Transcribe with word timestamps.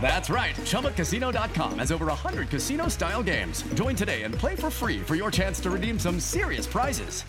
That's 0.00 0.30
right. 0.30 0.56
ChumbaCasino.com 0.56 1.78
has 1.78 1.92
over 1.92 2.06
100 2.06 2.48
casino 2.48 2.88
style 2.88 3.22
games. 3.22 3.62
Join 3.74 3.94
today 3.94 4.22
and 4.22 4.34
play 4.34 4.56
for 4.56 4.70
free 4.70 5.00
for 5.00 5.14
your 5.14 5.30
chance 5.30 5.60
to 5.60 5.70
redeem 5.70 5.98
some 5.98 6.18
serious 6.18 6.66
prizes. 6.66 7.22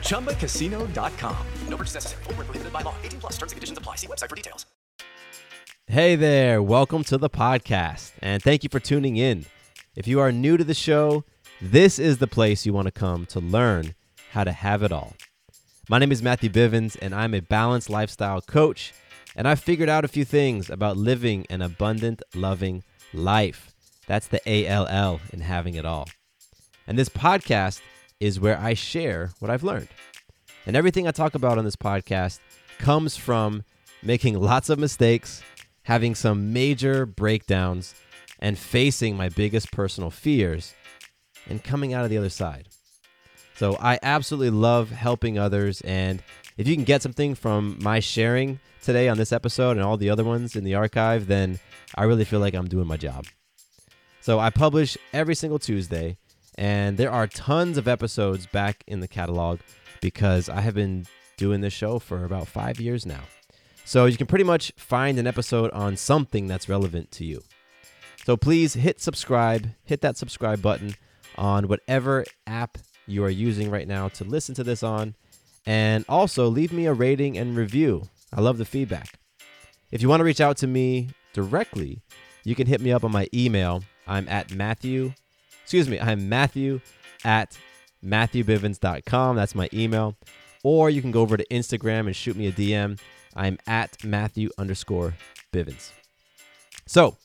ChumbaCasino.com. 0.00 1.36
No 1.68 1.76
purchase 1.76 1.94
necessary. 1.94 2.24
Full 2.24 2.34
prohibited 2.34 2.72
by 2.72 2.80
law. 2.80 2.94
18 3.04 3.20
plus 3.20 3.32
terms 3.34 3.52
and 3.52 3.56
conditions 3.58 3.78
apply. 3.78 3.96
See 3.96 4.06
website 4.06 4.30
for 4.30 4.36
details. 4.36 4.66
Hey 5.88 6.16
there. 6.16 6.60
Welcome 6.60 7.04
to 7.04 7.16
the 7.16 7.30
podcast. 7.30 8.10
And 8.20 8.42
thank 8.42 8.64
you 8.64 8.68
for 8.68 8.80
tuning 8.80 9.16
in. 9.16 9.46
If 9.94 10.08
you 10.08 10.18
are 10.18 10.32
new 10.32 10.56
to 10.56 10.64
the 10.64 10.74
show, 10.74 11.24
this 11.60 11.98
is 11.98 12.18
the 12.18 12.26
place 12.26 12.66
you 12.66 12.72
want 12.72 12.86
to 12.86 12.92
come 12.92 13.24
to 13.26 13.38
learn 13.40 13.94
how 14.32 14.42
to 14.42 14.52
have 14.52 14.82
it 14.82 14.90
all. 14.90 15.14
My 15.88 15.98
name 15.98 16.10
is 16.10 16.22
Matthew 16.22 16.50
Bivens, 16.50 16.96
and 17.00 17.14
I'm 17.14 17.34
a 17.34 17.40
balanced 17.40 17.88
lifestyle 17.88 18.40
coach 18.40 18.92
and 19.36 19.46
I've 19.46 19.60
figured 19.60 19.88
out 19.88 20.04
a 20.04 20.08
few 20.08 20.24
things 20.24 20.68
about 20.68 20.96
living 20.96 21.46
an 21.48 21.62
abundant, 21.62 22.22
loving 22.34 22.82
life. 23.14 23.72
That's 24.08 24.26
the 24.26 24.40
A 24.48 24.66
L 24.66 24.86
L 24.88 25.20
in 25.32 25.40
having 25.40 25.74
it 25.74 25.84
all. 25.84 26.08
And 26.88 26.98
this 26.98 27.08
podcast 27.08 27.80
is 28.18 28.40
where 28.40 28.58
I 28.58 28.74
share 28.74 29.30
what 29.38 29.50
I've 29.50 29.62
learned. 29.62 29.88
And 30.66 30.74
everything 30.74 31.06
I 31.06 31.12
talk 31.12 31.34
about 31.34 31.58
on 31.58 31.64
this 31.64 31.76
podcast 31.76 32.40
comes 32.78 33.16
from 33.16 33.62
making 34.02 34.38
lots 34.38 34.70
of 34.70 34.78
mistakes, 34.78 35.42
having 35.82 36.14
some 36.14 36.52
major 36.52 37.06
breakdowns, 37.06 37.94
and 38.38 38.58
facing 38.58 39.16
my 39.16 39.28
biggest 39.28 39.70
personal 39.72 40.10
fears 40.10 40.74
and 41.48 41.62
coming 41.62 41.94
out 41.94 42.04
of 42.04 42.10
the 42.10 42.18
other 42.18 42.28
side. 42.28 42.68
So 43.56 43.76
I 43.80 43.98
absolutely 44.02 44.50
love 44.50 44.90
helping 44.90 45.38
others. 45.38 45.80
And 45.82 46.22
if 46.56 46.66
you 46.66 46.74
can 46.74 46.84
get 46.84 47.02
something 47.02 47.34
from 47.34 47.78
my 47.80 48.00
sharing 48.00 48.60
today 48.82 49.08
on 49.08 49.18
this 49.18 49.32
episode 49.32 49.72
and 49.72 49.82
all 49.82 49.96
the 49.96 50.10
other 50.10 50.24
ones 50.24 50.56
in 50.56 50.64
the 50.64 50.74
archive, 50.74 51.26
then 51.26 51.58
I 51.94 52.04
really 52.04 52.24
feel 52.24 52.40
like 52.40 52.54
I'm 52.54 52.68
doing 52.68 52.86
my 52.86 52.96
job. 52.96 53.26
So 54.20 54.38
I 54.38 54.50
publish 54.50 54.96
every 55.12 55.34
single 55.34 55.58
Tuesday, 55.58 56.16
and 56.56 56.96
there 56.96 57.10
are 57.10 57.26
tons 57.26 57.78
of 57.78 57.86
episodes 57.86 58.46
back 58.46 58.82
in 58.86 59.00
the 59.00 59.08
catalog 59.08 59.60
because 60.00 60.48
I 60.48 60.62
have 60.62 60.74
been 60.74 61.06
doing 61.36 61.60
this 61.60 61.72
show 61.72 61.98
for 61.98 62.24
about 62.24 62.48
five 62.48 62.80
years 62.80 63.04
now. 63.04 63.20
So 63.84 64.06
you 64.06 64.16
can 64.16 64.26
pretty 64.26 64.44
much 64.44 64.72
find 64.76 65.18
an 65.18 65.26
episode 65.26 65.70
on 65.70 65.96
something 65.96 66.46
that's 66.46 66.68
relevant 66.68 67.12
to 67.12 67.24
you. 67.24 67.42
So 68.24 68.36
please 68.36 68.74
hit 68.74 69.00
subscribe, 69.00 69.68
hit 69.84 70.00
that 70.00 70.16
subscribe 70.16 70.60
button 70.60 70.94
on 71.36 71.68
whatever 71.68 72.24
app 72.46 72.78
you 73.06 73.22
are 73.22 73.30
using 73.30 73.70
right 73.70 73.86
now 73.86 74.08
to 74.08 74.24
listen 74.24 74.54
to 74.56 74.64
this 74.64 74.82
on. 74.82 75.14
And 75.66 76.04
also 76.08 76.48
leave 76.48 76.72
me 76.72 76.86
a 76.86 76.92
rating 76.92 77.36
and 77.36 77.56
review. 77.56 78.08
I 78.32 78.40
love 78.40 78.58
the 78.58 78.64
feedback. 78.64 79.18
If 79.90 80.02
you 80.02 80.08
want 80.08 80.20
to 80.20 80.24
reach 80.24 80.40
out 80.40 80.56
to 80.58 80.66
me 80.66 81.10
directly, 81.32 82.02
you 82.44 82.54
can 82.54 82.66
hit 82.66 82.80
me 82.80 82.92
up 82.92 83.04
on 83.04 83.12
my 83.12 83.28
email. 83.34 83.82
I'm 84.06 84.28
at 84.28 84.52
Matthew, 84.52 85.12
excuse 85.62 85.88
me, 85.88 85.98
I'm 85.98 86.28
Matthew 86.28 86.80
at 87.24 87.58
MatthewBivens.com. 88.04 89.36
That's 89.36 89.54
my 89.54 89.68
email. 89.72 90.16
Or 90.62 90.90
you 90.90 91.00
can 91.00 91.10
go 91.10 91.22
over 91.22 91.36
to 91.36 91.46
Instagram 91.50 92.06
and 92.06 92.14
shoot 92.14 92.36
me 92.36 92.46
a 92.46 92.52
DM. 92.52 92.98
I'm 93.34 93.58
at 93.66 94.02
Matthew 94.04 94.50
underscore 94.58 95.14
Bivens. 95.52 95.90
So, 96.86 97.16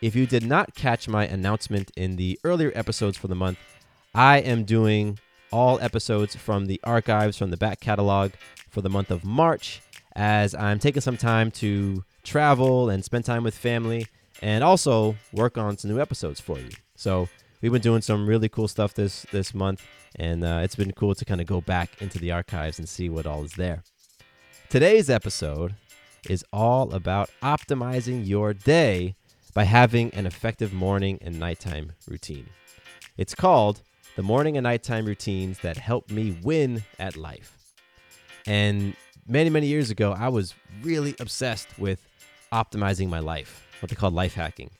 if 0.00 0.16
you 0.16 0.26
did 0.26 0.44
not 0.44 0.74
catch 0.74 1.08
my 1.08 1.26
announcement 1.26 1.90
in 1.96 2.16
the 2.16 2.38
earlier 2.42 2.72
episodes 2.74 3.18
for 3.18 3.28
the 3.28 3.34
month, 3.34 3.58
I 4.14 4.38
am 4.38 4.64
doing 4.64 5.18
all 5.52 5.80
episodes 5.80 6.36
from 6.36 6.66
the 6.66 6.80
archives 6.84 7.36
from 7.36 7.50
the 7.50 7.56
back 7.56 7.80
catalog 7.80 8.32
for 8.68 8.80
the 8.80 8.90
month 8.90 9.10
of 9.10 9.24
March 9.24 9.80
as 10.14 10.54
I'm 10.54 10.78
taking 10.78 11.00
some 11.00 11.16
time 11.16 11.50
to 11.52 12.04
travel 12.24 12.90
and 12.90 13.04
spend 13.04 13.24
time 13.24 13.42
with 13.42 13.56
family 13.56 14.06
and 14.42 14.64
also 14.64 15.16
work 15.32 15.58
on 15.58 15.76
some 15.76 15.90
new 15.90 16.00
episodes 16.00 16.40
for 16.40 16.58
you. 16.58 16.70
So 16.96 17.28
we've 17.60 17.72
been 17.72 17.82
doing 17.82 18.02
some 18.02 18.26
really 18.26 18.48
cool 18.48 18.68
stuff 18.68 18.94
this 18.94 19.26
this 19.30 19.54
month, 19.54 19.84
and 20.16 20.44
uh, 20.44 20.60
it's 20.62 20.76
been 20.76 20.92
cool 20.92 21.14
to 21.14 21.24
kind 21.24 21.40
of 21.40 21.46
go 21.46 21.60
back 21.60 21.90
into 22.00 22.18
the 22.18 22.32
archives 22.32 22.78
and 22.78 22.88
see 22.88 23.08
what 23.08 23.26
all 23.26 23.44
is 23.44 23.52
there. 23.52 23.82
Today's 24.68 25.10
episode 25.10 25.74
is 26.28 26.44
all 26.52 26.92
about 26.92 27.30
optimizing 27.42 28.26
your 28.26 28.52
day 28.52 29.14
by 29.54 29.64
having 29.64 30.12
an 30.14 30.26
effective 30.26 30.72
morning 30.72 31.18
and 31.22 31.38
nighttime 31.38 31.92
routine. 32.06 32.46
It's 33.16 33.34
called 33.34 33.82
the 34.16 34.22
morning 34.22 34.56
and 34.56 34.64
nighttime 34.64 35.04
routines 35.04 35.58
that 35.60 35.76
help 35.76 36.10
me 36.10 36.36
win 36.42 36.82
at 36.98 37.16
life. 37.16 37.56
And 38.46 38.94
many, 39.26 39.50
many 39.50 39.66
years 39.66 39.90
ago, 39.90 40.12
I 40.12 40.28
was 40.28 40.54
really 40.82 41.14
obsessed 41.20 41.78
with 41.78 42.06
optimizing 42.52 43.08
my 43.08 43.20
life, 43.20 43.66
what 43.80 43.90
they 43.90 43.96
call 43.96 44.10
life 44.10 44.34
hacking. 44.34 44.70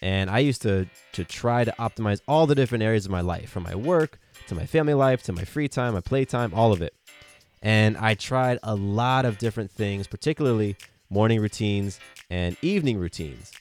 And 0.00 0.30
I 0.30 0.38
used 0.38 0.62
to, 0.62 0.86
to 1.12 1.24
try 1.24 1.64
to 1.64 1.74
optimize 1.78 2.20
all 2.28 2.46
the 2.46 2.54
different 2.54 2.84
areas 2.84 3.04
of 3.04 3.10
my 3.10 3.20
life, 3.20 3.50
from 3.50 3.64
my 3.64 3.74
work 3.74 4.18
to 4.46 4.54
my 4.54 4.66
family 4.66 4.94
life 4.94 5.22
to 5.24 5.32
my 5.32 5.44
free 5.44 5.68
time, 5.68 5.94
my 5.94 6.00
playtime, 6.00 6.52
all 6.54 6.72
of 6.72 6.82
it. 6.82 6.94
And 7.62 7.96
I 7.96 8.14
tried 8.14 8.58
a 8.62 8.74
lot 8.74 9.24
of 9.24 9.38
different 9.38 9.70
things, 9.70 10.06
particularly 10.06 10.76
morning 11.10 11.40
routines 11.40 11.98
and 12.30 12.56
evening 12.62 12.98
routines. 12.98 13.52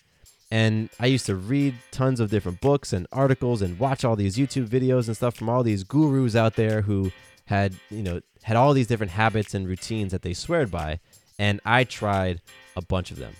And 0.49 0.89
I 0.99 1.07
used 1.07 1.25
to 1.25 1.35
read 1.35 1.75
tons 1.91 2.19
of 2.19 2.29
different 2.29 2.61
books 2.61 2.93
and 2.93 3.05
articles 3.11 3.61
and 3.61 3.77
watch 3.77 4.05
all 4.05 4.15
these 4.15 4.37
YouTube 4.37 4.67
videos 4.67 5.07
and 5.07 5.15
stuff 5.15 5.35
from 5.35 5.49
all 5.49 5.61
these 5.61 5.83
gurus 5.83 6.35
out 6.35 6.55
there 6.55 6.81
who 6.83 7.11
had, 7.45 7.75
you 7.89 8.01
know, 8.01 8.21
had 8.43 8.55
all 8.55 8.73
these 8.73 8.87
different 8.87 9.11
habits 9.11 9.53
and 9.53 9.67
routines 9.67 10.11
that 10.11 10.21
they 10.21 10.33
sweared 10.33 10.71
by, 10.71 10.99
and 11.37 11.59
I 11.65 11.83
tried 11.83 12.41
a 12.75 12.81
bunch 12.81 13.11
of 13.11 13.17
them. 13.17 13.33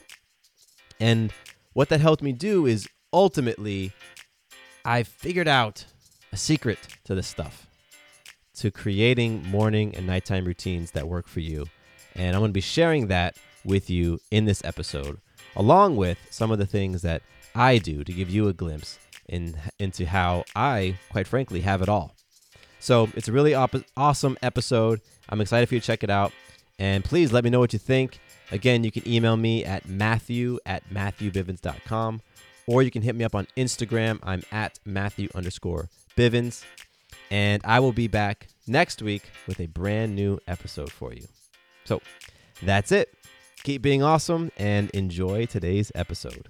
And 0.99 1.31
what 1.73 1.89
that 1.89 2.01
helped 2.01 2.21
me 2.21 2.33
do 2.33 2.65
is 2.65 2.89
ultimately, 3.13 3.93
I 4.83 5.03
figured 5.03 5.47
out 5.47 5.85
a 6.33 6.37
secret 6.37 6.79
to 7.05 7.15
this 7.15 7.27
stuff, 7.27 7.67
to 8.55 8.71
creating 8.71 9.45
morning 9.45 9.95
and 9.95 10.07
nighttime 10.07 10.43
routines 10.43 10.91
that 10.91 11.07
work 11.07 11.27
for 11.27 11.39
you. 11.39 11.67
And 12.15 12.35
I'm 12.35 12.41
going 12.41 12.49
to 12.49 12.53
be 12.53 12.61
sharing 12.61 13.07
that 13.07 13.37
with 13.63 13.89
you 13.89 14.19
in 14.31 14.45
this 14.45 14.63
episode, 14.65 15.19
along 15.57 15.97
with 15.97 16.19
some 16.29 16.51
of 16.51 16.59
the 16.59 16.65
things 16.65 17.01
that 17.01 17.21
I 17.53 17.79
do 17.79 18.03
to 18.05 18.13
give 18.13 18.29
you 18.29 18.47
a 18.47 18.53
glimpse 18.53 18.99
in, 19.27 19.57
into 19.79 20.05
how 20.05 20.45
I, 20.55 20.97
quite 21.11 21.27
frankly, 21.27 21.61
have 21.61 21.81
it 21.81 21.89
all. 21.89 22.15
So 22.79 23.09
it's 23.15 23.27
a 23.27 23.31
really 23.31 23.53
op- 23.53 23.75
awesome 23.97 24.37
episode. 24.41 25.01
I'm 25.27 25.41
excited 25.41 25.67
for 25.67 25.75
you 25.75 25.81
to 25.81 25.85
check 25.85 26.03
it 26.03 26.09
out. 26.09 26.31
And 26.79 27.03
please 27.03 27.33
let 27.33 27.43
me 27.43 27.49
know 27.49 27.59
what 27.59 27.73
you 27.73 27.79
think. 27.79 28.19
Again, 28.51 28.83
you 28.83 28.91
can 28.91 29.05
email 29.07 29.35
me 29.35 29.65
at 29.65 29.89
matthew 29.89 30.59
at 30.65 30.87
matthewbivens.com 30.89 32.21
or 32.67 32.83
you 32.83 32.91
can 32.91 33.01
hit 33.01 33.15
me 33.15 33.25
up 33.25 33.33
on 33.33 33.47
Instagram. 33.57 34.19
I'm 34.23 34.43
at 34.51 34.79
matthew 34.85 35.29
underscore 35.33 35.89
bivens. 36.15 36.63
And 37.31 37.61
I 37.65 37.79
will 37.79 37.91
be 37.91 38.07
back 38.07 38.47
next 38.67 39.01
week 39.01 39.23
with 39.47 39.59
a 39.59 39.65
brand 39.65 40.15
new 40.15 40.39
episode 40.47 40.91
for 40.91 41.13
you. 41.13 41.25
So 41.83 42.01
that's 42.61 42.91
it. 42.91 43.13
Keep 43.67 43.81
being 43.81 44.01
awesome 44.01 44.49
and 44.55 44.89
enjoy 44.91 45.45
today's 45.45 45.91
episode. 45.93 46.47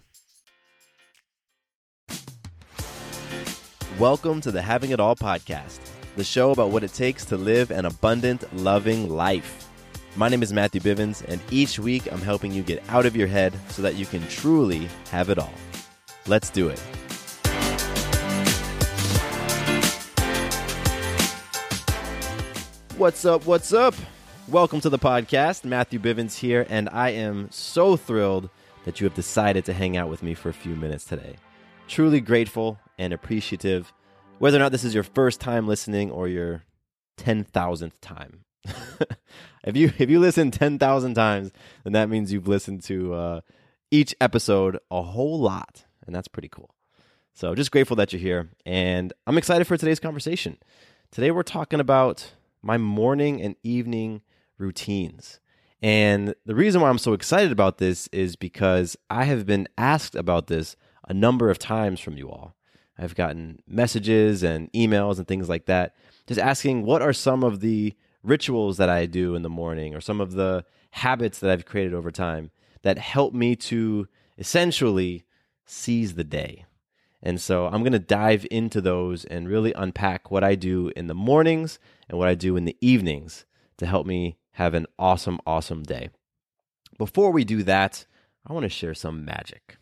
Welcome 3.98 4.40
to 4.42 4.52
the 4.52 4.62
Having 4.62 4.92
It 4.92 5.00
All 5.00 5.16
podcast 5.16 5.80
the 6.16 6.24
show 6.24 6.52
about 6.52 6.70
what 6.70 6.84
it 6.84 6.94
takes 6.94 7.26
to 7.26 7.36
live 7.36 7.72
an 7.72 7.86
abundant, 7.86 8.44
loving 8.56 9.10
life. 9.10 9.68
My 10.16 10.30
name 10.30 10.44
is 10.44 10.54
Matthew 10.54 10.80
Bivens, 10.80 11.24
and 11.28 11.42
each 11.50 11.80
week 11.80 12.08
I'm 12.14 12.22
helping 12.22 12.52
you 12.52 12.62
get 12.62 12.88
out 12.88 13.08
of 13.08 13.16
your 13.16 13.26
head 13.26 13.52
so 13.70 13.82
that 13.82 13.96
you 13.96 14.06
can 14.06 14.22
truly 14.28 14.88
have 15.10 15.32
it 15.32 15.40
all. 15.40 15.56
Let's 16.28 16.52
do 16.52 16.70
it. 16.70 16.80
What's 22.96 23.26
up? 23.26 23.48
What's 23.48 23.74
up? 23.74 23.96
Welcome 24.50 24.80
to 24.80 24.90
the 24.90 24.98
podcast. 24.98 25.66
Matthew 25.66 26.00
Bivens 26.00 26.38
here, 26.38 26.66
and 26.70 26.88
I 26.88 27.10
am 27.10 27.52
so 27.52 27.98
thrilled 27.98 28.50
that 28.86 29.02
you 29.02 29.04
have 29.04 29.14
decided 29.14 29.66
to 29.66 29.74
hang 29.74 29.98
out 29.98 30.08
with 30.08 30.24
me 30.24 30.34
for 30.34 30.48
a 30.48 30.54
few 30.54 30.74
minutes 30.74 31.04
today. 31.04 31.36
Truly 31.90 32.22
grateful 32.22 32.80
and 32.98 33.12
appreciative, 33.12 33.92
whether 34.40 34.56
or 34.56 34.62
not 34.62 34.72
this 34.72 34.86
is 34.86 34.94
your 34.94 35.04
first 35.04 35.42
time 35.42 35.68
listening 35.68 36.10
or 36.12 36.30
your 36.30 36.64
10,000th 37.18 38.00
time. 38.00 38.46
if 39.66 39.76
you 39.76 39.92
if 39.98 40.10
you 40.10 40.18
listen 40.18 40.50
10,000 40.50 41.14
times, 41.14 41.52
then 41.84 41.92
that 41.92 42.08
means 42.08 42.32
you've 42.32 42.48
listened 42.48 42.84
to 42.84 43.16
uh, 43.16 43.42
each 43.92 44.16
episode 44.22 44.80
a 44.90 45.02
whole 45.02 45.42
lot, 45.42 45.84
and 46.06 46.16
that's 46.16 46.30
pretty 46.30 46.48
cool. 46.48 46.74
So, 47.34 47.54
just 47.54 47.72
grateful 47.72 47.98
that 47.98 48.14
you're 48.14 48.22
here, 48.22 48.48
and 48.66 49.12
I'm 49.28 49.38
excited 49.38 49.68
for 49.68 49.76
today's 49.76 50.00
conversation. 50.00 50.58
Today, 51.12 51.32
we're 51.32 51.44
talking 51.44 51.82
about 51.82 52.32
my 52.62 52.78
morning 52.78 53.42
and 53.42 53.58
evening 53.62 54.22
routines. 54.58 55.40
And 55.82 56.34
the 56.46 56.56
reason 56.56 56.82
why 56.82 56.90
I'm 56.90 56.98
so 56.98 57.14
excited 57.14 57.52
about 57.52 57.78
this 57.78 58.08
is 58.08 58.36
because 58.36 58.98
I 59.10 59.26
have 59.26 59.46
been 59.46 59.68
asked 59.78 60.16
about 60.16 60.48
this 60.48 60.76
a 61.08 61.14
number 61.14 61.50
of 61.50 61.60
times 61.60 62.00
from 62.00 62.18
you 62.18 62.30
all. 62.30 62.56
I've 62.98 63.16
gotten 63.16 63.62
messages 63.68 64.42
and 64.42 64.72
emails 64.74 65.18
and 65.18 65.28
things 65.28 65.48
like 65.48 65.66
that, 65.68 65.96
just 66.26 66.40
asking 66.40 66.84
what 66.84 67.02
are 67.02 67.14
some 67.14 67.44
of 67.44 67.60
the 67.60 67.94
rituals 68.24 68.78
that 68.78 68.90
I 68.90 69.06
do 69.06 69.36
in 69.36 69.44
the 69.44 69.50
morning 69.50 69.94
or 69.94 70.02
some 70.02 70.20
of 70.20 70.34
the 70.34 70.66
habits 70.92 71.40
that 71.40 71.52
I've 71.52 71.66
created 71.66 71.94
over 71.94 72.12
time 72.12 72.50
that 72.82 72.98
help 72.98 73.34
me 73.34 73.56
to 73.56 74.08
essentially 74.38 75.26
seize 75.66 76.16
the 76.16 76.24
day. 76.24 76.66
And 77.22 77.40
so 77.42 77.68
I'm 77.68 77.82
going 77.82 77.94
to 77.94 78.00
dive 78.00 78.46
into 78.50 78.82
those 78.82 79.26
and 79.26 79.50
really 79.50 79.74
unpack 79.74 80.32
what 80.32 80.44
I 80.44 80.56
do 80.56 80.92
in 80.96 81.08
the 81.08 81.14
mornings 81.14 81.80
and 82.10 82.18
what 82.18 82.28
I 82.28 82.36
do 82.36 82.56
in 82.56 82.66
the 82.66 82.78
evenings 82.82 83.46
to 83.78 83.86
help 83.86 84.06
me 84.08 84.37
have 84.58 84.74
an 84.74 84.88
awesome, 84.98 85.40
awesome 85.46 85.84
day. 85.84 86.10
Before 86.98 87.32
we 87.32 87.44
do 87.44 87.62
that, 87.62 88.08
I 88.44 88.54
want 88.54 88.64
to 88.64 88.70
share 88.70 88.96
some 88.96 89.24
magic. 89.24 89.78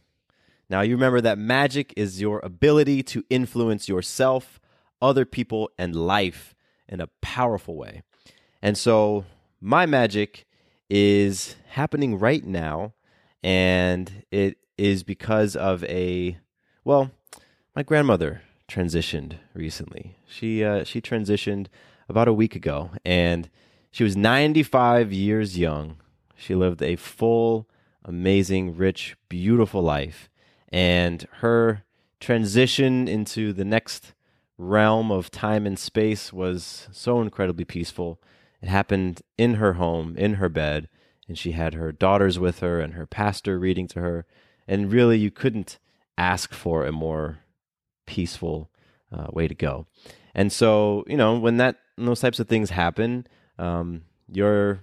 Now, 0.70 0.82
you 0.82 0.96
remember 0.96 1.22
that 1.22 1.38
magic 1.38 1.94
is 1.96 2.20
your 2.20 2.42
ability 2.44 3.02
to 3.04 3.24
influence 3.30 3.88
yourself, 3.88 4.60
other 5.02 5.24
people, 5.24 5.70
and 5.78 5.96
life 5.96 6.54
in 6.90 7.00
a 7.00 7.08
powerful 7.22 7.78
way. 7.78 8.02
And 8.62 8.78
so, 8.78 9.24
my 9.62 9.86
magic 9.86 10.46
is 10.90 11.56
happening 11.70 12.20
right 12.20 12.44
now, 12.44 12.96
and 13.42 14.26
it 14.30 14.58
is 14.78 15.04
because 15.04 15.56
of 15.56 15.86
a, 15.86 16.38
well, 16.84 17.12
my 17.78 17.84
grandmother 17.84 18.42
transitioned 18.68 19.36
recently. 19.54 20.18
She 20.28 20.66
uh, 20.66 20.84
she 20.84 21.00
transitioned 21.00 21.68
about 22.10 22.28
a 22.28 22.34
week 22.34 22.58
ago, 22.58 22.90
and 23.06 23.50
she 23.96 24.04
was 24.04 24.18
95 24.18 25.14
years 25.14 25.58
young. 25.58 25.96
She 26.36 26.54
lived 26.54 26.82
a 26.82 26.98
full, 26.98 27.70
amazing, 28.04 28.76
rich, 28.76 29.16
beautiful 29.30 29.82
life. 29.82 30.30
And 30.68 31.26
her 31.40 31.86
transition 32.20 33.08
into 33.08 33.54
the 33.54 33.64
next 33.64 34.14
realm 34.58 35.12
of 35.12 35.32
time 35.32 35.66
and 35.66 35.80
space 35.80 36.34
was 36.34 36.90
so 36.92 37.22
incredibly 37.22 37.64
peaceful. 37.64 38.20
It 38.62 38.68
happened 38.68 39.22
in 39.38 39.54
her 39.54 39.76
home, 39.76 40.18
in 40.18 40.34
her 40.34 40.50
bed, 40.50 40.90
and 41.30 41.38
she 41.38 41.54
had 41.54 41.74
her 41.74 41.94
daughters 41.94 42.38
with 42.38 42.60
her 42.60 42.82
and 42.82 42.96
her 42.96 43.06
pastor 43.06 43.58
reading 43.58 43.88
to 43.88 44.02
her. 44.02 44.26
And 44.68 44.92
really, 44.92 45.20
you 45.20 45.32
couldn't 45.32 45.80
ask 46.18 46.54
for 46.54 46.86
a 46.86 46.92
more 46.92 47.40
peaceful 48.06 48.70
uh, 49.10 49.28
way 49.32 49.48
to 49.48 49.56
go. 49.56 49.88
And 50.34 50.52
so, 50.52 51.06
you 51.08 51.16
know, 51.16 51.40
when 51.40 51.56
that 51.58 51.78
when 51.96 52.08
those 52.08 52.20
types 52.20 52.42
of 52.42 52.50
things 52.50 52.72
happen, 52.72 53.26
um, 53.58 54.04
your 54.32 54.82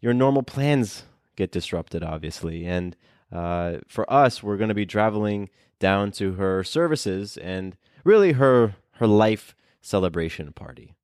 your 0.00 0.14
normal 0.14 0.42
plans 0.42 1.04
get 1.36 1.52
disrupted, 1.52 2.02
obviously. 2.02 2.66
And 2.66 2.96
uh, 3.32 3.78
for 3.88 4.10
us, 4.12 4.42
we're 4.42 4.56
going 4.56 4.68
to 4.68 4.74
be 4.74 4.86
traveling 4.86 5.50
down 5.78 6.12
to 6.12 6.34
her 6.34 6.62
services 6.62 7.36
and 7.36 7.76
really 8.04 8.32
her 8.32 8.76
her 8.92 9.06
life 9.06 9.54
celebration 9.80 10.52
party. 10.52 10.94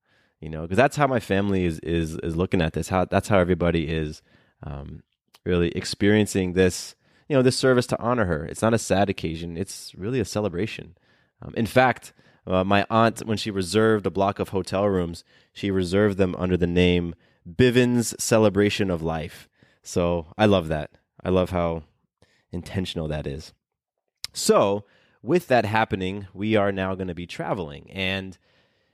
You 0.40 0.48
know, 0.48 0.62
because 0.62 0.76
that's 0.76 0.96
how 0.96 1.06
my 1.06 1.20
family 1.20 1.64
is 1.64 1.80
is 1.80 2.16
is 2.18 2.36
looking 2.36 2.62
at 2.62 2.72
this. 2.72 2.88
How 2.88 3.04
that's 3.04 3.28
how 3.28 3.38
everybody 3.38 3.88
is 3.88 4.22
um, 4.62 5.02
really 5.44 5.70
experiencing 5.70 6.54
this. 6.54 6.94
You 7.28 7.36
know, 7.36 7.42
this 7.42 7.56
service 7.56 7.86
to 7.88 8.00
honor 8.00 8.24
her. 8.24 8.44
It's 8.44 8.62
not 8.62 8.74
a 8.74 8.78
sad 8.78 9.08
occasion. 9.08 9.56
It's 9.56 9.94
really 9.94 10.18
a 10.18 10.24
celebration. 10.24 10.96
Um, 11.40 11.54
in 11.56 11.66
fact, 11.66 12.12
uh, 12.46 12.64
my 12.64 12.86
aunt, 12.90 13.26
when 13.26 13.36
she 13.36 13.50
reserved 13.50 14.06
a 14.06 14.10
block 14.10 14.38
of 14.38 14.50
hotel 14.50 14.86
rooms, 14.86 15.24
she 15.52 15.70
reserved 15.70 16.18
them 16.18 16.34
under 16.38 16.56
the 16.56 16.66
name 16.66 17.14
Bivens 17.48 18.18
Celebration 18.20 18.90
of 18.90 19.02
Life. 19.02 19.48
So 19.82 20.26
I 20.36 20.46
love 20.46 20.68
that. 20.68 20.90
I 21.22 21.28
love 21.28 21.50
how 21.50 21.82
intentional 22.52 23.08
that 23.08 23.26
is. 23.26 23.52
So, 24.32 24.84
with 25.22 25.48
that 25.48 25.64
happening, 25.66 26.28
we 26.32 26.56
are 26.56 26.72
now 26.72 26.94
going 26.94 27.08
to 27.08 27.14
be 27.14 27.26
traveling. 27.26 27.90
And, 27.90 28.38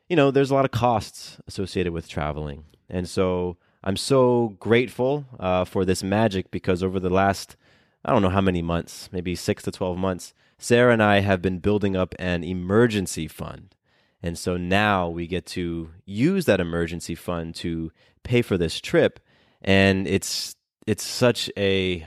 you 0.08 0.16
know, 0.16 0.30
there's 0.30 0.50
a 0.50 0.54
lot 0.54 0.64
of 0.64 0.70
costs 0.72 1.38
associated 1.46 1.92
with 1.92 2.08
traveling. 2.08 2.64
And 2.88 3.08
so 3.08 3.56
I'm 3.84 3.96
so 3.96 4.56
grateful 4.58 5.26
uh, 5.38 5.64
for 5.64 5.84
this 5.84 6.02
magic 6.02 6.50
because 6.50 6.82
over 6.82 6.98
the 6.98 7.10
last, 7.10 7.56
I 8.04 8.12
don't 8.12 8.22
know 8.22 8.28
how 8.28 8.40
many 8.40 8.62
months, 8.62 9.08
maybe 9.12 9.34
six 9.34 9.62
to 9.64 9.70
12 9.70 9.96
months, 9.96 10.34
Sarah 10.58 10.92
and 10.92 11.02
I 11.02 11.20
have 11.20 11.42
been 11.42 11.58
building 11.58 11.96
up 11.96 12.14
an 12.18 12.42
emergency 12.42 13.28
fund. 13.28 13.74
And 14.22 14.38
so 14.38 14.56
now 14.56 15.08
we 15.08 15.26
get 15.26 15.46
to 15.46 15.90
use 16.04 16.46
that 16.46 16.60
emergency 16.60 17.14
fund 17.14 17.54
to 17.56 17.92
pay 18.22 18.42
for 18.42 18.56
this 18.56 18.80
trip. 18.80 19.20
And 19.60 20.06
it's 20.08 20.56
it's 20.86 21.04
such 21.04 21.50
a 21.56 22.06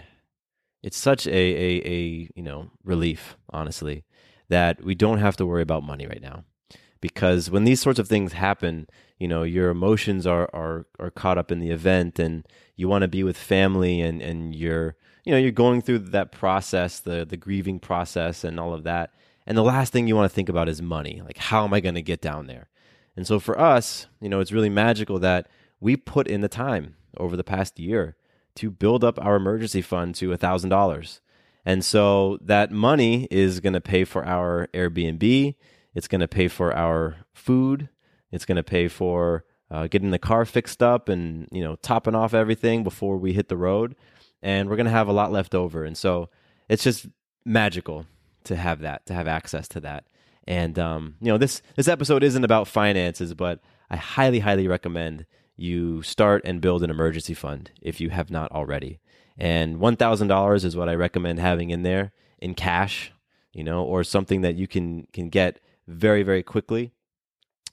it's 0.82 0.98
such 0.98 1.28
a, 1.28 1.32
a, 1.32 1.88
a 1.88 2.30
you 2.36 2.44
know 2.44 2.72
relief, 2.84 3.38
honestly, 3.52 4.06
that 4.50 4.84
we 4.84 4.96
don't 4.96 5.20
have 5.20 5.38
to 5.38 5.46
worry 5.46 5.62
about 5.62 5.84
money 5.84 6.08
right 6.08 6.22
now. 6.22 6.44
Because 7.02 7.50
when 7.50 7.64
these 7.64 7.82
sorts 7.82 8.00
of 8.00 8.10
things 8.10 8.34
happen, 8.34 8.88
you 9.20 9.28
know, 9.28 9.44
your 9.44 9.70
emotions 9.70 10.26
are 10.26 10.50
are, 10.54 10.88
are 11.00 11.12
caught 11.12 11.38
up 11.38 11.52
in 11.52 11.60
the 11.60 11.72
event 11.72 12.20
and 12.20 12.46
you 12.76 12.88
want 12.88 13.04
to 13.04 13.08
be 13.08 13.24
with 13.24 13.38
family 13.38 14.02
and, 14.02 14.22
and 14.22 14.56
you're 14.56 14.96
you 15.24 15.32
know 15.32 15.38
you're 15.38 15.52
going 15.52 15.82
through 15.82 16.00
that 16.00 16.32
process 16.32 17.00
the 17.00 17.26
the 17.26 17.38
grieving 17.38 17.80
process 17.80 18.44
and 18.44 18.60
all 18.60 18.74
of 18.74 18.84
that 18.84 19.14
and 19.46 19.58
the 19.58 19.64
last 19.64 19.92
thing 19.92 20.08
you 20.08 20.16
want 20.16 20.30
to 20.30 20.36
think 20.36 20.50
about 20.50 20.70
is 20.70 20.82
money 20.82 21.22
like 21.26 21.38
how 21.38 21.64
am 21.64 21.74
i 21.74 21.80
going 21.80 21.96
to 21.96 22.02
get 22.02 22.22
down 22.22 22.48
there? 22.48 22.70
And 23.16 23.28
so 23.28 23.40
for 23.40 23.60
us 23.60 24.08
you 24.22 24.30
know 24.30 24.40
it's 24.40 24.52
really 24.52 24.70
magical 24.70 25.20
that 25.20 25.48
we 25.80 25.98
put 25.98 26.28
in 26.28 26.42
the 26.42 26.48
time 26.48 26.96
over 27.18 27.36
the 27.36 27.44
past 27.44 27.80
year 27.80 28.16
to 28.56 28.70
build 28.70 29.04
up 29.04 29.24
our 29.24 29.36
emergency 29.36 29.82
fund 29.82 30.16
to 30.16 30.30
$1000 30.30 31.20
and 31.66 31.84
so 31.84 32.38
that 32.42 32.72
money 32.72 33.28
is 33.30 33.60
going 33.60 33.74
to 33.74 33.82
pay 33.82 34.04
for 34.04 34.26
our 34.26 34.68
airbnb 34.74 35.56
it's 35.94 36.08
going 36.08 36.22
to 36.22 36.28
pay 36.28 36.48
for 36.48 36.74
our 36.76 37.18
food 37.34 37.90
it's 38.32 38.46
going 38.46 38.56
to 38.56 38.64
pay 38.64 38.88
for 38.88 39.44
uh, 39.72 39.88
getting 39.88 40.12
the 40.12 40.20
car 40.20 40.46
fixed 40.46 40.82
up 40.82 41.10
and 41.10 41.48
you 41.52 41.64
know 41.64 41.76
topping 41.78 42.16
off 42.16 42.34
everything 42.34 42.84
before 42.84 43.18
we 43.18 43.34
hit 43.34 43.50
the 43.50 43.58
road 43.58 43.96
and 44.42 44.70
we're 44.70 44.76
going 44.76 44.86
to 44.86 44.92
have 44.92 45.08
a 45.08 45.14
lot 45.14 45.32
left 45.32 45.56
over. 45.56 45.84
And 45.84 45.98
so 45.98 46.30
it's 46.68 46.84
just 46.84 47.08
magical 47.46 48.06
to 48.46 48.56
have 48.56 48.82
that, 48.82 49.06
to 49.08 49.14
have 49.14 49.28
access 49.28 49.68
to 49.70 49.80
that. 49.82 50.06
And 50.46 50.80
um, 50.80 51.16
you 51.22 51.28
know, 51.28 51.38
this 51.38 51.62
this 51.76 51.88
episode 51.88 52.24
isn't 52.24 52.44
about 52.44 52.68
finances, 52.68 53.34
but 53.34 53.60
I 53.90 53.98
highly, 53.98 54.40
highly 54.40 54.68
recommend 54.68 55.26
you 55.56 56.02
start 56.02 56.42
and 56.46 56.62
build 56.62 56.84
an 56.84 56.90
emergency 56.90 57.34
fund 57.34 57.72
if 57.82 58.00
you 58.00 58.10
have 58.10 58.32
not 58.32 58.52
already. 58.52 59.00
And 59.38 59.80
one 59.80 59.96
thousand 59.96 60.28
dollars 60.28 60.66
is 60.66 60.76
what 60.76 60.90
I 60.90 60.96
recommend 60.96 61.40
having 61.40 61.70
in 61.70 61.84
there 61.84 62.14
in 62.40 62.56
cash, 62.56 63.12
you 63.54 63.64
know, 63.64 63.84
or 63.84 64.04
something 64.04 64.42
that 64.42 64.56
you 64.56 64.68
can 64.68 65.08
can 65.14 65.30
get 65.30 65.60
very, 65.88 66.24
very 66.24 66.44
quickly. 66.44 66.94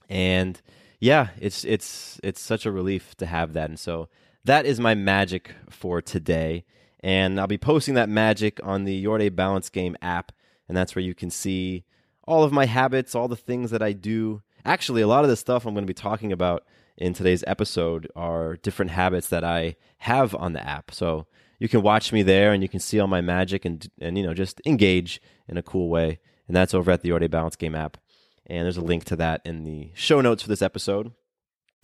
And 0.08 0.60
yeah, 1.00 1.28
it's 1.40 1.64
it's 1.64 2.20
it's 2.22 2.40
such 2.40 2.66
a 2.66 2.72
relief 2.72 3.14
to 3.16 3.26
have 3.26 3.52
that. 3.54 3.70
And 3.70 3.78
so 3.78 4.08
that 4.46 4.64
is 4.64 4.78
my 4.78 4.94
magic 4.94 5.52
for 5.68 6.00
today. 6.00 6.64
And 7.00 7.38
I'll 7.38 7.46
be 7.46 7.58
posting 7.58 7.94
that 7.94 8.08
magic 8.08 8.60
on 8.62 8.84
the 8.84 8.94
Your 8.94 9.18
Day 9.18 9.28
Balance 9.28 9.68
Game 9.68 9.96
app. 10.00 10.32
And 10.68 10.76
that's 10.76 10.94
where 10.94 11.04
you 11.04 11.14
can 11.14 11.30
see 11.30 11.84
all 12.26 12.42
of 12.42 12.52
my 12.52 12.66
habits, 12.66 13.14
all 13.14 13.28
the 13.28 13.36
things 13.36 13.70
that 13.70 13.82
I 13.82 13.92
do. 13.92 14.42
Actually, 14.64 15.02
a 15.02 15.06
lot 15.06 15.24
of 15.24 15.30
the 15.30 15.36
stuff 15.36 15.66
I'm 15.66 15.74
going 15.74 15.84
to 15.84 15.90
be 15.90 15.94
talking 15.94 16.32
about 16.32 16.64
in 16.96 17.12
today's 17.12 17.44
episode 17.46 18.08
are 18.16 18.56
different 18.56 18.92
habits 18.92 19.28
that 19.28 19.44
I 19.44 19.76
have 19.98 20.34
on 20.34 20.52
the 20.52 20.66
app. 20.66 20.92
So 20.92 21.26
you 21.58 21.68
can 21.68 21.82
watch 21.82 22.12
me 22.12 22.22
there 22.22 22.52
and 22.52 22.62
you 22.62 22.68
can 22.68 22.80
see 22.80 22.98
all 22.98 23.06
my 23.06 23.20
magic 23.20 23.64
and, 23.64 23.86
and 24.00 24.16
you 24.16 24.24
know, 24.24 24.34
just 24.34 24.60
engage 24.64 25.20
in 25.48 25.56
a 25.56 25.62
cool 25.62 25.88
way. 25.88 26.20
And 26.46 26.56
that's 26.56 26.74
over 26.74 26.92
at 26.92 27.02
the 27.02 27.08
Your 27.08 27.18
Day 27.18 27.26
Balance 27.26 27.56
Game 27.56 27.74
app. 27.74 27.96
And 28.46 28.64
there's 28.64 28.76
a 28.76 28.82
link 28.82 29.04
to 29.04 29.16
that 29.16 29.42
in 29.44 29.64
the 29.64 29.90
show 29.94 30.20
notes 30.20 30.42
for 30.42 30.48
this 30.48 30.62
episode. 30.62 31.12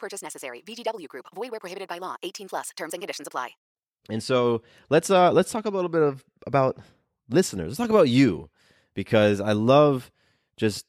Purchase 0.00 0.22
necessary. 0.22 0.62
VGW 0.66 1.06
Group. 1.06 1.26
Void 1.34 1.52
where 1.52 1.60
prohibited 1.60 1.88
by 1.88 1.98
law. 1.98 2.16
18 2.24 2.48
plus. 2.48 2.70
Terms 2.76 2.94
and 2.94 3.00
conditions 3.00 3.28
apply. 3.28 3.50
And 4.08 4.22
so 4.22 4.62
let's 4.88 5.10
uh 5.10 5.30
let's 5.30 5.52
talk 5.52 5.66
a 5.66 5.70
little 5.70 5.90
bit 5.90 6.02
of 6.02 6.24
about 6.46 6.78
listeners. 7.28 7.68
Let's 7.68 7.78
talk 7.78 7.90
about 7.90 8.08
you 8.08 8.50
because 8.94 9.40
I 9.40 9.52
love 9.52 10.10
just 10.56 10.86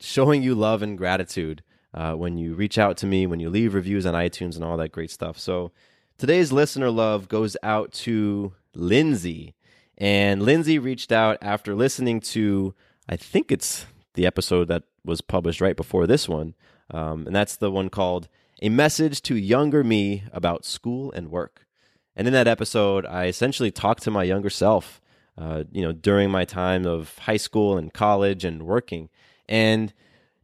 showing 0.00 0.42
you 0.42 0.54
love 0.54 0.82
and 0.82 0.96
gratitude 0.96 1.62
uh, 1.94 2.12
when 2.12 2.36
you 2.36 2.54
reach 2.54 2.78
out 2.78 2.96
to 2.98 3.06
me, 3.06 3.26
when 3.26 3.40
you 3.40 3.48
leave 3.48 3.74
reviews 3.74 4.06
on 4.06 4.14
iTunes 4.14 4.54
and 4.54 4.64
all 4.64 4.76
that 4.76 4.92
great 4.92 5.10
stuff. 5.10 5.38
So 5.38 5.72
today's 6.18 6.52
listener 6.52 6.90
love 6.90 7.28
goes 7.28 7.56
out 7.62 7.92
to 7.92 8.52
Lindsay. 8.74 9.54
And 9.98 10.42
Lindsay 10.42 10.78
reached 10.78 11.10
out 11.10 11.38
after 11.40 11.74
listening 11.74 12.20
to, 12.20 12.74
I 13.08 13.16
think 13.16 13.50
it's 13.50 13.86
the 14.12 14.26
episode 14.26 14.68
that 14.68 14.82
was 15.04 15.22
published 15.22 15.62
right 15.62 15.76
before 15.76 16.06
this 16.06 16.28
one. 16.28 16.54
Um, 16.90 17.26
and 17.26 17.34
that's 17.34 17.56
the 17.56 17.70
one 17.70 17.88
called 17.88 18.28
A 18.62 18.68
Message 18.68 19.22
to 19.22 19.36
Younger 19.36 19.82
Me 19.82 20.24
About 20.32 20.64
School 20.64 21.12
and 21.12 21.30
Work. 21.30 21.66
And 22.14 22.26
in 22.26 22.32
that 22.32 22.48
episode, 22.48 23.04
I 23.04 23.26
essentially 23.26 23.70
talked 23.70 24.02
to 24.04 24.10
my 24.10 24.24
younger 24.24 24.50
self, 24.50 25.00
uh, 25.36 25.64
you 25.70 25.82
know, 25.82 25.92
during 25.92 26.30
my 26.30 26.44
time 26.44 26.86
of 26.86 27.18
high 27.18 27.36
school 27.36 27.76
and 27.76 27.92
college 27.92 28.44
and 28.44 28.62
working, 28.62 29.10
and 29.48 29.92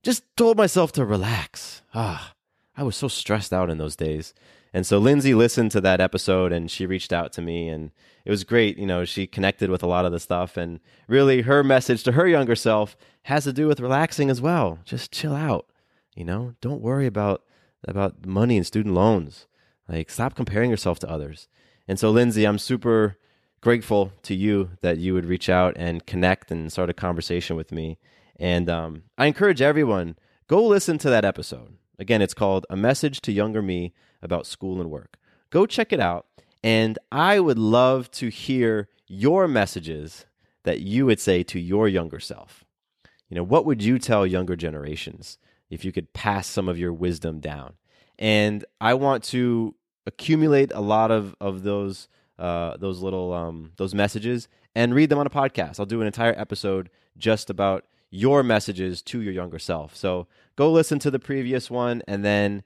just 0.02 0.25
told 0.37 0.56
myself 0.56 0.92
to 0.92 1.04
relax. 1.04 1.82
Ah, 1.94 2.34
I 2.76 2.82
was 2.82 2.96
so 2.96 3.08
stressed 3.08 3.52
out 3.52 3.70
in 3.70 3.78
those 3.78 3.96
days. 3.96 4.34
And 4.75 4.87
so 4.87 4.99
Lindsay 4.99 5.34
listened 5.34 5.70
to 5.72 5.80
that 5.82 6.00
episode 6.00 6.52
and 6.52 6.70
she 6.70 6.87
reached 6.87 7.12
out 7.12 7.32
to 7.34 7.42
me 7.42 7.68
and 7.68 7.90
it 8.25 8.30
was 8.30 8.44
great. 8.44 8.78
You 8.78 8.87
know, 8.87 9.04
she 9.04 9.26
connected 9.26 9.68
with 9.70 9.82
a 9.82 9.87
lot 9.87 10.06
of 10.06 10.12
the 10.12 10.20
stuff 10.20 10.56
and 10.56 10.80
really 11.08 11.42
her 11.42 11.62
message 11.62 12.02
to 12.04 12.12
her 12.12 12.26
younger 12.26 12.56
self 12.56 12.96
has 13.25 13.44
to 13.44 13.52
do 13.52 13.66
with 13.68 13.80
relaxing 13.80 14.30
as 14.30 14.40
well. 14.40 14.78
Just 14.84 15.12
chill 15.12 15.34
out. 15.34 15.66
You 16.14 16.25
know, 16.25 16.54
don't 16.61 16.83
worry 16.83 17.07
about 17.07 17.42
about 17.87 18.26
money 18.26 18.57
and 18.57 18.66
student 18.66 18.95
loans. 18.95 19.47
Like 19.88 20.11
stop 20.11 20.35
comparing 20.35 20.71
yourself 20.71 20.99
to 21.00 21.11
others. 21.11 21.49
And 21.88 21.99
so 21.99 22.11
Lindsay, 22.11 22.45
I'm 22.47 22.59
super 22.59 23.16
grateful 23.61 24.12
to 24.23 24.35
you 24.35 24.71
that 24.81 24.99
you 24.99 25.14
would 25.14 25.26
reach 25.26 25.49
out 25.49 25.75
and 25.76 26.07
connect 26.07 26.50
and 26.50 26.71
start 26.71 26.90
a 26.90 26.95
conversation 26.95 27.57
with 27.57 27.73
me. 27.73 27.99
And 28.38 28.69
um, 28.69 29.04
I 29.19 29.26
encourage 29.26 29.62
everyone 29.62 30.16
go 30.49 30.64
listen 30.64 30.99
to 30.99 31.11
that 31.11 31.25
episode. 31.25 31.76
Again, 31.99 32.23
it's 32.23 32.35
called 32.35 32.66
A 32.71 32.76
Message 32.76 33.21
to 33.23 33.33
Younger 33.33 33.62
Me 33.62 33.92
About 34.23 34.47
School 34.47 34.81
and 34.81 34.90
Work. 34.90 35.19
Go 35.50 35.66
check 35.66 35.92
it 35.92 36.00
out. 36.00 36.26
And 36.64 36.99
I 37.11 37.40
would 37.40 37.59
love 37.59 38.11
to 38.12 38.28
hear 38.28 38.88
your 39.07 39.47
messages 39.49 40.26
that 40.64 40.81
you 40.81 41.07
would 41.07 41.21
say 41.21 41.42
to 41.42 41.59
your 41.59 41.88
younger 41.88 42.21
self. 42.21 42.64
You 43.28 43.37
know, 43.37 43.42
what 43.42 43.66
would 43.66 43.83
you 43.83 43.99
tell 43.99 44.26
younger 44.26 44.57
generations 44.57 45.38
if 45.73 45.85
you 45.85 45.93
could 45.93 46.12
pass 46.12 46.47
some 46.47 46.69
of 46.69 46.79
your 46.79 46.93
wisdom 46.93 47.41
down? 47.41 47.75
And 48.19 48.64
I 48.81 48.95
want 48.95 49.25
to 49.25 49.75
accumulate 50.07 50.71
a 50.73 50.81
lot 50.81 51.11
of, 51.11 51.35
of 51.41 51.62
those 51.62 52.09
uh, 52.38 52.76
those 52.76 53.00
little 53.00 53.33
um, 53.33 53.73
those 53.76 53.95
messages 53.95 54.49
and 54.75 54.95
read 54.95 55.11
them 55.11 55.19
on 55.19 55.26
a 55.26 55.31
podcast. 55.31 55.79
I'll 55.79 55.87
do 55.87 56.00
an 56.00 56.07
entire 56.07 56.35
episode 56.37 56.91
just 57.17 57.50
about 57.50 57.85
your 58.11 58.43
messages 58.43 59.02
to 59.02 59.21
your 59.23 59.33
younger 59.33 59.59
self. 59.59 59.97
So 59.97 60.26
go 60.57 60.71
listen 60.71 60.99
to 61.00 61.11
the 61.11 61.19
previous 61.19 61.71
one 61.71 62.02
and 62.09 62.25
then 62.25 62.62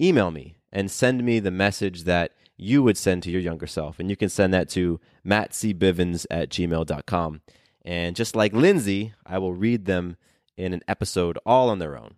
email 0.00 0.30
me 0.30 0.56
and 0.72 0.90
send 0.90 1.24
me 1.24 1.38
the 1.38 1.50
message 1.50 2.04
that 2.04 2.32
you 2.56 2.82
would 2.82 2.96
send 2.96 3.22
to 3.22 3.30
your 3.30 3.40
younger 3.40 3.66
self. 3.66 3.98
And 3.98 4.10
you 4.10 4.16
can 4.16 4.28
send 4.28 4.52
that 4.54 4.68
to 4.70 5.00
mattcbivens 5.26 6.26
at 6.30 6.50
gmail.com. 6.50 7.40
And 7.84 8.16
just 8.16 8.36
like 8.36 8.52
Lindsay, 8.52 9.12
I 9.24 9.38
will 9.38 9.54
read 9.54 9.84
them 9.84 10.16
in 10.56 10.72
an 10.72 10.82
episode 10.88 11.38
all 11.44 11.68
on 11.68 11.78
their 11.78 11.96
own. 11.96 12.14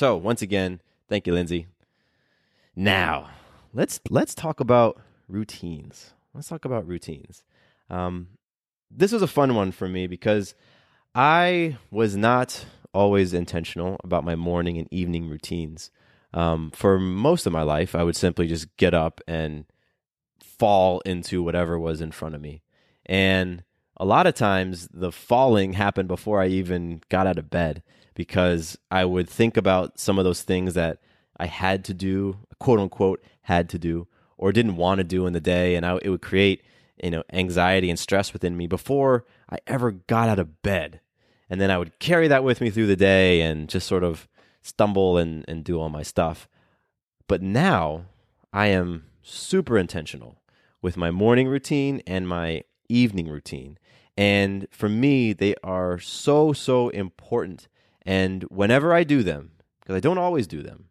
So 0.00 0.16
once 0.16 0.40
again, 0.40 0.80
thank 1.10 1.26
you, 1.26 1.34
Lindsay. 1.34 1.66
Now, 2.74 3.28
let's 3.74 4.00
let's 4.08 4.34
talk 4.34 4.58
about 4.58 4.98
routines. 5.28 6.14
Let's 6.32 6.48
talk 6.48 6.64
about 6.64 6.88
routines. 6.88 7.44
Um, 7.90 8.28
this 8.90 9.12
was 9.12 9.20
a 9.20 9.26
fun 9.26 9.54
one 9.54 9.72
for 9.72 9.86
me 9.86 10.06
because 10.06 10.54
I 11.14 11.76
was 11.90 12.16
not 12.16 12.64
always 12.94 13.34
intentional 13.34 13.98
about 14.02 14.24
my 14.24 14.36
morning 14.36 14.78
and 14.78 14.88
evening 14.90 15.28
routines. 15.28 15.90
Um, 16.32 16.70
for 16.70 16.98
most 16.98 17.44
of 17.44 17.52
my 17.52 17.62
life, 17.62 17.94
I 17.94 18.02
would 18.02 18.16
simply 18.16 18.46
just 18.46 18.74
get 18.78 18.94
up 18.94 19.20
and 19.28 19.66
fall 20.42 21.00
into 21.00 21.42
whatever 21.42 21.78
was 21.78 22.00
in 22.00 22.10
front 22.10 22.34
of 22.34 22.40
me. 22.40 22.62
And 23.04 23.64
a 23.98 24.06
lot 24.06 24.26
of 24.26 24.32
times, 24.32 24.88
the 24.94 25.12
falling 25.12 25.74
happened 25.74 26.08
before 26.08 26.40
I 26.40 26.46
even 26.46 27.02
got 27.10 27.26
out 27.26 27.36
of 27.36 27.50
bed 27.50 27.82
because 28.14 28.78
I 28.90 29.04
would 29.04 29.28
think 29.28 29.56
about 29.56 29.98
some 29.98 30.18
of 30.18 30.24
those 30.24 30.42
things 30.42 30.74
that 30.74 30.98
I 31.36 31.46
had 31.46 31.84
to 31.86 31.94
do, 31.94 32.38
quote 32.58 32.80
unquote, 32.80 33.24
had 33.42 33.68
to 33.70 33.78
do, 33.78 34.06
or 34.36 34.52
didn't 34.52 34.76
want 34.76 34.98
to 34.98 35.04
do 35.04 35.26
in 35.26 35.32
the 35.32 35.40
day. 35.40 35.74
And 35.74 35.84
I, 35.86 35.98
it 36.02 36.10
would 36.10 36.22
create 36.22 36.62
you 37.02 37.10
know 37.10 37.22
anxiety 37.32 37.88
and 37.90 37.98
stress 37.98 38.32
within 38.32 38.56
me 38.56 38.66
before 38.66 39.24
I 39.50 39.58
ever 39.66 39.90
got 39.92 40.28
out 40.28 40.38
of 40.38 40.62
bed. 40.62 41.00
And 41.48 41.60
then 41.60 41.70
I 41.70 41.78
would 41.78 41.98
carry 41.98 42.28
that 42.28 42.44
with 42.44 42.60
me 42.60 42.70
through 42.70 42.86
the 42.86 42.96
day 42.96 43.40
and 43.40 43.68
just 43.68 43.88
sort 43.88 44.04
of 44.04 44.28
stumble 44.62 45.18
and, 45.18 45.44
and 45.48 45.64
do 45.64 45.80
all 45.80 45.88
my 45.88 46.02
stuff. 46.02 46.48
But 47.26 47.42
now 47.42 48.04
I 48.52 48.66
am 48.68 49.06
super 49.22 49.76
intentional 49.76 50.40
with 50.80 50.96
my 50.96 51.10
morning 51.10 51.48
routine 51.48 52.02
and 52.06 52.28
my 52.28 52.62
evening 52.88 53.28
routine. 53.28 53.78
And 54.16 54.66
for 54.70 54.88
me, 54.88 55.32
they 55.32 55.54
are 55.62 55.98
so, 55.98 56.52
so 56.52 56.88
important. 56.90 57.68
And 58.06 58.44
whenever 58.44 58.94
I 58.94 59.04
do 59.04 59.22
them, 59.22 59.52
because 59.80 59.96
I 59.96 60.00
don't 60.00 60.18
always 60.18 60.46
do 60.46 60.62
them, 60.62 60.86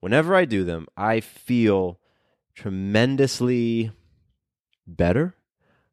whenever 0.00 0.34
I 0.34 0.44
do 0.44 0.64
them, 0.64 0.86
I 0.96 1.20
feel 1.20 2.00
tremendously 2.54 3.92
better, 4.86 5.34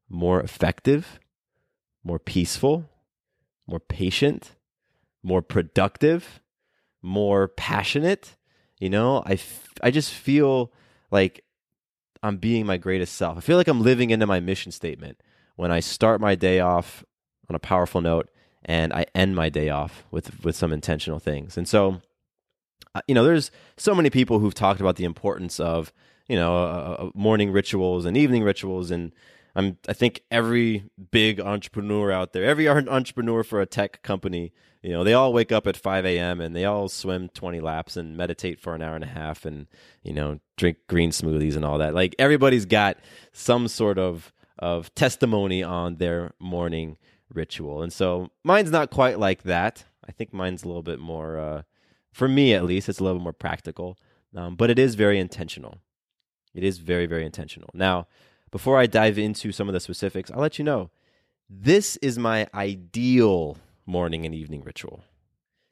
more 0.10 0.42
effective, 0.42 1.20
more 2.04 2.20
peaceful, 2.20 2.90
more 3.68 3.80
patient, 3.80 4.56
more 5.22 5.42
productive, 5.42 6.42
more 7.02 7.48
passionate. 7.48 8.36
You 8.80 8.90
know, 8.90 9.24
I, 9.26 9.34
f- 9.34 9.70
I 9.84 9.92
just 9.92 10.12
feel 10.14 10.72
like 11.12 11.44
I'm 12.24 12.38
being 12.38 12.66
my 12.66 12.78
greatest 12.78 13.16
self. 13.16 13.38
I 13.38 13.42
feel 13.42 13.58
like 13.58 13.68
I'm 13.68 13.82
living 13.82 14.10
into 14.10 14.26
my 14.26 14.40
mission 14.40 14.72
statement 14.72 15.22
when 15.56 15.72
I 15.72 15.80
start 15.80 16.22
my 16.22 16.36
day 16.36 16.60
off 16.60 17.04
on 17.50 17.56
a 17.56 17.60
powerful 17.60 18.02
note 18.02 18.30
and 18.68 18.94
I 18.94 19.06
end 19.16 19.36
my 19.36 19.50
day 19.50 19.70
off 19.70 20.04
with 20.12 20.44
with 20.44 20.56
some 20.56 20.74
intentional 20.74 21.20
things. 21.20 21.58
And 21.58 21.68
so, 21.68 22.02
uh, 22.94 23.02
you 23.08 23.16
know, 23.16 23.24
there's 23.24 23.50
so 23.78 23.96
many 23.96 24.10
people 24.10 24.40
who've 24.40 24.54
talked 24.54 24.82
about 24.82 24.98
the 24.98 25.06
importance 25.06 25.60
of 25.60 25.94
you 26.28 26.36
know 26.36 26.56
uh, 26.56 26.96
uh, 27.00 27.10
morning 27.16 27.52
rituals 27.52 28.06
and 28.06 28.18
evening 28.18 28.44
rituals, 28.44 28.92
and 28.92 29.14
I'm 29.56 29.78
I 29.88 29.94
think 29.94 30.22
every 30.30 30.84
big 31.12 31.40
entrepreneur 31.40 32.12
out 32.12 32.34
there, 32.34 32.44
every 32.44 32.68
entrepreneur 32.68 33.44
for 33.44 33.62
a 33.62 33.66
tech 33.66 34.04
company, 34.04 34.52
you 34.84 34.92
know, 34.92 35.04
they 35.04 35.14
all 35.14 35.34
wake 35.34 35.52
up 35.52 35.66
at 35.66 35.78
5 35.78 36.06
a.m. 36.06 36.42
and 36.42 36.56
they 36.56 36.66
all 36.66 36.90
swim 36.90 37.30
20 37.30 37.60
laps 37.62 37.98
and 37.98 38.16
meditate 38.16 38.60
for 38.60 38.76
an 38.76 38.82
hour 38.82 38.96
and 38.96 39.04
a 39.04 39.08
half 39.08 39.46
and 39.46 39.68
you 40.04 40.14
know 40.14 40.40
drink 40.58 40.78
green 40.88 41.12
smoothies 41.12 41.56
and 41.56 41.64
all 41.64 41.78
that. 41.78 41.94
Like 41.94 42.16
everybody's 42.20 42.66
got 42.66 42.98
some 43.32 43.68
sort 43.70 43.98
of 43.98 44.34
of 44.60 44.94
testimony 44.96 45.64
on 45.64 45.98
their 45.98 46.34
morning 46.40 46.98
ritual, 47.34 47.82
and 47.82 47.92
so 47.92 48.30
mine's 48.44 48.72
not 48.72 48.92
quite 48.92 49.20
like 49.20 49.44
that. 49.44 49.86
I 50.08 50.12
think 50.12 50.34
mine's 50.34 50.64
a 50.64 50.68
little 50.68 50.84
bit 50.84 51.00
more, 51.00 51.38
uh, 51.38 51.62
for 52.12 52.28
me 52.28 52.54
at 52.54 52.64
least, 52.66 52.88
it's 52.90 53.00
a 53.00 53.04
little 53.04 53.20
bit 53.20 53.24
more 53.24 53.34
practical, 53.34 53.98
um, 54.36 54.56
but 54.56 54.70
it 54.70 54.80
is 54.80 54.96
very 54.96 55.20
intentional. 55.20 55.80
It 56.54 56.64
is 56.64 56.80
very 56.80 57.06
very 57.06 57.26
intentional. 57.26 57.70
Now 57.74 58.08
before 58.52 58.78
I 58.78 58.86
dive 58.86 59.18
into 59.18 59.52
some 59.52 59.68
of 59.68 59.74
the 59.74 59.80
specifics, 59.80 60.32
I'll 60.32 60.42
let 60.42 60.58
you 60.58 60.66
know 60.66 60.90
this 61.50 61.98
is 61.98 62.18
my 62.18 62.48
ideal 62.54 63.58
morning 63.86 64.26
and 64.26 64.34
evening 64.34 64.64
ritual. 64.64 65.04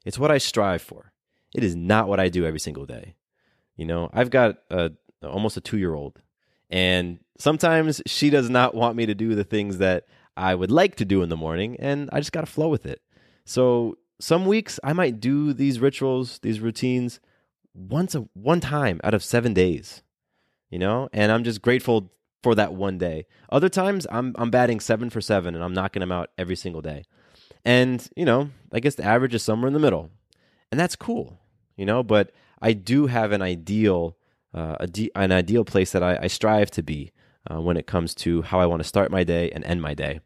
It's 0.06 0.20
what 0.20 0.32
I 0.32 0.38
strive 0.38 0.82
for. 0.82 1.12
It 1.54 1.64
is 1.64 1.76
not 1.76 2.08
what 2.08 2.20
I 2.20 2.30
do 2.30 2.46
every 2.46 2.60
single 2.60 2.86
day. 2.86 3.16
You 3.76 3.86
know, 3.86 4.10
I've 4.14 4.30
got 4.30 4.58
a 4.70 4.92
almost 5.24 5.58
a 5.58 5.62
2-year-old 5.62 6.22
and 6.70 7.20
sometimes 7.38 8.02
she 8.06 8.30
does 8.30 8.50
not 8.50 8.76
want 8.76 8.96
me 8.96 9.06
to 9.06 9.16
do 9.16 9.34
the 9.34 9.44
things 9.44 9.80
that 9.80 10.06
I 10.38 10.56
would 10.56 10.72
like 10.72 10.96
to 10.96 11.06
do 11.06 11.22
in 11.22 11.30
the 11.30 11.38
morning 11.38 11.75
and 11.80 12.10
I 12.12 12.20
just 12.20 12.32
got 12.32 12.42
to 12.42 12.51
flow 12.51 12.68
with 12.68 12.86
it. 12.86 13.01
So 13.46 13.98
some 14.20 14.46
weeks 14.46 14.80
I 14.84 14.94
might 14.94 15.20
do 15.20 15.54
these 15.54 15.80
rituals, 15.80 16.39
these 16.39 16.60
routines 16.60 17.20
once 17.74 18.15
a 18.15 18.22
one 18.34 18.60
time 18.60 19.00
out 19.04 19.13
of 19.13 19.24
7 19.24 19.54
days. 19.54 20.01
You 20.70 20.80
know, 20.80 21.10
and 21.13 21.32
I'm 21.32 21.44
just 21.44 21.62
grateful 21.62 22.12
for 22.44 22.56
that 22.56 22.74
one 22.74 22.98
day. 22.98 23.25
Other 23.50 23.70
times 23.70 24.08
I'm 24.12 24.36
I'm 24.38 24.50
batting 24.50 24.80
7 24.80 25.10
for 25.10 25.22
7 25.22 25.56
and 25.56 25.63
I'm 25.63 25.74
knocking 25.74 26.01
them 26.01 26.12
out 26.12 26.32
every 26.38 26.56
single 26.56 26.82
day. 26.82 27.06
And, 27.63 28.08
you 28.15 28.25
know, 28.25 28.51
I 28.72 28.80
guess 28.80 28.96
the 28.96 29.04
average 29.04 29.34
is 29.34 29.44
somewhere 29.44 29.68
in 29.68 29.74
the 29.74 29.80
middle. 29.80 30.12
And 30.72 30.80
that's 30.80 30.96
cool, 30.96 31.39
you 31.75 31.86
know, 31.86 32.04
but 32.04 32.32
I 32.62 32.74
do 32.74 33.08
have 33.08 33.32
an 33.32 33.42
ideal 33.42 34.18
uh, 34.54 34.88
an 35.15 35.32
ideal 35.32 35.65
place 35.65 35.92
that 35.92 36.01
I, 36.01 36.18
I 36.24 36.27
strive 36.27 36.72
to 36.72 36.84
be 36.84 37.12
uh, 37.50 37.62
when 37.62 37.78
it 37.78 37.88
comes 37.88 38.16
to 38.16 38.42
how 38.42 38.60
I 38.60 38.66
want 38.66 38.82
to 38.82 38.88
start 38.88 39.12
my 39.12 39.24
day 39.24 39.52
and 39.52 39.64
end 39.64 39.82
my 39.82 39.94
day. 39.94 40.20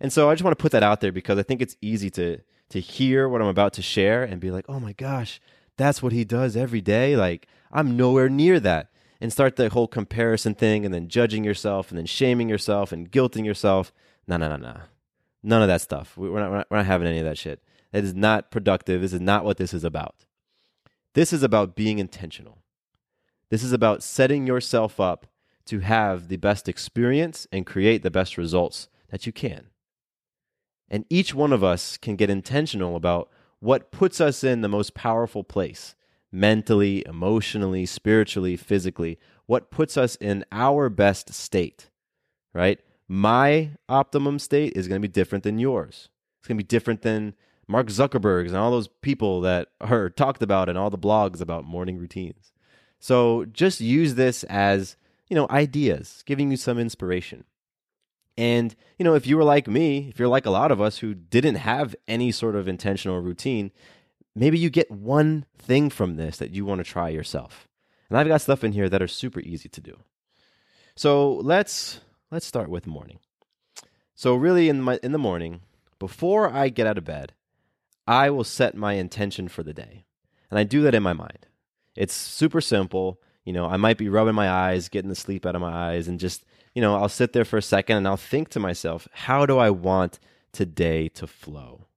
And 0.00 0.12
so 0.12 0.30
I 0.30 0.34
just 0.34 0.44
want 0.44 0.56
to 0.56 0.62
put 0.62 0.72
that 0.72 0.82
out 0.82 1.00
there 1.00 1.12
because 1.12 1.38
I 1.38 1.42
think 1.42 1.60
it's 1.60 1.76
easy 1.80 2.10
to 2.10 2.38
to 2.70 2.78
hear 2.78 3.28
what 3.28 3.42
I'm 3.42 3.48
about 3.48 3.72
to 3.74 3.82
share 3.82 4.22
and 4.22 4.40
be 4.40 4.50
like, 4.50 4.64
"Oh 4.68 4.80
my 4.80 4.92
gosh, 4.92 5.40
that's 5.76 6.02
what 6.02 6.12
he 6.12 6.24
does 6.24 6.56
every 6.56 6.80
day." 6.80 7.16
Like, 7.16 7.48
I'm 7.72 7.96
nowhere 7.96 8.28
near 8.28 8.60
that. 8.60 8.88
And 9.20 9.30
start 9.30 9.56
the 9.56 9.68
whole 9.68 9.86
comparison 9.86 10.54
thing 10.54 10.86
and 10.86 10.94
then 10.94 11.08
judging 11.08 11.44
yourself 11.44 11.90
and 11.90 11.98
then 11.98 12.06
shaming 12.06 12.48
yourself 12.48 12.90
and 12.90 13.10
guilting 13.10 13.44
yourself. 13.44 13.92
No, 14.26 14.38
no, 14.38 14.48
no, 14.48 14.56
no. 14.56 14.76
None 15.42 15.60
of 15.60 15.68
that 15.68 15.82
stuff. 15.82 16.16
We're 16.16 16.40
not, 16.40 16.50
we're 16.50 16.56
not, 16.56 16.66
we're 16.70 16.76
not 16.78 16.86
having 16.86 17.06
any 17.06 17.18
of 17.18 17.26
that 17.26 17.36
shit. 17.36 17.62
That 17.92 18.04
is 18.04 18.14
not 18.14 18.50
productive. 18.50 19.02
This 19.02 19.12
is 19.12 19.20
not 19.20 19.44
what 19.44 19.58
this 19.58 19.74
is 19.74 19.84
about. 19.84 20.24
This 21.14 21.34
is 21.34 21.42
about 21.42 21.74
being 21.74 21.98
intentional. 21.98 22.62
This 23.50 23.62
is 23.62 23.72
about 23.72 24.02
setting 24.02 24.46
yourself 24.46 25.00
up 25.00 25.26
to 25.70 25.78
have 25.78 26.28
the 26.28 26.36
best 26.36 26.68
experience 26.68 27.46
and 27.52 27.64
create 27.64 28.02
the 28.02 28.10
best 28.10 28.36
results 28.36 28.88
that 29.10 29.24
you 29.24 29.32
can. 29.32 29.66
And 30.88 31.04
each 31.08 31.32
one 31.32 31.52
of 31.52 31.62
us 31.62 31.96
can 31.96 32.16
get 32.16 32.28
intentional 32.28 32.96
about 32.96 33.30
what 33.60 33.92
puts 33.92 34.20
us 34.20 34.42
in 34.42 34.62
the 34.62 34.68
most 34.68 34.94
powerful 34.94 35.44
place 35.44 35.94
mentally, 36.32 37.04
emotionally, 37.06 37.86
spiritually, 37.86 38.56
physically, 38.56 39.18
what 39.46 39.70
puts 39.70 39.96
us 39.96 40.16
in 40.16 40.44
our 40.50 40.88
best 40.88 41.32
state, 41.32 41.88
right? 42.52 42.80
My 43.06 43.70
optimum 43.88 44.38
state 44.38 44.72
is 44.76 44.88
going 44.88 45.00
to 45.00 45.08
be 45.08 45.12
different 45.12 45.44
than 45.44 45.58
yours. 45.58 46.08
It's 46.40 46.48
going 46.48 46.58
to 46.58 46.64
be 46.64 46.68
different 46.68 47.02
than 47.02 47.34
Mark 47.68 47.86
Zuckerberg's 47.88 48.50
and 48.50 48.60
all 48.60 48.72
those 48.72 48.88
people 48.88 49.40
that 49.42 49.68
are 49.80 50.10
talked 50.10 50.42
about 50.42 50.68
in 50.68 50.76
all 50.76 50.90
the 50.90 50.98
blogs 50.98 51.40
about 51.40 51.64
morning 51.64 51.98
routines. 51.98 52.52
So 52.98 53.44
just 53.46 53.80
use 53.80 54.14
this 54.14 54.44
as, 54.44 54.96
you 55.30 55.36
know, 55.36 55.46
ideas, 55.48 56.22
giving 56.26 56.50
you 56.50 56.58
some 56.58 56.78
inspiration. 56.78 57.44
And, 58.36 58.74
you 58.98 59.04
know, 59.04 59.14
if 59.14 59.26
you 59.26 59.36
were 59.36 59.44
like 59.44 59.68
me, 59.68 60.08
if 60.08 60.18
you're 60.18 60.28
like 60.28 60.46
a 60.46 60.50
lot 60.50 60.72
of 60.72 60.80
us 60.80 60.98
who 60.98 61.14
didn't 61.14 61.56
have 61.56 61.94
any 62.08 62.32
sort 62.32 62.56
of 62.56 62.68
intentional 62.68 63.20
routine, 63.20 63.70
maybe 64.34 64.58
you 64.58 64.70
get 64.70 64.90
one 64.90 65.46
thing 65.56 65.88
from 65.88 66.16
this 66.16 66.36
that 66.38 66.50
you 66.50 66.64
want 66.64 66.80
to 66.80 66.90
try 66.90 67.08
yourself. 67.08 67.68
And 68.08 68.18
I've 68.18 68.28
got 68.28 68.40
stuff 68.40 68.64
in 68.64 68.72
here 68.72 68.88
that 68.88 69.02
are 69.02 69.08
super 69.08 69.40
easy 69.40 69.68
to 69.68 69.80
do. 69.80 70.00
So 70.96 71.34
let's 71.36 72.00
let's 72.30 72.46
start 72.46 72.68
with 72.68 72.86
morning. 72.86 73.20
So 74.14 74.34
really 74.34 74.68
in 74.68 74.82
my 74.82 74.98
in 75.02 75.12
the 75.12 75.18
morning, 75.18 75.60
before 75.98 76.52
I 76.52 76.68
get 76.68 76.86
out 76.86 76.98
of 76.98 77.04
bed, 77.04 77.34
I 78.06 78.30
will 78.30 78.44
set 78.44 78.74
my 78.74 78.94
intention 78.94 79.48
for 79.48 79.62
the 79.62 79.72
day. 79.72 80.04
And 80.50 80.58
I 80.58 80.64
do 80.64 80.82
that 80.82 80.94
in 80.94 81.02
my 81.02 81.12
mind. 81.12 81.46
It's 81.94 82.14
super 82.14 82.60
simple. 82.60 83.20
You 83.50 83.54
know, 83.54 83.66
I 83.66 83.78
might 83.78 83.98
be 83.98 84.08
rubbing 84.08 84.36
my 84.36 84.48
eyes, 84.48 84.88
getting 84.88 85.08
the 85.08 85.16
sleep 85.16 85.44
out 85.44 85.56
of 85.56 85.60
my 85.60 85.72
eyes, 85.72 86.06
and 86.06 86.20
just 86.20 86.44
you 86.72 86.80
know, 86.80 86.94
I'll 86.94 87.08
sit 87.08 87.32
there 87.32 87.44
for 87.44 87.56
a 87.56 87.62
second 87.62 87.96
and 87.96 88.06
I'll 88.06 88.16
think 88.16 88.48
to 88.50 88.60
myself, 88.60 89.08
how 89.10 89.44
do 89.44 89.58
I 89.58 89.70
want 89.70 90.20
today 90.52 91.08
to 91.08 91.26
flow? 91.26 91.88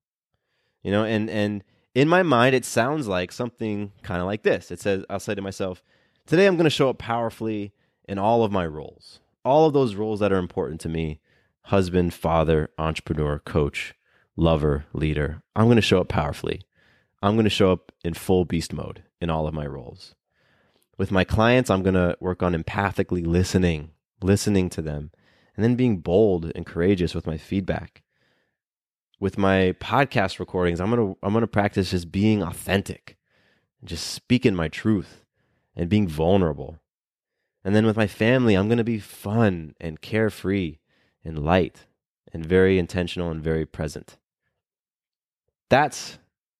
You 0.81 0.89
know, 0.89 1.03
and 1.03 1.29
and 1.29 1.63
in 1.93 2.09
my 2.09 2.23
mind 2.23 2.55
it 2.55 2.65
sounds 2.65 3.07
like 3.07 3.31
something 3.31 3.91
kind 4.01 4.19
of 4.19 4.25
like 4.25 4.41
this. 4.41 4.71
It 4.71 4.79
says 4.79 5.05
I'll 5.11 5.19
say 5.19 5.35
to 5.35 5.43
myself, 5.43 5.83
today 6.25 6.47
I'm 6.47 6.55
going 6.55 6.63
to 6.63 6.71
show 6.71 6.89
up 6.89 6.97
powerfully 6.97 7.71
in 8.09 8.17
all 8.17 8.43
of 8.43 8.51
my 8.51 8.65
roles. 8.65 9.19
All 9.45 9.67
of 9.67 9.73
those 9.73 9.93
roles 9.93 10.21
that 10.21 10.33
are 10.33 10.39
important 10.39 10.81
to 10.81 10.89
me, 10.89 11.19
husband, 11.65 12.15
father, 12.15 12.71
entrepreneur, 12.79 13.37
coach, 13.37 13.93
lover, 14.35 14.85
leader. 14.91 15.43
I'm 15.55 15.65
going 15.65 15.75
to 15.75 15.83
show 15.83 16.01
up 16.01 16.09
powerfully. 16.09 16.63
I'm 17.21 17.35
going 17.35 17.43
to 17.43 17.51
show 17.51 17.71
up 17.71 17.91
in 18.03 18.15
full 18.15 18.43
beast 18.43 18.73
mode 18.73 19.03
in 19.21 19.29
all 19.29 19.45
of 19.45 19.53
my 19.53 19.67
roles. 19.67 20.15
With 20.97 21.11
my 21.11 21.23
clients, 21.23 21.69
I'm 21.69 21.83
going 21.83 21.95
to 21.95 22.17
work 22.19 22.43
on 22.43 22.53
empathically 22.53 23.25
listening 23.25 23.91
listening 24.23 24.69
to 24.69 24.81
them, 24.81 25.11
and 25.55 25.63
then 25.63 25.75
being 25.75 25.97
bold 25.97 26.51
and 26.55 26.65
courageous 26.65 27.13
with 27.13 27.27
my 27.27 27.37
feedback. 27.37 28.01
With 29.19 29.37
my 29.37 29.75
podcast 29.79 30.39
recordings, 30.39 30.81
I'm 30.81 30.89
gonna 30.89 31.13
I'm 31.21 31.33
gonna 31.33 31.47
practice 31.47 31.91
just 31.91 32.11
being 32.11 32.41
authentic, 32.41 33.17
just 33.83 34.07
speaking 34.07 34.55
my 34.55 34.67
truth, 34.67 35.23
and 35.75 35.89
being 35.89 36.07
vulnerable. 36.07 36.79
And 37.63 37.75
then 37.75 37.85
with 37.85 37.95
my 37.95 38.07
family, 38.07 38.55
I'm 38.55 38.67
gonna 38.67 38.83
be 38.83 38.99
fun 38.99 39.75
and 39.79 40.01
carefree 40.01 40.79
and 41.23 41.45
light 41.45 41.85
and 42.33 42.45
very 42.45 42.79
intentional 42.79 43.31
and 43.31 43.41
very 43.41 43.65
present. 43.65 44.17
That's 45.69 46.17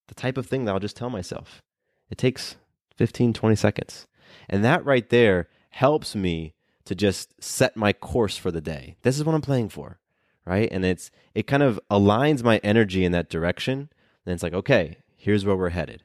the 0.08 0.16
type 0.16 0.38
of 0.38 0.46
thing 0.46 0.66
that 0.66 0.72
I'll 0.72 0.80
just 0.80 0.96
tell 0.96 1.10
myself. 1.10 1.62
It 2.10 2.18
takes 2.18 2.56
15, 2.96 3.34
20 3.34 3.56
seconds. 3.56 4.08
And 4.50 4.64
that 4.64 4.86
right 4.86 5.10
there 5.10 5.48
helps 5.70 6.16
me 6.16 6.54
to 6.86 6.96
just 6.96 7.42
set 7.42 7.78
my 7.78 7.94
course 7.94 8.38
for 8.38 8.52
the 8.52 8.62
day. 8.62 8.96
This 9.04 9.18
is 9.18 9.24
what 9.24 9.36
I'm 9.36 9.42
playing 9.42 9.70
for, 9.70 10.00
right? 10.46 10.70
And 10.72 10.86
it's 10.86 11.12
it 11.34 11.48
kind 11.48 11.64
of 11.64 11.80
aligns 11.90 12.44
my 12.44 12.58
energy 12.64 13.06
in 13.06 13.12
that 13.14 13.30
direction. 13.30 13.90
And 14.26 14.34
it's 14.34 14.44
like, 14.44 14.54
okay, 14.54 14.98
here's 15.16 15.46
where 15.46 15.56
we're 15.56 15.70
headed. 15.70 16.04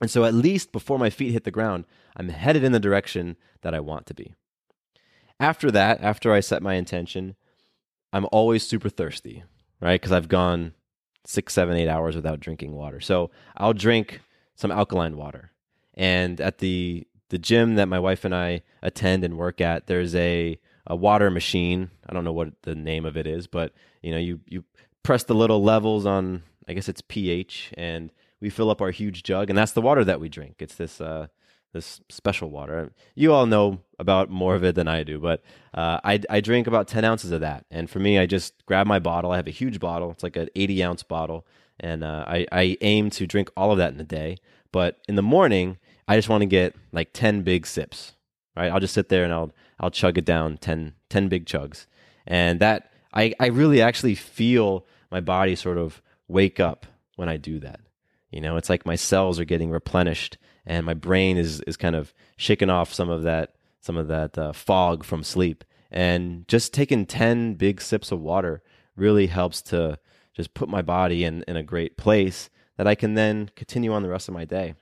And 0.00 0.10
so 0.10 0.24
at 0.24 0.34
least 0.34 0.72
before 0.72 0.98
my 0.98 1.10
feet 1.10 1.32
hit 1.32 1.44
the 1.44 1.50
ground, 1.50 1.84
I'm 2.16 2.28
headed 2.28 2.64
in 2.64 2.72
the 2.72 2.80
direction 2.80 3.36
that 3.62 3.74
I 3.74 3.80
want 3.80 4.06
to 4.06 4.14
be. 4.14 4.34
After 5.40 5.70
that, 5.70 6.00
after 6.00 6.32
I 6.32 6.40
set 6.40 6.62
my 6.62 6.74
intention, 6.74 7.36
I'm 8.12 8.26
always 8.30 8.66
super 8.66 8.88
thirsty, 8.88 9.44
right? 9.80 10.00
Because 10.00 10.12
I've 10.12 10.28
gone 10.28 10.74
six, 11.26 11.52
seven, 11.52 11.76
eight 11.76 11.88
hours 11.88 12.16
without 12.16 12.40
drinking 12.40 12.72
water. 12.72 13.00
So 13.00 13.30
I'll 13.56 13.72
drink 13.72 14.20
some 14.54 14.70
alkaline 14.70 15.16
water. 15.16 15.50
And 15.94 16.40
at 16.40 16.58
the 16.58 17.06
the 17.34 17.38
gym 17.38 17.74
that 17.74 17.86
my 17.86 17.98
wife 17.98 18.24
and 18.24 18.32
I 18.32 18.62
attend 18.80 19.24
and 19.24 19.36
work 19.36 19.60
at, 19.60 19.88
there's 19.88 20.14
a, 20.14 20.56
a 20.86 20.94
water 20.94 21.32
machine. 21.32 21.90
I 22.08 22.12
don't 22.12 22.22
know 22.22 22.32
what 22.32 22.62
the 22.62 22.76
name 22.76 23.04
of 23.04 23.16
it 23.16 23.26
is, 23.26 23.48
but 23.48 23.72
you 24.02 24.12
know, 24.12 24.18
you 24.18 24.38
you 24.46 24.62
press 25.02 25.24
the 25.24 25.34
little 25.34 25.60
levels 25.60 26.06
on, 26.06 26.44
I 26.68 26.74
guess 26.74 26.88
it's 26.88 27.02
pH, 27.08 27.72
and 27.76 28.12
we 28.40 28.50
fill 28.50 28.70
up 28.70 28.80
our 28.80 28.92
huge 28.92 29.24
jug, 29.24 29.50
and 29.50 29.58
that's 29.58 29.72
the 29.72 29.80
water 29.80 30.04
that 30.04 30.20
we 30.20 30.28
drink. 30.28 30.58
It's 30.60 30.76
this 30.76 31.00
uh, 31.00 31.26
this 31.72 32.00
special 32.08 32.50
water. 32.50 32.92
You 33.16 33.32
all 33.32 33.46
know 33.46 33.80
about 33.98 34.30
more 34.30 34.54
of 34.54 34.62
it 34.62 34.76
than 34.76 34.86
I 34.86 35.02
do, 35.02 35.18
but 35.18 35.42
uh, 35.74 35.98
I, 36.04 36.20
I 36.30 36.40
drink 36.40 36.68
about 36.68 36.86
10 36.86 37.04
ounces 37.04 37.32
of 37.32 37.40
that. 37.40 37.64
And 37.68 37.90
for 37.90 37.98
me, 37.98 38.16
I 38.16 38.26
just 38.26 38.64
grab 38.64 38.86
my 38.86 39.00
bottle. 39.00 39.32
I 39.32 39.36
have 39.38 39.48
a 39.48 39.50
huge 39.50 39.80
bottle. 39.80 40.12
It's 40.12 40.22
like 40.22 40.36
an 40.36 40.50
80 40.54 40.84
ounce 40.84 41.02
bottle. 41.02 41.44
And 41.80 42.04
uh, 42.04 42.24
I, 42.28 42.46
I 42.52 42.76
aim 42.80 43.10
to 43.10 43.26
drink 43.26 43.50
all 43.56 43.72
of 43.72 43.78
that 43.78 43.92
in 43.92 44.00
a 44.00 44.04
day. 44.04 44.36
But 44.70 45.00
in 45.08 45.16
the 45.16 45.22
morning, 45.22 45.78
I 46.06 46.16
just 46.16 46.28
want 46.28 46.42
to 46.42 46.46
get 46.46 46.74
like 46.92 47.12
10 47.12 47.42
big 47.42 47.66
sips, 47.66 48.12
right? 48.56 48.70
I'll 48.70 48.80
just 48.80 48.94
sit 48.94 49.08
there 49.08 49.24
and 49.24 49.32
I'll, 49.32 49.52
I'll 49.80 49.90
chug 49.90 50.18
it 50.18 50.24
down 50.24 50.58
10, 50.58 50.94
10 51.08 51.28
big 51.28 51.46
chugs. 51.46 51.86
And 52.26 52.60
that, 52.60 52.92
I, 53.12 53.34
I 53.40 53.46
really 53.46 53.80
actually 53.80 54.14
feel 54.14 54.86
my 55.10 55.20
body 55.20 55.54
sort 55.56 55.78
of 55.78 56.02
wake 56.28 56.60
up 56.60 56.86
when 57.16 57.28
I 57.28 57.36
do 57.36 57.58
that. 57.60 57.80
You 58.30 58.40
know, 58.40 58.56
it's 58.56 58.68
like 58.68 58.84
my 58.84 58.96
cells 58.96 59.38
are 59.38 59.44
getting 59.44 59.70
replenished 59.70 60.38
and 60.66 60.84
my 60.84 60.94
brain 60.94 61.36
is, 61.36 61.60
is 61.62 61.76
kind 61.76 61.94
of 61.94 62.12
shaking 62.36 62.70
off 62.70 62.92
some 62.92 63.08
of 63.08 63.22
that, 63.22 63.54
some 63.80 63.96
of 63.96 64.08
that 64.08 64.36
uh, 64.36 64.52
fog 64.52 65.04
from 65.04 65.22
sleep. 65.22 65.64
And 65.90 66.46
just 66.48 66.74
taking 66.74 67.06
10 67.06 67.54
big 67.54 67.80
sips 67.80 68.10
of 68.10 68.20
water 68.20 68.62
really 68.96 69.28
helps 69.28 69.62
to 69.62 69.98
just 70.34 70.52
put 70.54 70.68
my 70.68 70.82
body 70.82 71.24
in, 71.24 71.44
in 71.46 71.56
a 71.56 71.62
great 71.62 71.96
place 71.96 72.50
that 72.76 72.86
I 72.86 72.94
can 72.94 73.14
then 73.14 73.50
continue 73.54 73.92
on 73.92 74.02
the 74.02 74.08
rest 74.08 74.28
of 74.28 74.34
my 74.34 74.44
day. 74.44 74.74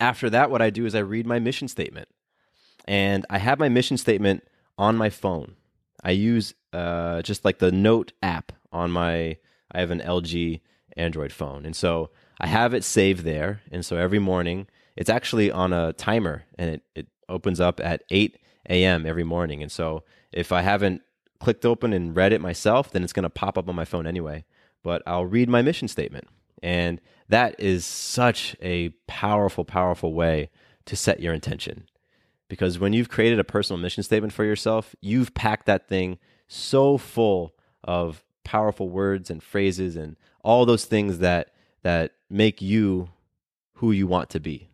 After 0.00 0.30
that, 0.30 0.50
what 0.50 0.62
I 0.62 0.70
do 0.70 0.86
is 0.86 0.94
I 0.94 1.00
read 1.00 1.26
my 1.26 1.38
mission 1.38 1.68
statement. 1.68 2.08
And 2.86 3.26
I 3.28 3.38
have 3.38 3.58
my 3.58 3.68
mission 3.68 3.96
statement 3.96 4.44
on 4.78 4.96
my 4.96 5.10
phone. 5.10 5.56
I 6.02 6.12
use 6.12 6.54
uh, 6.72 7.22
just 7.22 7.44
like 7.44 7.58
the 7.58 7.72
Note 7.72 8.12
app 8.22 8.52
on 8.72 8.90
my, 8.90 9.36
I 9.72 9.80
have 9.80 9.90
an 9.90 10.00
LG 10.00 10.60
Android 10.96 11.32
phone. 11.32 11.66
And 11.66 11.76
so 11.76 12.10
I 12.40 12.46
have 12.46 12.74
it 12.74 12.84
saved 12.84 13.24
there. 13.24 13.62
And 13.70 13.84
so 13.84 13.96
every 13.96 14.18
morning, 14.18 14.68
it's 14.96 15.10
actually 15.10 15.50
on 15.50 15.72
a 15.72 15.92
timer 15.92 16.44
and 16.58 16.70
it, 16.70 16.82
it 16.94 17.06
opens 17.28 17.60
up 17.60 17.80
at 17.80 18.02
8 18.10 18.38
a.m. 18.70 19.06
every 19.06 19.24
morning. 19.24 19.62
And 19.62 19.70
so 19.70 20.04
if 20.32 20.52
I 20.52 20.62
haven't 20.62 21.02
clicked 21.40 21.64
open 21.64 21.92
and 21.92 22.16
read 22.16 22.32
it 22.32 22.40
myself, 22.40 22.90
then 22.90 23.04
it's 23.04 23.12
going 23.12 23.24
to 23.24 23.30
pop 23.30 23.58
up 23.58 23.68
on 23.68 23.74
my 23.74 23.84
phone 23.84 24.06
anyway. 24.06 24.44
But 24.82 25.02
I'll 25.06 25.26
read 25.26 25.48
my 25.48 25.62
mission 25.62 25.88
statement. 25.88 26.28
And 26.62 27.00
that 27.28 27.58
is 27.58 27.84
such 27.84 28.56
a 28.60 28.90
powerful, 29.06 29.64
powerful 29.64 30.14
way 30.14 30.50
to 30.86 30.96
set 30.96 31.20
your 31.20 31.34
intention. 31.34 31.84
Because 32.48 32.78
when 32.78 32.92
you've 32.92 33.10
created 33.10 33.38
a 33.38 33.44
personal 33.44 33.80
mission 33.80 34.02
statement 34.02 34.32
for 34.32 34.44
yourself, 34.44 34.96
you've 35.00 35.34
packed 35.34 35.66
that 35.66 35.86
thing 35.88 36.18
so 36.46 36.96
full 36.96 37.54
of 37.84 38.24
powerful 38.44 38.88
words 38.88 39.28
and 39.30 39.42
phrases 39.42 39.96
and 39.96 40.16
all 40.42 40.64
those 40.64 40.86
things 40.86 41.18
that 41.18 41.50
that 41.82 42.12
make 42.30 42.62
you 42.62 43.10
who 43.74 43.92
you 43.92 44.06
want 44.06 44.30
to 44.30 44.40
be. 44.40 44.70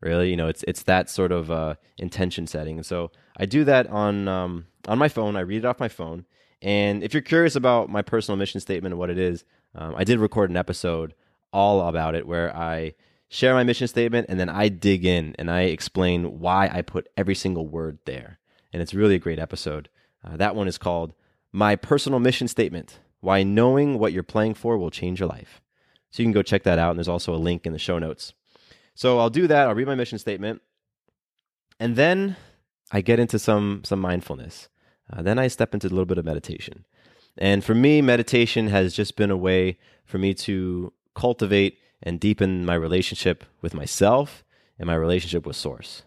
Really, 0.00 0.30
you 0.30 0.36
know, 0.36 0.48
it's 0.48 0.64
it's 0.66 0.82
that 0.82 1.08
sort 1.08 1.32
of 1.32 1.50
uh, 1.50 1.76
intention 1.96 2.46
setting. 2.46 2.76
And 2.76 2.84
so 2.86 3.12
I 3.38 3.46
do 3.46 3.64
that 3.64 3.86
on 3.88 4.28
um, 4.28 4.66
on 4.88 4.98
my 4.98 5.08
phone. 5.08 5.36
I 5.36 5.40
read 5.40 5.58
it 5.58 5.64
off 5.64 5.80
my 5.80 5.88
phone. 5.88 6.26
And 6.60 7.02
if 7.02 7.14
you're 7.14 7.22
curious 7.22 7.54
about 7.54 7.88
my 7.88 8.02
personal 8.02 8.36
mission 8.36 8.60
statement 8.60 8.92
and 8.92 8.98
what 8.98 9.10
it 9.10 9.18
is, 9.18 9.44
um, 9.76 9.94
I 9.96 10.04
did 10.04 10.18
record 10.18 10.50
an 10.50 10.56
episode 10.56 11.14
all 11.52 11.86
about 11.86 12.14
it 12.14 12.26
where 12.26 12.54
I 12.56 12.94
share 13.28 13.54
my 13.54 13.62
mission 13.62 13.86
statement 13.86 14.26
and 14.28 14.40
then 14.40 14.48
I 14.48 14.68
dig 14.68 15.04
in 15.04 15.34
and 15.38 15.50
I 15.50 15.62
explain 15.62 16.40
why 16.40 16.68
I 16.72 16.82
put 16.82 17.08
every 17.16 17.34
single 17.34 17.66
word 17.66 17.98
there. 18.04 18.38
And 18.72 18.82
it's 18.82 18.94
really 18.94 19.16
a 19.16 19.20
great 19.20 19.38
episode. 19.38 19.88
Uh, 20.24 20.36
that 20.36 20.56
one 20.56 20.68
is 20.68 20.78
called 20.78 21.14
My 21.52 21.76
Personal 21.76 22.18
Mission 22.18 22.48
Statement 22.48 22.98
Why 23.20 23.42
Knowing 23.42 23.98
What 23.98 24.12
You're 24.12 24.22
Playing 24.22 24.54
For 24.54 24.76
Will 24.78 24.90
Change 24.90 25.20
Your 25.20 25.28
Life. 25.28 25.60
So 26.10 26.22
you 26.22 26.26
can 26.26 26.32
go 26.32 26.42
check 26.42 26.62
that 26.64 26.78
out. 26.78 26.90
And 26.90 26.98
there's 26.98 27.08
also 27.08 27.34
a 27.34 27.36
link 27.36 27.66
in 27.66 27.72
the 27.72 27.78
show 27.78 27.98
notes. 27.98 28.32
So 28.94 29.18
I'll 29.18 29.30
do 29.30 29.46
that. 29.46 29.68
I'll 29.68 29.74
read 29.74 29.86
my 29.86 29.94
mission 29.94 30.18
statement. 30.18 30.62
And 31.78 31.96
then 31.96 32.36
I 32.90 33.02
get 33.02 33.20
into 33.20 33.38
some, 33.38 33.82
some 33.84 34.00
mindfulness. 34.00 34.68
Uh, 35.12 35.22
then 35.22 35.38
I 35.38 35.48
step 35.48 35.74
into 35.74 35.88
a 35.88 35.90
little 35.90 36.06
bit 36.06 36.18
of 36.18 36.24
meditation. 36.24 36.86
And 37.38 37.64
for 37.64 37.74
me, 37.74 38.00
meditation 38.00 38.68
has 38.68 38.94
just 38.94 39.16
been 39.16 39.30
a 39.30 39.36
way 39.36 39.78
for 40.04 40.18
me 40.18 40.34
to 40.34 40.92
cultivate 41.14 41.78
and 42.02 42.20
deepen 42.20 42.64
my 42.64 42.74
relationship 42.74 43.44
with 43.60 43.74
myself 43.74 44.44
and 44.78 44.86
my 44.86 44.94
relationship 44.94 45.46
with 45.46 45.56
Source. 45.56 46.02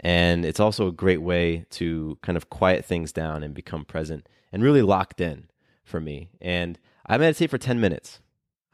And 0.00 0.44
it's 0.44 0.60
also 0.60 0.88
a 0.88 0.92
great 0.92 1.22
way 1.22 1.66
to 1.70 2.18
kind 2.22 2.36
of 2.36 2.50
quiet 2.50 2.84
things 2.84 3.12
down 3.12 3.42
and 3.42 3.54
become 3.54 3.84
present 3.84 4.28
and 4.52 4.62
really 4.62 4.82
locked 4.82 5.20
in 5.20 5.48
for 5.84 6.00
me. 6.00 6.30
And 6.40 6.78
I 7.06 7.18
meditate 7.18 7.50
for 7.50 7.58
10 7.58 7.80
minutes. 7.80 8.20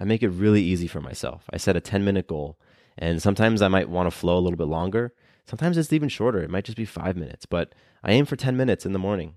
I 0.00 0.04
make 0.04 0.22
it 0.22 0.28
really 0.28 0.62
easy 0.62 0.86
for 0.86 1.00
myself. 1.00 1.44
I 1.52 1.56
set 1.56 1.76
a 1.76 1.80
10 1.80 2.04
minute 2.04 2.26
goal. 2.26 2.58
And 2.96 3.22
sometimes 3.22 3.62
I 3.62 3.68
might 3.68 3.88
want 3.88 4.10
to 4.10 4.16
flow 4.16 4.38
a 4.38 4.40
little 4.40 4.56
bit 4.56 4.66
longer. 4.66 5.12
Sometimes 5.46 5.78
it's 5.78 5.92
even 5.92 6.08
shorter. 6.08 6.42
It 6.42 6.50
might 6.50 6.64
just 6.64 6.76
be 6.76 6.84
five 6.84 7.16
minutes, 7.16 7.46
but 7.46 7.74
I 8.02 8.12
aim 8.12 8.26
for 8.26 8.36
10 8.36 8.56
minutes 8.56 8.84
in 8.84 8.92
the 8.92 8.98
morning. 8.98 9.34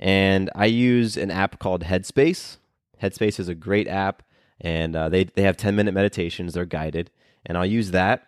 And 0.00 0.50
I 0.54 0.64
use 0.64 1.18
an 1.18 1.30
app 1.30 1.58
called 1.58 1.84
Headspace. 1.84 2.56
Headspace 3.02 3.38
is 3.38 3.48
a 3.48 3.54
great 3.54 3.86
app 3.86 4.22
and 4.60 4.96
uh, 4.96 5.08
they 5.08 5.24
they 5.24 5.42
have 5.42 5.56
10 5.56 5.76
minute 5.76 5.92
meditations. 5.92 6.54
They're 6.54 6.64
guided 6.64 7.10
and 7.46 7.56
i'll 7.56 7.66
use 7.66 7.90
that. 7.92 8.26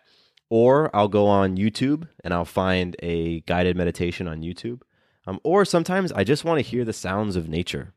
Or 0.49 0.95
i'll 0.95 1.07
go 1.07 1.27
on 1.27 1.57
youtube 1.57 2.07
and 2.23 2.33
i'll 2.33 2.45
find 2.45 2.95
a 2.99 3.41
guided 3.41 3.75
meditation 3.75 4.27
on 4.27 4.41
youtube. 4.41 4.81
Um, 5.25 5.39
or 5.43 5.65
sometimes 5.65 6.11
i 6.11 6.23
just 6.23 6.45
want 6.45 6.59
to 6.59 6.69
hear 6.69 6.85
the 6.85 6.93
sounds 6.93 7.35
of 7.35 7.49
nature. 7.49 7.93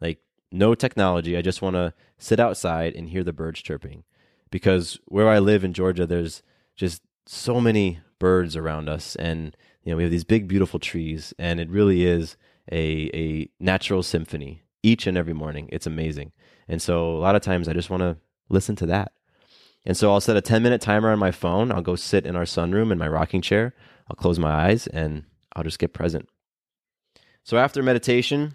Like 0.00 0.20
no 0.52 0.74
technology. 0.74 1.36
I 1.36 1.42
just 1.42 1.62
want 1.62 1.74
to 1.74 1.94
sit 2.18 2.38
outside 2.38 2.94
and 2.94 3.08
hear 3.08 3.24
the 3.24 3.32
birds 3.32 3.60
chirping. 3.60 4.04
Because 4.50 5.00
where 5.06 5.28
i 5.28 5.40
live 5.40 5.64
in 5.64 5.72
georgia 5.72 6.06
there's 6.06 6.42
just 6.76 7.02
so 7.26 7.60
many 7.60 7.98
birds 8.18 8.56
around 8.56 8.88
us 8.88 9.16
and 9.16 9.56
you 9.82 9.90
know 9.90 9.96
we 9.96 10.04
have 10.04 10.12
these 10.12 10.24
big 10.24 10.46
beautiful 10.48 10.78
trees 10.78 11.34
and 11.38 11.60
it 11.60 11.68
really 11.68 12.04
is 12.04 12.36
a, 12.72 13.10
a 13.14 13.48
natural 13.60 14.02
symphony 14.02 14.62
each 14.82 15.06
and 15.06 15.16
every 15.16 15.32
morning 15.32 15.68
it's 15.72 15.86
amazing 15.86 16.32
and 16.68 16.82
so 16.82 17.10
a 17.10 17.18
lot 17.18 17.34
of 17.34 17.42
times 17.42 17.68
I 17.68 17.72
just 17.72 17.90
want 17.90 18.02
to 18.02 18.16
listen 18.48 18.76
to 18.76 18.86
that. 18.86 19.12
And 19.84 19.96
so 19.96 20.12
I'll 20.12 20.20
set 20.20 20.36
a 20.36 20.40
10 20.40 20.62
minute 20.62 20.80
timer 20.80 21.10
on 21.10 21.18
my 21.18 21.30
phone. 21.30 21.70
I'll 21.70 21.82
go 21.82 21.96
sit 21.96 22.26
in 22.26 22.34
our 22.36 22.44
sunroom 22.44 22.90
in 22.90 22.98
my 22.98 23.08
rocking 23.08 23.42
chair. 23.42 23.74
I'll 24.08 24.16
close 24.16 24.38
my 24.38 24.52
eyes 24.52 24.86
and 24.88 25.24
I'll 25.54 25.64
just 25.64 25.78
get 25.78 25.92
present. 25.92 26.28
So 27.44 27.56
after 27.56 27.82
meditation, 27.82 28.54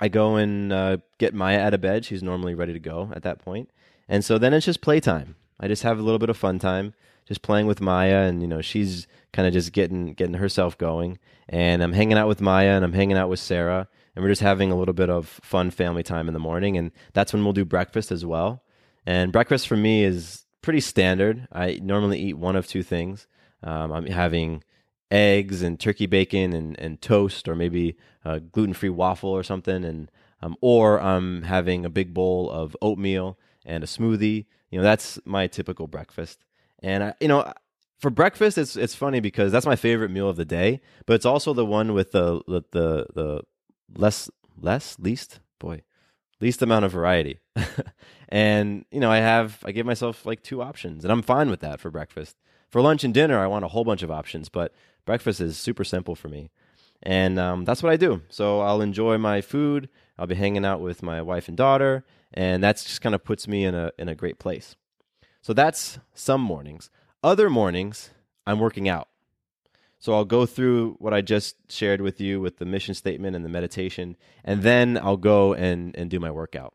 I 0.00 0.08
go 0.08 0.36
and 0.36 0.72
uh, 0.72 0.98
get 1.18 1.34
Maya 1.34 1.60
out 1.60 1.74
of 1.74 1.80
bed. 1.80 2.04
She's 2.04 2.22
normally 2.22 2.54
ready 2.54 2.72
to 2.72 2.78
go 2.78 3.10
at 3.14 3.22
that 3.24 3.40
point. 3.40 3.70
And 4.08 4.24
so 4.24 4.38
then 4.38 4.54
it's 4.54 4.66
just 4.66 4.80
playtime. 4.80 5.34
I 5.58 5.66
just 5.66 5.82
have 5.82 5.98
a 5.98 6.02
little 6.02 6.18
bit 6.18 6.30
of 6.30 6.36
fun 6.36 6.58
time, 6.58 6.94
just 7.26 7.42
playing 7.42 7.66
with 7.66 7.80
Maya, 7.80 8.22
and 8.22 8.42
you 8.42 8.48
know 8.48 8.60
she's 8.60 9.06
kind 9.34 9.48
of 9.48 9.52
just 9.52 9.72
getting 9.72 10.14
getting 10.14 10.34
herself 10.34 10.78
going. 10.78 11.18
And 11.48 11.82
I'm 11.82 11.92
hanging 11.92 12.16
out 12.16 12.28
with 12.28 12.40
Maya, 12.40 12.70
and 12.70 12.84
I'm 12.84 12.94
hanging 12.94 13.18
out 13.18 13.28
with 13.28 13.40
Sarah, 13.40 13.88
and 14.14 14.22
we're 14.22 14.30
just 14.30 14.40
having 14.40 14.70
a 14.72 14.76
little 14.76 14.94
bit 14.94 15.10
of 15.10 15.26
fun 15.26 15.70
family 15.70 16.02
time 16.02 16.28
in 16.28 16.34
the 16.34 16.40
morning. 16.40 16.78
And 16.78 16.92
that's 17.12 17.32
when 17.32 17.44
we'll 17.44 17.52
do 17.52 17.64
breakfast 17.64 18.10
as 18.10 18.24
well. 18.24 18.62
And 19.04 19.32
breakfast 19.32 19.68
for 19.68 19.76
me 19.76 20.04
is 20.04 20.44
pretty 20.62 20.80
standard. 20.80 21.46
I 21.52 21.80
normally 21.82 22.20
eat 22.20 22.38
one 22.38 22.56
of 22.56 22.66
two 22.66 22.82
things. 22.82 23.26
Um, 23.62 23.92
I'm 23.92 24.06
having 24.06 24.62
eggs 25.10 25.62
and 25.62 25.78
turkey 25.78 26.06
bacon 26.06 26.54
and, 26.54 26.78
and 26.78 27.02
toast, 27.02 27.48
or 27.48 27.54
maybe 27.54 27.96
a 28.24 28.40
gluten 28.40 28.72
free 28.72 28.88
waffle 28.88 29.30
or 29.30 29.42
something. 29.42 29.84
And 29.84 30.10
um, 30.40 30.56
or 30.60 31.00
I'm 31.00 31.42
having 31.42 31.84
a 31.84 31.90
big 31.90 32.14
bowl 32.14 32.50
of 32.50 32.76
oatmeal 32.80 33.38
and 33.66 33.82
a 33.82 33.86
smoothie. 33.86 34.46
You 34.70 34.78
know, 34.78 34.84
that's 34.84 35.18
my 35.24 35.48
typical 35.48 35.86
breakfast. 35.86 36.44
And 36.82 37.02
I, 37.02 37.14
you 37.20 37.28
know, 37.28 37.50
for 37.98 38.10
breakfast, 38.10 38.58
it's 38.58 38.76
it's 38.76 38.94
funny 38.94 39.20
because 39.20 39.52
that's 39.52 39.66
my 39.66 39.76
favorite 39.76 40.10
meal 40.10 40.28
of 40.28 40.36
the 40.36 40.44
day, 40.44 40.80
but 41.06 41.14
it's 41.14 41.26
also 41.26 41.52
the 41.52 41.66
one 41.66 41.94
with 41.94 42.12
the 42.12 42.42
the 42.46 42.62
the, 42.72 43.06
the 43.14 43.42
less 43.96 44.30
less 44.60 44.98
least 44.98 45.40
boy 45.58 45.82
least 46.40 46.62
amount 46.62 46.84
of 46.84 46.92
variety. 46.92 47.38
And 48.34 48.84
you 48.90 48.98
know 48.98 49.12
i 49.12 49.18
have 49.18 49.60
i 49.64 49.70
give 49.70 49.86
myself 49.86 50.26
like 50.26 50.42
two 50.42 50.60
options 50.60 51.04
and 51.04 51.12
i'm 51.12 51.22
fine 51.22 51.50
with 51.50 51.60
that 51.60 51.78
for 51.78 51.90
breakfast. 51.90 52.36
For 52.68 52.80
lunch 52.80 53.04
and 53.04 53.14
dinner 53.14 53.38
i 53.38 53.46
want 53.46 53.64
a 53.64 53.68
whole 53.68 53.84
bunch 53.84 54.02
of 54.02 54.10
options 54.10 54.48
but 54.48 54.74
breakfast 55.04 55.40
is 55.40 55.56
super 55.56 55.84
simple 55.84 56.16
for 56.16 56.28
me. 56.28 56.50
And 57.02 57.38
um, 57.38 57.64
that's 57.64 57.82
what 57.82 57.92
i 57.92 57.96
do. 57.96 58.22
So 58.28 58.60
i'll 58.60 58.80
enjoy 58.80 59.18
my 59.18 59.40
food 59.40 59.88
i'll 60.18 60.26
be 60.26 60.34
hanging 60.34 60.64
out 60.64 60.80
with 60.80 61.00
my 61.00 61.22
wife 61.22 61.46
and 61.46 61.56
daughter 61.56 62.04
and 62.32 62.60
that's 62.60 62.82
just 62.82 63.00
kind 63.00 63.14
of 63.14 63.22
puts 63.22 63.46
me 63.46 63.64
in 63.64 63.74
a 63.74 63.92
in 63.98 64.08
a 64.08 64.16
great 64.16 64.40
place. 64.40 64.74
So 65.40 65.52
that's 65.52 66.00
some 66.14 66.40
mornings 66.40 66.90
other 67.24 67.50
mornings 67.50 68.10
i'm 68.46 68.60
working 68.60 68.88
out 68.88 69.08
so 70.04 70.12
I'll 70.12 70.26
go 70.26 70.44
through 70.44 70.96
what 70.98 71.14
I 71.14 71.22
just 71.22 71.56
shared 71.72 72.02
with 72.02 72.20
you 72.20 72.38
with 72.38 72.58
the 72.58 72.66
mission 72.66 72.94
statement 72.94 73.34
and 73.34 73.42
the 73.42 73.48
meditation, 73.48 74.18
and 74.44 74.62
then 74.62 74.98
I'll 74.98 75.16
go 75.16 75.54
and, 75.54 75.96
and 75.96 76.10
do 76.10 76.20
my 76.20 76.30
workout. 76.30 76.74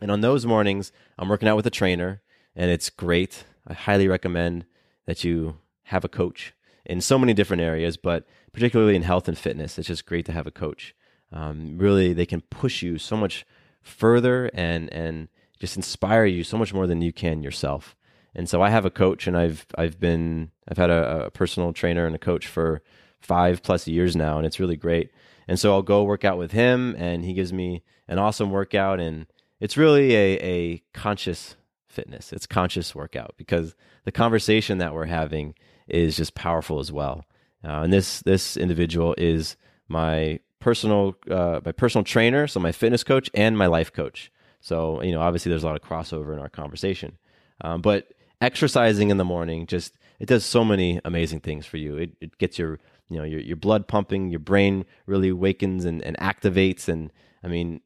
And 0.00 0.10
on 0.10 0.22
those 0.22 0.46
mornings, 0.46 0.90
I'm 1.18 1.28
working 1.28 1.48
out 1.48 1.56
with 1.56 1.66
a 1.66 1.70
trainer, 1.70 2.22
and 2.56 2.70
it's 2.70 2.88
great. 2.88 3.44
I 3.66 3.74
highly 3.74 4.08
recommend 4.08 4.64
that 5.04 5.22
you 5.22 5.58
have 5.82 6.02
a 6.02 6.08
coach 6.08 6.54
in 6.86 7.02
so 7.02 7.18
many 7.18 7.34
different 7.34 7.62
areas, 7.62 7.98
but 7.98 8.26
particularly 8.54 8.96
in 8.96 9.02
health 9.02 9.28
and 9.28 9.36
fitness. 9.36 9.78
It's 9.78 9.88
just 9.88 10.06
great 10.06 10.24
to 10.24 10.32
have 10.32 10.46
a 10.46 10.50
coach. 10.50 10.94
Um, 11.30 11.76
really, 11.76 12.14
they 12.14 12.24
can 12.24 12.40
push 12.40 12.82
you 12.82 12.96
so 12.96 13.18
much 13.18 13.44
further 13.82 14.50
and 14.54 14.90
and 14.94 15.28
just 15.58 15.76
inspire 15.76 16.24
you 16.24 16.42
so 16.42 16.56
much 16.56 16.72
more 16.72 16.86
than 16.86 17.02
you 17.02 17.12
can 17.12 17.42
yourself. 17.42 17.94
And 18.34 18.48
so 18.48 18.62
I 18.62 18.70
have 18.70 18.84
a 18.84 18.90
coach, 18.90 19.26
and 19.26 19.36
I've 19.36 19.66
I've 19.76 19.98
been 19.98 20.50
I've 20.68 20.76
had 20.76 20.90
a, 20.90 21.26
a, 21.26 21.30
personal 21.30 21.72
trainer 21.72 22.06
and 22.06 22.14
a 22.14 22.18
coach 22.18 22.46
for 22.46 22.82
five 23.20 23.62
plus 23.62 23.86
years 23.88 24.14
now, 24.14 24.38
and 24.38 24.46
it's 24.46 24.60
really 24.60 24.76
great. 24.76 25.10
And 25.48 25.58
so 25.58 25.72
I'll 25.72 25.82
go 25.82 26.04
work 26.04 26.24
out 26.24 26.38
with 26.38 26.52
him, 26.52 26.94
and 26.96 27.24
he 27.24 27.32
gives 27.32 27.52
me 27.52 27.82
an 28.06 28.18
awesome 28.18 28.50
workout, 28.50 29.00
and 29.00 29.26
it's 29.58 29.76
really 29.76 30.14
a, 30.14 30.38
a 30.38 30.82
conscious 30.92 31.56
fitness. 31.88 32.32
It's 32.32 32.46
conscious 32.46 32.94
workout 32.94 33.34
because 33.36 33.74
the 34.04 34.12
conversation 34.12 34.78
that 34.78 34.94
we're 34.94 35.06
having 35.06 35.54
is 35.88 36.16
just 36.16 36.34
powerful 36.34 36.78
as 36.78 36.92
well. 36.92 37.24
Uh, 37.64 37.82
and 37.82 37.92
this 37.92 38.20
this 38.20 38.56
individual 38.56 39.14
is 39.18 39.56
my 39.88 40.38
personal 40.60 41.16
uh, 41.30 41.60
my 41.64 41.72
personal 41.72 42.04
trainer, 42.04 42.46
so 42.46 42.60
my 42.60 42.72
fitness 42.72 43.04
coach 43.04 43.28
and 43.34 43.58
my 43.58 43.66
life 43.66 43.92
coach. 43.92 44.30
So 44.60 45.02
you 45.02 45.12
know, 45.12 45.20
obviously, 45.20 45.50
there's 45.50 45.64
a 45.64 45.66
lot 45.66 45.76
of 45.76 45.82
crossover 45.82 46.32
in 46.32 46.38
our 46.38 46.48
conversation, 46.48 47.18
um, 47.60 47.82
but 47.82 48.12
exercising 48.40 49.10
in 49.10 49.16
the 49.16 49.24
morning 49.24 49.66
just 49.66 49.94
it 50.18 50.26
does 50.26 50.44
so 50.44 50.64
many 50.64 51.00
amazing 51.04 51.40
things 51.40 51.66
for 51.66 51.76
you. 51.78 51.96
It, 51.96 52.10
it 52.20 52.38
gets 52.38 52.58
your 52.58 52.78
you 53.08 53.18
know 53.18 53.24
your 53.24 53.40
your 53.40 53.56
blood 53.56 53.88
pumping, 53.88 54.30
your 54.30 54.40
brain 54.40 54.84
really 55.06 55.32
wakens 55.32 55.84
and, 55.84 56.02
and 56.02 56.16
activates. 56.18 56.88
And 56.88 57.12
I 57.42 57.48
mean, 57.48 57.80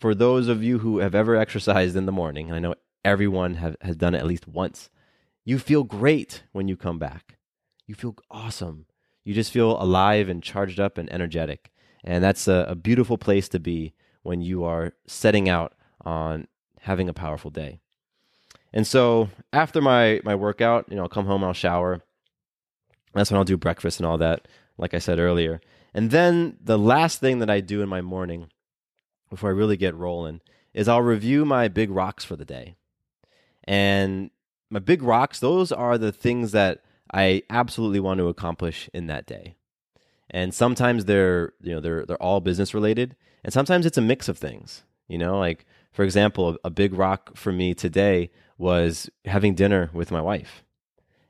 for 0.00 0.14
those 0.14 0.48
of 0.48 0.62
you 0.62 0.78
who 0.80 0.98
have 0.98 1.14
ever 1.14 1.36
exercised 1.36 1.96
in 1.96 2.06
the 2.06 2.12
morning, 2.12 2.48
and 2.48 2.56
I 2.56 2.58
know 2.58 2.74
everyone 3.04 3.54
have, 3.54 3.76
has 3.80 3.96
done 3.96 4.14
it 4.14 4.18
at 4.18 4.26
least 4.26 4.48
once, 4.48 4.90
you 5.44 5.58
feel 5.58 5.84
great 5.84 6.42
when 6.52 6.68
you 6.68 6.76
come 6.76 6.98
back. 6.98 7.38
You 7.86 7.94
feel 7.94 8.16
awesome. 8.30 8.86
You 9.24 9.34
just 9.34 9.52
feel 9.52 9.80
alive 9.80 10.28
and 10.28 10.42
charged 10.42 10.80
up 10.80 10.98
and 10.98 11.12
energetic. 11.12 11.70
And 12.04 12.22
that's 12.22 12.48
a, 12.48 12.66
a 12.68 12.74
beautiful 12.74 13.18
place 13.18 13.48
to 13.50 13.60
be 13.60 13.94
when 14.22 14.40
you 14.40 14.64
are 14.64 14.94
setting 15.06 15.48
out 15.48 15.74
on 16.00 16.48
having 16.80 17.08
a 17.08 17.14
powerful 17.14 17.50
day. 17.50 17.81
And 18.72 18.86
so 18.86 19.28
after 19.52 19.80
my 19.80 20.20
my 20.24 20.34
workout, 20.34 20.86
you 20.88 20.96
know, 20.96 21.02
I'll 21.02 21.08
come 21.08 21.26
home, 21.26 21.44
I'll 21.44 21.52
shower. 21.52 22.02
That's 23.14 23.30
when 23.30 23.38
I'll 23.38 23.44
do 23.44 23.56
breakfast 23.56 24.00
and 24.00 24.06
all 24.06 24.18
that. 24.18 24.48
like 24.78 24.94
I 24.94 24.98
said 24.98 25.18
earlier. 25.18 25.60
And 25.94 26.10
then 26.10 26.56
the 26.62 26.78
last 26.78 27.20
thing 27.20 27.38
that 27.40 27.50
I 27.50 27.60
do 27.60 27.82
in 27.82 27.88
my 27.88 28.00
morning 28.00 28.48
before 29.28 29.50
I 29.50 29.52
really 29.52 29.76
get 29.76 29.94
rolling 29.94 30.40
is 30.72 30.88
I'll 30.88 31.02
review 31.02 31.44
my 31.44 31.68
big 31.68 31.90
rocks 31.90 32.24
for 32.24 32.36
the 32.36 32.44
day. 32.44 32.76
And 33.64 34.30
my 34.70 34.78
big 34.78 35.02
rocks, 35.02 35.38
those 35.38 35.70
are 35.70 35.98
the 35.98 36.12
things 36.12 36.52
that 36.52 36.82
I 37.12 37.42
absolutely 37.50 38.00
want 38.00 38.18
to 38.18 38.28
accomplish 38.28 38.88
in 38.94 39.06
that 39.06 39.26
day. 39.26 39.56
And 40.30 40.54
sometimes 40.54 41.04
they're, 41.04 41.52
you 41.60 41.74
know, 41.74 41.80
they're 41.80 42.06
they're 42.06 42.22
all 42.22 42.40
business 42.40 42.72
related, 42.72 43.16
and 43.44 43.52
sometimes 43.52 43.84
it's 43.84 43.98
a 43.98 44.02
mix 44.02 44.28
of 44.28 44.38
things. 44.38 44.82
You 45.08 45.18
know, 45.18 45.38
like 45.38 45.66
for 45.92 46.04
example, 46.04 46.50
a, 46.50 46.56
a 46.64 46.70
big 46.70 46.94
rock 46.94 47.36
for 47.36 47.52
me 47.52 47.74
today 47.74 48.30
was 48.62 49.10
having 49.24 49.56
dinner 49.56 49.90
with 49.92 50.12
my 50.12 50.20
wife 50.20 50.62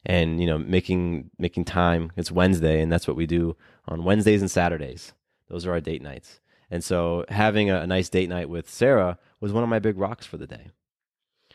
and 0.05 0.39
you 0.39 0.47
know 0.47 0.59
making 0.59 1.31
making 1.39 1.65
time. 1.65 2.13
It's 2.15 2.31
wednesday 2.31 2.83
and 2.83 2.93
that's 2.93 3.09
what 3.09 3.17
we 3.17 3.27
do 3.27 3.57
on 3.89 4.05
wednesdays 4.05 4.43
and 4.43 4.51
saturdays. 4.51 5.15
Those 5.49 5.67
are 5.67 5.73
our 5.73 5.81
date 5.81 6.03
nights. 6.03 6.41
And 6.71 6.85
so 6.85 7.25
having 7.29 7.71
a, 7.71 7.81
a, 7.81 7.87
nice 7.87 8.09
date 8.11 8.29
night 8.29 8.51
with 8.51 8.69
sarah 8.69 9.19
was 9.41 9.53
one 9.53 9.63
of 9.63 9.71
my 9.71 9.79
big 9.79 9.99
rocks 9.99 10.27
for 10.27 10.37
the 10.37 10.47
day. 10.47 10.69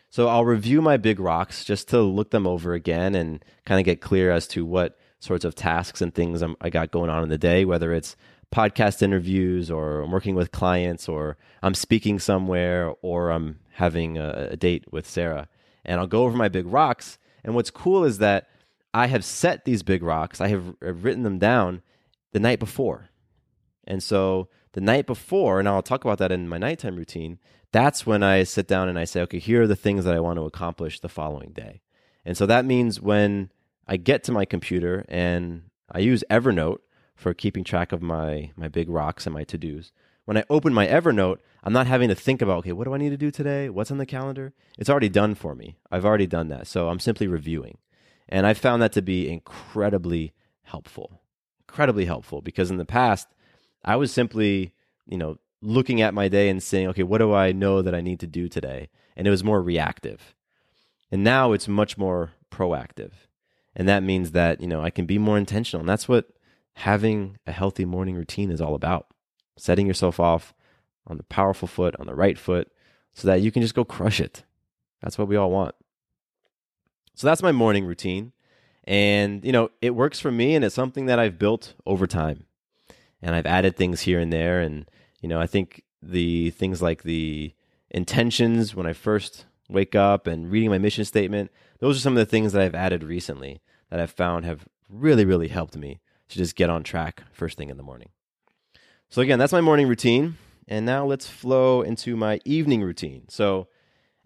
So 0.10 0.28
i'll 0.28 0.46
review 0.46 0.82
my 0.82 0.98
big 0.98 1.20
rocks 1.20 1.64
just 1.64 1.88
to 1.90 2.02
look 2.02 2.32
them 2.32 2.48
over 2.48 2.74
again 2.74 3.14
and 3.14 3.46
kind 3.66 3.80
of 3.80 3.86
get 3.86 4.02
clear 4.02 4.32
as 4.32 4.48
to 4.50 4.66
what 4.66 4.98
sorts 5.20 5.46
of 5.46 5.54
tasks 5.54 6.02
and 6.02 6.14
things 6.14 6.42
I'm, 6.42 6.56
i 6.60 6.70
got 6.72 6.92
going 6.92 7.12
on 7.12 7.22
in 7.22 7.30
the 7.30 7.38
day 7.38 7.66
whether 7.66 7.94
it's 7.94 8.16
podcast 8.52 9.02
interviews 9.04 9.70
or 9.70 10.02
I'm 10.02 10.12
working 10.12 10.36
with 10.36 10.52
clients 10.52 11.08
or 11.08 11.38
I'm 11.62 11.74
speaking 11.74 12.18
somewhere 12.18 12.94
or 13.02 13.30
I'm 13.30 13.60
having 13.74 14.18
a, 14.18 14.50
a 14.52 14.58
date 14.58 14.86
with 14.92 15.08
Sarah. 15.08 15.48
And 15.88 16.00
I'll 16.00 16.08
go 16.08 16.26
over 16.26 16.38
my 16.38 16.50
big 16.50 16.68
rocks 16.68 17.18
and 17.48 17.56
what's 17.56 17.72
cool 17.72 18.04
is 18.04 18.18
that 18.18 18.50
I 18.94 19.08
have 19.08 19.24
set 19.24 19.64
these 19.64 19.82
big 19.82 20.04
rocks, 20.04 20.42
I 20.42 20.50
have, 20.50 20.76
written 20.82 21.24
them 21.24 21.40
down 21.40 21.82
the 22.34 22.42
night 22.42 22.60
before. 22.60 23.10
And 23.86 24.04
so 24.04 24.50
the 24.74 24.82
night 24.82 25.08
before, 25.08 25.60
and 25.60 25.68
I'll 25.68 25.82
talk 25.82 26.04
about 26.04 26.18
that 26.18 26.32
in 26.32 26.50
my 26.50 26.58
nighttime 26.58 26.98
routine, 26.98 27.40
that's 27.72 28.06
when 28.06 28.22
I 28.22 28.44
sit 28.44 28.68
down 28.68 28.90
and 28.90 29.00
I 29.00 29.06
say, 29.06 29.22
okay, 29.22 29.40
here 29.40 29.62
are 29.62 29.68
the 29.68 29.78
things 29.78 30.04
that 30.04 30.14
I 30.14 30.20
want 30.20 30.38
to 30.38 30.46
accomplish 30.46 31.00
the 31.00 31.08
following 31.08 31.52
day. 31.52 31.82
And 32.26 32.36
so 32.36 32.46
that 32.46 32.66
means 32.66 33.00
when 33.00 33.50
I 33.88 33.96
get 33.96 34.24
to 34.26 34.34
my 34.34 34.44
computer 34.44 35.06
and 35.08 35.64
I 35.90 36.00
use 36.00 36.24
Evernote 36.30 36.80
for 37.16 37.34
keeping 37.34 37.64
track 37.64 37.94
of 37.94 38.02
my, 38.02 38.52
my 38.58 38.68
big 38.68 38.90
rocks 38.90 39.26
and 39.26 39.34
my 39.34 39.46
to 39.46 39.58
dos, 39.58 39.94
when 40.28 40.36
I 40.36 40.44
open 40.50 40.74
my 40.74 40.86
Evernote, 40.86 41.38
I'm 41.64 41.72
not 41.72 41.88
having 41.88 42.10
to 42.10 42.16
think 42.16 42.42
about, 42.42 42.58
okay, 42.58 42.74
what 42.74 42.84
do 42.84 42.94
I 42.94 42.98
need 42.98 43.12
to 43.12 43.18
do 43.18 43.32
today? 43.32 43.70
What's 43.70 43.92
on 43.92 43.98
the 43.98 44.06
calendar? 44.06 44.54
It's 44.78 44.90
already 44.90 45.08
done 45.08 45.36
for 45.36 45.56
me. 45.56 45.78
I've 45.90 46.04
already 46.04 46.28
done 46.28 46.50
that. 46.50 46.68
So 46.68 46.90
I'm 46.90 47.00
simply 47.00 47.28
reviewing. 47.28 47.78
And 48.28 48.46
I 48.46 48.54
found 48.54 48.82
that 48.82 48.92
to 48.92 49.02
be 49.02 49.30
incredibly 49.30 50.34
helpful. 50.64 51.22
Incredibly 51.70 52.04
helpful 52.04 52.42
because 52.42 52.70
in 52.70 52.76
the 52.76 52.84
past, 52.84 53.30
I 53.86 53.96
was 53.96 54.12
simply, 54.12 54.74
you 55.06 55.18
know, 55.18 55.38
looking 55.62 56.02
at 56.02 56.14
my 56.14 56.28
day 56.28 56.50
and 56.50 56.62
saying, 56.62 56.90
okay, 56.90 57.04
what 57.04 57.20
do 57.20 57.34
I 57.34 57.54
know 57.54 57.82
that 57.82 57.96
I 57.96 58.02
need 58.02 58.20
to 58.20 58.28
do 58.28 58.50
today? 58.50 58.90
And 59.16 59.28
it 59.28 59.32
was 59.32 59.46
more 59.46 59.62
reactive. 59.62 60.36
And 61.10 61.24
now 61.24 61.54
it's 61.54 61.70
much 61.70 61.98
more 61.98 62.32
proactive. 62.52 63.14
And 63.78 63.88
that 63.88 64.04
means 64.04 64.32
that, 64.32 64.60
you 64.60 64.68
know, 64.68 64.82
I 64.82 64.90
can 64.90 65.06
be 65.06 65.20
more 65.20 65.38
intentional. 65.38 65.80
And 65.80 65.88
that's 65.88 66.10
what 66.10 66.28
having 66.74 67.38
a 67.48 67.54
healthy 67.54 67.86
morning 67.86 68.16
routine 68.16 68.52
is 68.52 68.60
all 68.60 68.76
about 68.76 69.08
setting 69.58 69.88
yourself 69.88 70.20
off 70.20 70.54
on 71.06 71.18
the 71.18 71.24
powerful 71.24 71.68
foot, 71.68 71.96
on 72.00 72.08
the 72.08 72.16
right 72.16 72.38
foot, 72.38 72.72
so 73.14 73.28
that 73.28 73.42
you 73.42 73.52
can 73.52 73.62
just 73.62 73.76
go 73.76 73.84
crush 73.84 74.20
it. 74.20 74.44
That's 75.02 75.18
what 75.18 75.28
we 75.28 75.36
all 75.36 75.52
want. 75.52 75.76
So 77.16 77.28
that's 77.28 77.44
my 77.44 77.52
morning 77.52 77.86
routine. 77.86 78.32
And, 78.84 79.44
you 79.44 79.52
know, 79.52 79.70
it 79.82 79.96
works 79.96 80.20
for 80.20 80.32
me 80.32 80.56
and 80.56 80.64
it's 80.64 80.76
something 80.76 81.08
that 81.08 81.20
I've 81.20 81.40
built 81.40 81.74
over 81.86 82.08
time. 82.08 82.46
And 83.22 83.34
I've 83.36 83.46
added 83.46 83.76
things 83.76 84.02
here 84.02 84.20
and 84.20 84.32
there. 84.32 84.62
And, 84.62 84.90
you 85.20 85.28
know, 85.28 85.42
I 85.42 85.48
think 85.48 85.84
the 86.02 86.52
things 86.52 86.82
like 86.82 87.04
the 87.04 87.54
intentions 87.90 88.76
when 88.76 88.86
I 88.86 88.94
first 88.94 89.46
wake 89.68 89.96
up 89.96 90.28
and 90.28 90.52
reading 90.52 90.70
my 90.70 90.78
mission 90.78 91.04
statement, 91.06 91.52
those 91.80 91.98
are 91.98 92.02
some 92.02 92.14
of 92.14 92.20
the 92.20 92.30
things 92.30 92.54
that 92.54 92.62
I've 92.62 92.76
added 92.76 93.04
recently 93.04 93.62
that 93.90 94.00
I've 94.00 94.12
found 94.12 94.46
have 94.46 94.68
really, 94.90 95.26
really 95.26 95.48
helped 95.48 95.76
me 95.76 96.00
to 96.30 96.38
just 96.38 96.56
get 96.56 96.70
on 96.70 96.84
track 96.84 97.24
first 97.32 97.58
thing 97.58 97.70
in 97.70 97.78
the 97.78 97.84
morning. 97.84 98.10
So, 99.10 99.22
again, 99.22 99.40
that's 99.40 99.54
my 99.54 99.62
morning 99.62 99.88
routine. 99.88 100.38
And 100.68 100.86
now 100.86 101.06
let's 101.06 101.28
flow 101.28 101.82
into 101.82 102.18
my 102.18 102.42
evening 102.44 102.82
routine. 102.82 103.24
So, 103.30 103.70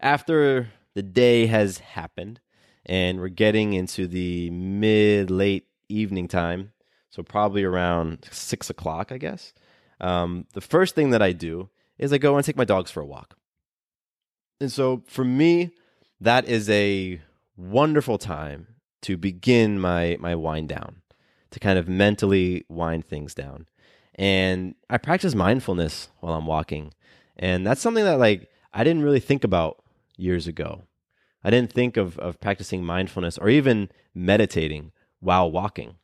after 0.00 0.70
the 0.94 1.02
day 1.02 1.46
has 1.46 1.78
happened 1.78 2.40
and 2.84 3.20
we're 3.20 3.28
getting 3.28 3.74
into 3.74 4.08
the 4.08 4.50
mid 4.50 5.30
late 5.30 5.66
evening 5.88 6.26
time, 6.26 6.72
so 7.10 7.22
probably 7.22 7.62
around 7.62 8.26
six 8.32 8.70
o'clock, 8.70 9.12
I 9.12 9.18
guess, 9.18 9.54
um, 10.00 10.46
the 10.52 10.60
first 10.60 10.96
thing 10.96 11.10
that 11.10 11.22
I 11.22 11.30
do 11.30 11.70
is 11.96 12.12
I 12.12 12.18
go 12.18 12.36
and 12.36 12.44
take 12.44 12.56
my 12.56 12.64
dogs 12.64 12.90
for 12.90 13.00
a 13.00 13.06
walk. 13.06 13.36
And 14.60 14.72
so, 14.72 15.04
for 15.06 15.24
me, 15.24 15.70
that 16.20 16.46
is 16.46 16.68
a 16.68 17.20
wonderful 17.56 18.18
time 18.18 18.66
to 19.02 19.16
begin 19.16 19.78
my, 19.78 20.16
my 20.18 20.34
wind 20.34 20.68
down, 20.68 21.02
to 21.52 21.60
kind 21.60 21.78
of 21.78 21.88
mentally 21.88 22.64
wind 22.68 23.04
things 23.04 23.32
down 23.32 23.66
and 24.14 24.74
I 24.90 24.98
practice 24.98 25.34
mindfulness 25.34 26.08
while 26.20 26.34
I'm 26.34 26.46
walking. 26.46 26.92
And 27.36 27.66
that's 27.66 27.80
something 27.80 28.04
that 28.04 28.18
like 28.18 28.48
I 28.72 28.84
didn't 28.84 29.02
really 29.02 29.20
think 29.20 29.44
about 29.44 29.82
years 30.16 30.46
ago. 30.46 30.82
I 31.44 31.50
didn't 31.50 31.72
think 31.72 31.96
of 31.96 32.18
of 32.18 32.40
practicing 32.40 32.84
mindfulness 32.84 33.38
or 33.38 33.48
even 33.48 33.90
meditating 34.14 34.92
while 35.20 35.50
walking. 35.50 35.96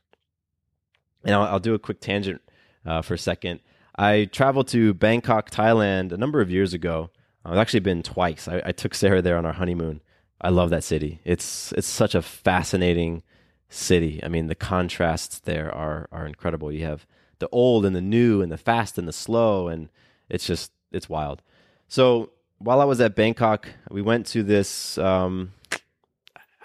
And 1.25 1.35
I'll, 1.35 1.43
I'll 1.43 1.61
do 1.61 1.75
a 1.75 1.79
quick 1.79 2.01
tangent 2.01 2.41
uh, 2.87 3.03
for 3.03 3.15
a 3.15 3.19
second. 3.19 3.61
I 3.97 4.27
traveled 4.27 4.69
to 4.69 4.95
Bangkok, 4.95 5.51
Thailand, 5.51 6.13
a 6.13 6.17
number 6.17 6.41
of 6.41 6.51
years 6.51 6.73
ago. 6.73 7.11
I've 7.45 7.59
actually 7.59 7.81
been 7.81 8.03
twice. 8.03 8.47
I, 8.47 8.63
I 8.65 8.73
took 8.73 8.95
Sarah 8.95 9.23
there 9.23 9.37
on 9.37 9.47
our 9.47 9.55
honeymoon. 9.55 10.01
I 10.41 10.51
love 10.51 10.71
that 10.71 10.85
city. 10.85 11.21
It's 11.25 11.73
it's 11.73 11.87
such 11.87 12.15
a 12.15 12.23
fascinating 12.23 13.23
city. 13.69 14.21
I 14.23 14.29
mean, 14.29 14.47
the 14.47 14.55
contrasts 14.55 15.41
there 15.41 15.75
are 15.75 16.09
are 16.13 16.27
incredible. 16.27 16.71
You 16.71 16.85
have 16.85 17.07
the 17.39 17.49
old 17.51 17.85
and 17.85 17.95
the 17.95 18.01
new 18.01 18.43
and 18.43 18.51
the 18.51 18.59
fast 18.59 18.99
and 18.99 19.07
the 19.07 19.13
slow 19.13 19.69
and 19.69 19.89
it's 20.29 20.47
just 20.47 20.73
it's 20.93 21.09
wild. 21.09 21.43
So 21.89 22.31
while 22.61 22.81
i 22.81 22.85
was 22.85 23.01
at 23.01 23.15
bangkok 23.15 23.69
we 23.89 24.03
went 24.03 24.27
to 24.27 24.43
this 24.43 24.99
um, 24.99 25.53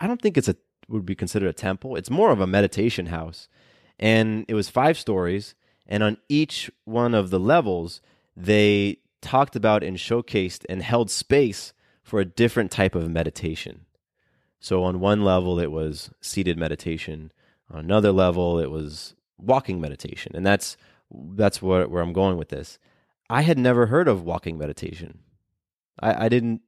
i 0.01 0.07
don't 0.07 0.19
think 0.19 0.37
it's 0.37 0.47
a 0.47 0.55
would 0.89 1.05
be 1.05 1.15
considered 1.15 1.49
a 1.49 1.53
temple. 1.53 1.95
It's 1.95 2.09
more 2.09 2.31
of 2.31 2.39
a 2.39 2.47
meditation 2.47 3.07
house 3.07 3.47
and 3.99 4.45
it 4.47 4.53
was 4.53 4.69
five 4.69 4.97
stories 4.97 5.55
and 5.87 6.03
on 6.03 6.17
each 6.29 6.71
one 6.85 7.13
of 7.13 7.29
the 7.29 7.39
levels 7.39 8.01
they 8.35 8.99
talked 9.21 9.55
about 9.55 9.83
and 9.83 9.97
showcased 9.97 10.65
and 10.69 10.81
held 10.81 11.09
space 11.09 11.73
for 12.03 12.19
a 12.19 12.25
different 12.25 12.71
type 12.71 12.95
of 12.95 13.09
meditation. 13.09 13.85
So 14.59 14.83
on 14.83 14.99
one 14.99 15.23
level 15.23 15.59
it 15.59 15.71
was 15.71 16.09
seated 16.21 16.57
meditation. 16.57 17.31
On 17.71 17.79
another 17.79 18.11
level 18.11 18.59
it 18.59 18.71
was 18.71 19.15
walking 19.37 19.79
meditation, 19.79 20.33
and 20.35 20.45
that's 20.45 20.77
that's 21.11 21.61
where 21.61 21.87
where 21.87 22.01
I'm 22.01 22.13
going 22.13 22.37
with 22.37 22.49
this. 22.49 22.79
I 23.29 23.41
had 23.41 23.57
never 23.57 23.87
heard 23.87 24.07
of 24.07 24.23
walking 24.23 24.57
meditation. 24.57 25.19
I, 25.99 26.25
I 26.25 26.29
didn't 26.29 26.61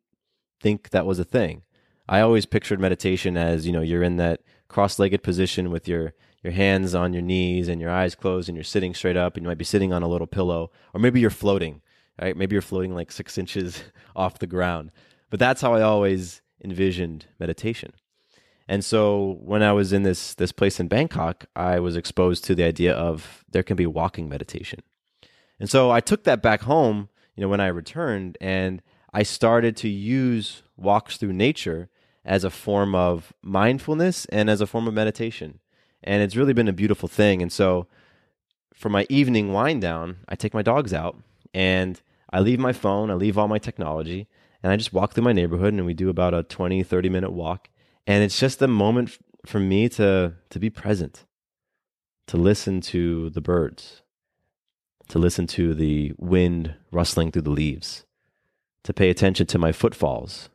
think 0.62 0.90
that 0.90 1.06
was 1.06 1.20
a 1.20 1.24
thing. 1.24 1.64
I 2.08 2.22
always 2.22 2.46
pictured 2.46 2.80
meditation 2.80 3.38
as 3.38 3.66
you 3.66 3.74
know 3.74 3.82
you're 3.82 4.04
in 4.04 4.18
that 4.18 4.42
cross-legged 4.68 5.24
position 5.24 5.72
with 5.72 5.88
your 5.88 6.14
your 6.44 6.54
hands 6.54 6.94
on 6.94 7.14
your 7.14 7.24
knees 7.24 7.68
and 7.68 7.82
your 7.82 7.90
eyes 7.90 8.14
closed 8.14 8.48
and 8.48 8.56
you're 8.56 8.64
sitting 8.64 8.94
straight 8.94 9.18
up 9.18 9.36
and 9.36 9.44
you 9.44 9.48
might 9.48 9.58
be 9.58 9.66
sitting 9.66 9.92
on 9.92 10.04
a 10.04 10.08
little 10.08 10.28
pillow 10.28 10.72
or 10.94 11.00
maybe 11.00 11.20
you're 11.20 11.30
floating 11.30 11.82
right 12.22 12.38
maybe 12.38 12.54
you're 12.54 12.62
floating 12.62 12.94
like 12.94 13.12
six 13.12 13.38
inches 13.44 13.84
off 14.16 14.40
the 14.40 14.48
ground 14.48 14.92
but 15.30 15.40
that's 15.40 15.62
how 15.62 15.74
i 15.74 15.82
always 15.82 16.42
envisioned 16.64 17.26
meditation 17.40 17.92
and 18.68 18.84
so 18.84 19.38
when 19.42 19.62
I 19.62 19.74
was 19.74 19.94
in 19.94 20.04
this 20.04 20.34
this 20.34 20.52
place 20.52 20.80
in 20.80 20.88
Bangkok, 20.88 21.46
I 21.56 21.80
was 21.80 21.96
exposed 21.96 22.44
to 22.46 22.56
the 22.56 22.64
idea 22.64 22.94
of 22.94 23.44
there 23.50 23.64
can 23.64 23.76
be 23.76 23.86
walking 23.86 24.28
meditation. 24.28 24.82
And 25.60 25.70
so 25.70 25.92
I 25.92 26.00
took 26.00 26.24
that 26.24 26.42
back 26.42 26.62
home, 26.62 27.10
you 27.36 27.42
know, 27.42 27.48
when 27.48 27.60
I 27.60 27.68
returned 27.68 28.38
and 28.42 28.82
I 29.14 29.24
started 29.24 29.78
to 29.78 29.90
use 29.90 30.64
walks 30.76 31.18
through 31.18 31.34
nature 31.34 31.90
as 32.26 32.44
a 32.44 32.50
form 32.50 32.96
of 32.96 33.34
mindfulness 33.42 34.26
and 34.26 34.50
as 34.50 34.62
a 34.62 34.68
form 34.68 34.88
of 34.88 34.94
meditation. 34.94 35.60
And 36.04 36.24
it's 36.24 36.36
really 36.36 36.54
been 36.54 36.68
a 36.68 36.74
beautiful 36.74 37.08
thing. 37.08 37.42
And 37.42 37.52
so 37.52 37.88
for 38.74 38.90
my 38.90 39.06
evening 39.10 39.54
wind 39.54 39.82
down, 39.82 40.18
I 40.28 40.36
take 40.36 40.54
my 40.54 40.64
dogs 40.64 40.94
out 40.94 41.18
and 41.54 42.02
I 42.32 42.40
leave 42.40 42.60
my 42.60 42.74
phone, 42.74 43.10
I 43.10 43.14
leave 43.14 43.38
all 43.38 43.48
my 43.48 43.60
technology, 43.60 44.28
and 44.62 44.72
I 44.72 44.76
just 44.76 44.92
walk 44.92 45.14
through 45.14 45.24
my 45.24 45.32
neighborhood 45.32 45.74
and 45.74 45.86
we 45.86 45.94
do 45.94 46.10
about 46.10 46.34
a 46.34 46.44
20, 46.44 46.84
30 46.84 47.10
minute 47.10 47.32
walk 47.32 47.70
and 48.08 48.24
it's 48.24 48.40
just 48.40 48.62
a 48.62 48.68
moment 48.68 49.18
for 49.46 49.60
me 49.60 49.90
to 49.90 50.34
to 50.50 50.60
be 50.60 50.70
present 50.70 51.26
to 52.28 52.38
listen 52.38 52.82
to 52.82 53.30
the 53.30 53.42
birds 53.42 54.02
to 55.08 55.20
listen 55.20 55.46
to 55.46 55.74
the 55.74 56.14
wind 56.18 56.76
rustling 56.92 57.32
through 57.32 57.42
the 57.44 57.50
leaves 57.50 58.06
to 58.84 58.94
pay 58.94 59.10
attention 59.10 59.46
to 59.46 59.60
my 59.60 59.72
footfalls 59.72 60.50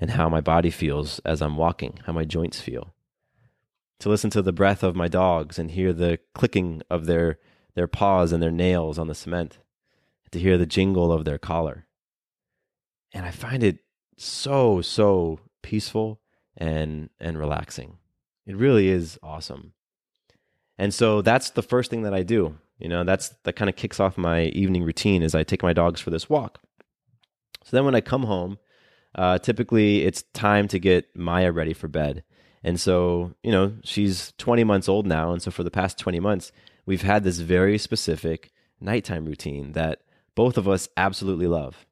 and 0.00 0.12
how 0.12 0.28
my 0.28 0.40
body 0.40 0.70
feels 0.70 1.18
as 1.20 1.42
I'm 1.42 1.56
walking 1.56 1.98
how 2.06 2.12
my 2.12 2.24
joints 2.24 2.60
feel 2.60 2.94
to 4.02 4.08
listen 4.08 4.30
to 4.30 4.42
the 4.42 4.52
breath 4.52 4.82
of 4.82 4.96
my 4.96 5.06
dogs 5.06 5.60
and 5.60 5.70
hear 5.70 5.92
the 5.92 6.18
clicking 6.34 6.82
of 6.90 7.06
their 7.06 7.38
their 7.74 7.86
paws 7.86 8.32
and 8.32 8.42
their 8.42 8.50
nails 8.50 8.98
on 8.98 9.06
the 9.06 9.14
cement, 9.14 9.58
to 10.30 10.38
hear 10.38 10.58
the 10.58 10.66
jingle 10.66 11.12
of 11.12 11.24
their 11.24 11.38
collar. 11.38 11.86
And 13.12 13.24
I 13.24 13.30
find 13.30 13.62
it 13.62 13.78
so 14.16 14.80
so 14.80 15.40
peaceful 15.62 16.20
and 16.56 17.10
and 17.20 17.38
relaxing. 17.38 17.98
It 18.46 18.56
really 18.56 18.88
is 18.88 19.18
awesome. 19.22 19.72
And 20.78 20.92
so 20.92 21.22
that's 21.22 21.50
the 21.50 21.62
first 21.62 21.90
thing 21.90 22.02
that 22.02 22.14
I 22.14 22.22
do. 22.22 22.58
You 22.78 22.88
know, 22.88 23.04
that's 23.04 23.30
that 23.44 23.54
kind 23.54 23.68
of 23.68 23.76
kicks 23.76 24.00
off 24.00 24.18
my 24.18 24.44
evening 24.46 24.82
routine 24.82 25.22
is 25.22 25.34
I 25.34 25.44
take 25.44 25.62
my 25.62 25.72
dogs 25.72 26.00
for 26.00 26.10
this 26.10 26.28
walk. 26.28 26.58
So 27.64 27.76
then 27.76 27.84
when 27.84 27.94
I 27.94 28.00
come 28.00 28.24
home, 28.24 28.58
uh, 29.14 29.38
typically 29.38 30.02
it's 30.04 30.22
time 30.34 30.68
to 30.68 30.78
get 30.78 31.14
Maya 31.16 31.52
ready 31.52 31.72
for 31.72 31.88
bed. 31.88 32.24
And 32.64 32.80
so, 32.80 33.34
you 33.42 33.50
know, 33.50 33.74
she's 33.84 34.32
20 34.38 34.64
months 34.64 34.88
old 34.88 35.06
now. 35.06 35.32
And 35.32 35.42
so 35.42 35.50
for 35.50 35.62
the 35.62 35.70
past 35.70 35.98
20 35.98 36.20
months, 36.20 36.52
we've 36.86 37.02
had 37.02 37.24
this 37.24 37.38
very 37.38 37.78
specific 37.78 38.52
nighttime 38.80 39.24
routine 39.24 39.72
that 39.72 40.00
both 40.34 40.56
of 40.56 40.68
us 40.68 40.88
absolutely 40.96 41.46
love. 41.46 41.86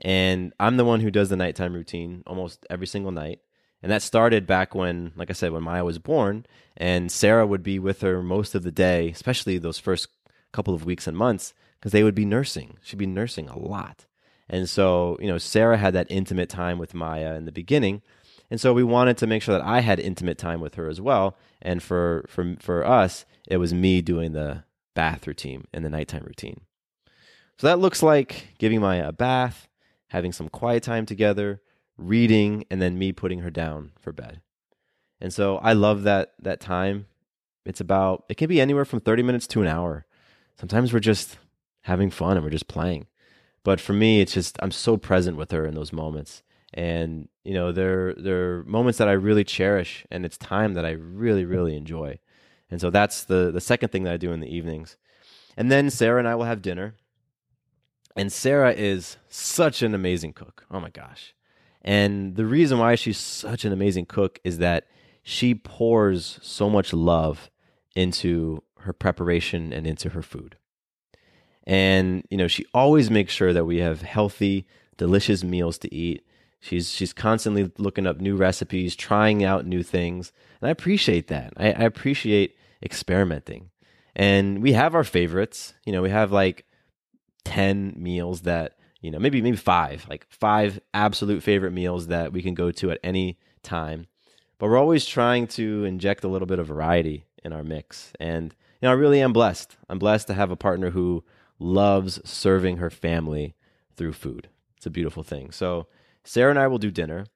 And 0.00 0.52
I'm 0.60 0.76
the 0.76 0.84
one 0.84 1.00
who 1.00 1.10
does 1.10 1.30
the 1.30 1.36
nighttime 1.36 1.72
routine 1.72 2.22
almost 2.26 2.66
every 2.68 2.86
single 2.86 3.12
night. 3.12 3.40
And 3.82 3.92
that 3.92 4.02
started 4.02 4.46
back 4.46 4.74
when, 4.74 5.12
like 5.16 5.30
I 5.30 5.34
said, 5.34 5.52
when 5.52 5.62
Maya 5.62 5.84
was 5.84 5.98
born, 5.98 6.46
and 6.76 7.10
Sarah 7.10 7.46
would 7.46 7.62
be 7.62 7.78
with 7.78 8.00
her 8.00 8.22
most 8.22 8.54
of 8.54 8.62
the 8.62 8.72
day, 8.72 9.10
especially 9.10 9.58
those 9.58 9.78
first 9.78 10.08
couple 10.52 10.74
of 10.74 10.84
weeks 10.84 11.06
and 11.06 11.16
months, 11.16 11.54
because 11.78 11.92
they 11.92 12.02
would 12.02 12.14
be 12.14 12.24
nursing. 12.24 12.78
She'd 12.82 12.98
be 12.98 13.06
nursing 13.06 13.48
a 13.48 13.58
lot. 13.58 14.06
And 14.48 14.68
so, 14.68 15.16
you 15.20 15.26
know, 15.26 15.38
Sarah 15.38 15.76
had 15.76 15.94
that 15.94 16.06
intimate 16.10 16.48
time 16.48 16.78
with 16.78 16.94
Maya 16.94 17.34
in 17.34 17.44
the 17.44 17.52
beginning. 17.52 18.02
And 18.50 18.60
so 18.60 18.72
we 18.72 18.84
wanted 18.84 19.16
to 19.18 19.26
make 19.26 19.42
sure 19.42 19.56
that 19.56 19.66
I 19.66 19.80
had 19.80 19.98
intimate 19.98 20.38
time 20.38 20.60
with 20.60 20.76
her 20.76 20.88
as 20.88 21.00
well. 21.00 21.36
And 21.60 21.82
for 21.82 22.24
for 22.28 22.54
for 22.60 22.86
us, 22.86 23.24
it 23.48 23.56
was 23.56 23.74
me 23.74 24.02
doing 24.02 24.32
the 24.32 24.64
bath 24.94 25.26
routine 25.26 25.66
and 25.72 25.84
the 25.84 25.90
nighttime 25.90 26.24
routine. 26.24 26.60
So 27.58 27.66
that 27.66 27.78
looks 27.78 28.02
like 28.02 28.54
giving 28.58 28.80
Maya 28.80 29.08
a 29.08 29.12
bath, 29.12 29.68
having 30.08 30.32
some 30.32 30.48
quiet 30.48 30.82
time 30.82 31.06
together, 31.06 31.60
reading, 31.96 32.64
and 32.70 32.80
then 32.80 32.98
me 32.98 33.12
putting 33.12 33.40
her 33.40 33.50
down 33.50 33.92
for 34.00 34.12
bed. 34.12 34.40
And 35.20 35.32
so 35.32 35.58
I 35.58 35.72
love 35.72 36.02
that 36.02 36.34
that 36.40 36.60
time. 36.60 37.06
It's 37.64 37.80
about 37.80 38.24
it 38.28 38.36
can 38.36 38.48
be 38.48 38.60
anywhere 38.60 38.84
from 38.84 39.00
30 39.00 39.22
minutes 39.22 39.46
to 39.48 39.62
an 39.62 39.68
hour. 39.68 40.06
Sometimes 40.58 40.92
we're 40.92 41.00
just 41.00 41.38
having 41.82 42.10
fun 42.10 42.36
and 42.36 42.44
we're 42.44 42.50
just 42.50 42.68
playing. 42.68 43.06
But 43.64 43.80
for 43.80 43.92
me, 43.92 44.20
it's 44.20 44.34
just 44.34 44.58
I'm 44.62 44.70
so 44.70 44.96
present 44.96 45.36
with 45.36 45.50
her 45.50 45.66
in 45.66 45.74
those 45.74 45.92
moments. 45.92 46.42
And 46.74 47.28
you 47.44 47.54
know, 47.54 47.72
they're 47.72 48.14
they're 48.14 48.62
moments 48.64 48.98
that 48.98 49.08
I 49.08 49.12
really 49.12 49.44
cherish 49.44 50.06
and 50.10 50.24
it's 50.24 50.36
time 50.36 50.74
that 50.74 50.84
I 50.84 50.90
really, 50.90 51.44
really 51.44 51.76
enjoy. 51.76 52.18
And 52.70 52.80
so 52.80 52.90
that's 52.90 53.24
the 53.24 53.50
the 53.50 53.60
second 53.60 53.90
thing 53.90 54.04
that 54.04 54.12
I 54.12 54.16
do 54.18 54.32
in 54.32 54.40
the 54.40 54.54
evenings. 54.54 54.96
And 55.56 55.70
then 55.70 55.90
Sarah 55.90 56.18
and 56.18 56.28
I 56.28 56.34
will 56.34 56.44
have 56.44 56.62
dinner. 56.62 56.94
And 58.14 58.32
Sarah 58.32 58.72
is 58.72 59.16
such 59.28 59.82
an 59.82 59.94
amazing 59.94 60.32
cook. 60.32 60.64
Oh 60.70 60.80
my 60.80 60.90
gosh. 60.90 61.34
And 61.86 62.34
the 62.34 62.44
reason 62.44 62.78
why 62.78 62.96
she's 62.96 63.16
such 63.16 63.64
an 63.64 63.72
amazing 63.72 64.06
cook 64.06 64.40
is 64.42 64.58
that 64.58 64.88
she 65.22 65.54
pours 65.54 66.40
so 66.42 66.68
much 66.68 66.92
love 66.92 67.48
into 67.94 68.62
her 68.80 68.92
preparation 68.92 69.72
and 69.72 69.86
into 69.86 70.10
her 70.10 70.22
food. 70.22 70.56
And 71.64 72.24
you 72.28 72.36
know, 72.36 72.48
she 72.48 72.66
always 72.74 73.10
makes 73.10 73.32
sure 73.32 73.52
that 73.52 73.64
we 73.64 73.78
have 73.78 74.02
healthy, 74.02 74.66
delicious 74.96 75.44
meals 75.44 75.78
to 75.78 75.94
eat. 75.94 76.26
She's 76.60 76.90
she's 76.90 77.12
constantly 77.12 77.70
looking 77.78 78.06
up 78.06 78.20
new 78.20 78.34
recipes, 78.36 78.96
trying 78.96 79.44
out 79.44 79.66
new 79.66 79.82
things, 79.82 80.32
and 80.60 80.68
I 80.68 80.70
appreciate 80.70 81.28
that. 81.28 81.52
I, 81.56 81.66
I 81.66 81.84
appreciate 81.84 82.56
experimenting. 82.82 83.70
And 84.14 84.62
we 84.62 84.72
have 84.72 84.94
our 84.94 85.04
favorites. 85.04 85.74
You 85.84 85.92
know, 85.92 86.02
we 86.02 86.10
have 86.10 86.32
like 86.32 86.64
ten 87.44 87.94
meals 87.96 88.42
that 88.42 88.76
you 89.06 89.12
know, 89.12 89.20
maybe 89.20 89.40
maybe 89.40 89.56
five, 89.56 90.04
like 90.10 90.26
five 90.30 90.80
absolute 90.92 91.40
favorite 91.40 91.70
meals 91.70 92.08
that 92.08 92.32
we 92.32 92.42
can 92.42 92.54
go 92.54 92.72
to 92.72 92.90
at 92.90 92.98
any 93.04 93.38
time. 93.62 94.08
But 94.58 94.68
we're 94.68 94.78
always 94.78 95.06
trying 95.06 95.46
to 95.48 95.84
inject 95.84 96.24
a 96.24 96.28
little 96.28 96.46
bit 96.46 96.58
of 96.58 96.66
variety 96.66 97.24
in 97.44 97.52
our 97.52 97.62
mix. 97.62 98.12
And 98.18 98.52
you 98.82 98.86
know, 98.86 98.90
I 98.90 98.94
really 98.94 99.20
am 99.20 99.32
blessed. 99.32 99.76
I'm 99.88 100.00
blessed 100.00 100.26
to 100.26 100.34
have 100.34 100.50
a 100.50 100.56
partner 100.56 100.90
who 100.90 101.22
loves 101.60 102.20
serving 102.28 102.78
her 102.78 102.90
family 102.90 103.54
through 103.96 104.14
food. 104.14 104.48
It's 104.76 104.86
a 104.86 104.90
beautiful 104.90 105.22
thing. 105.22 105.52
So, 105.52 105.86
Sarah 106.24 106.50
and 106.50 106.58
I 106.58 106.66
will 106.66 106.78
do 106.78 106.90
dinner. 106.90 107.26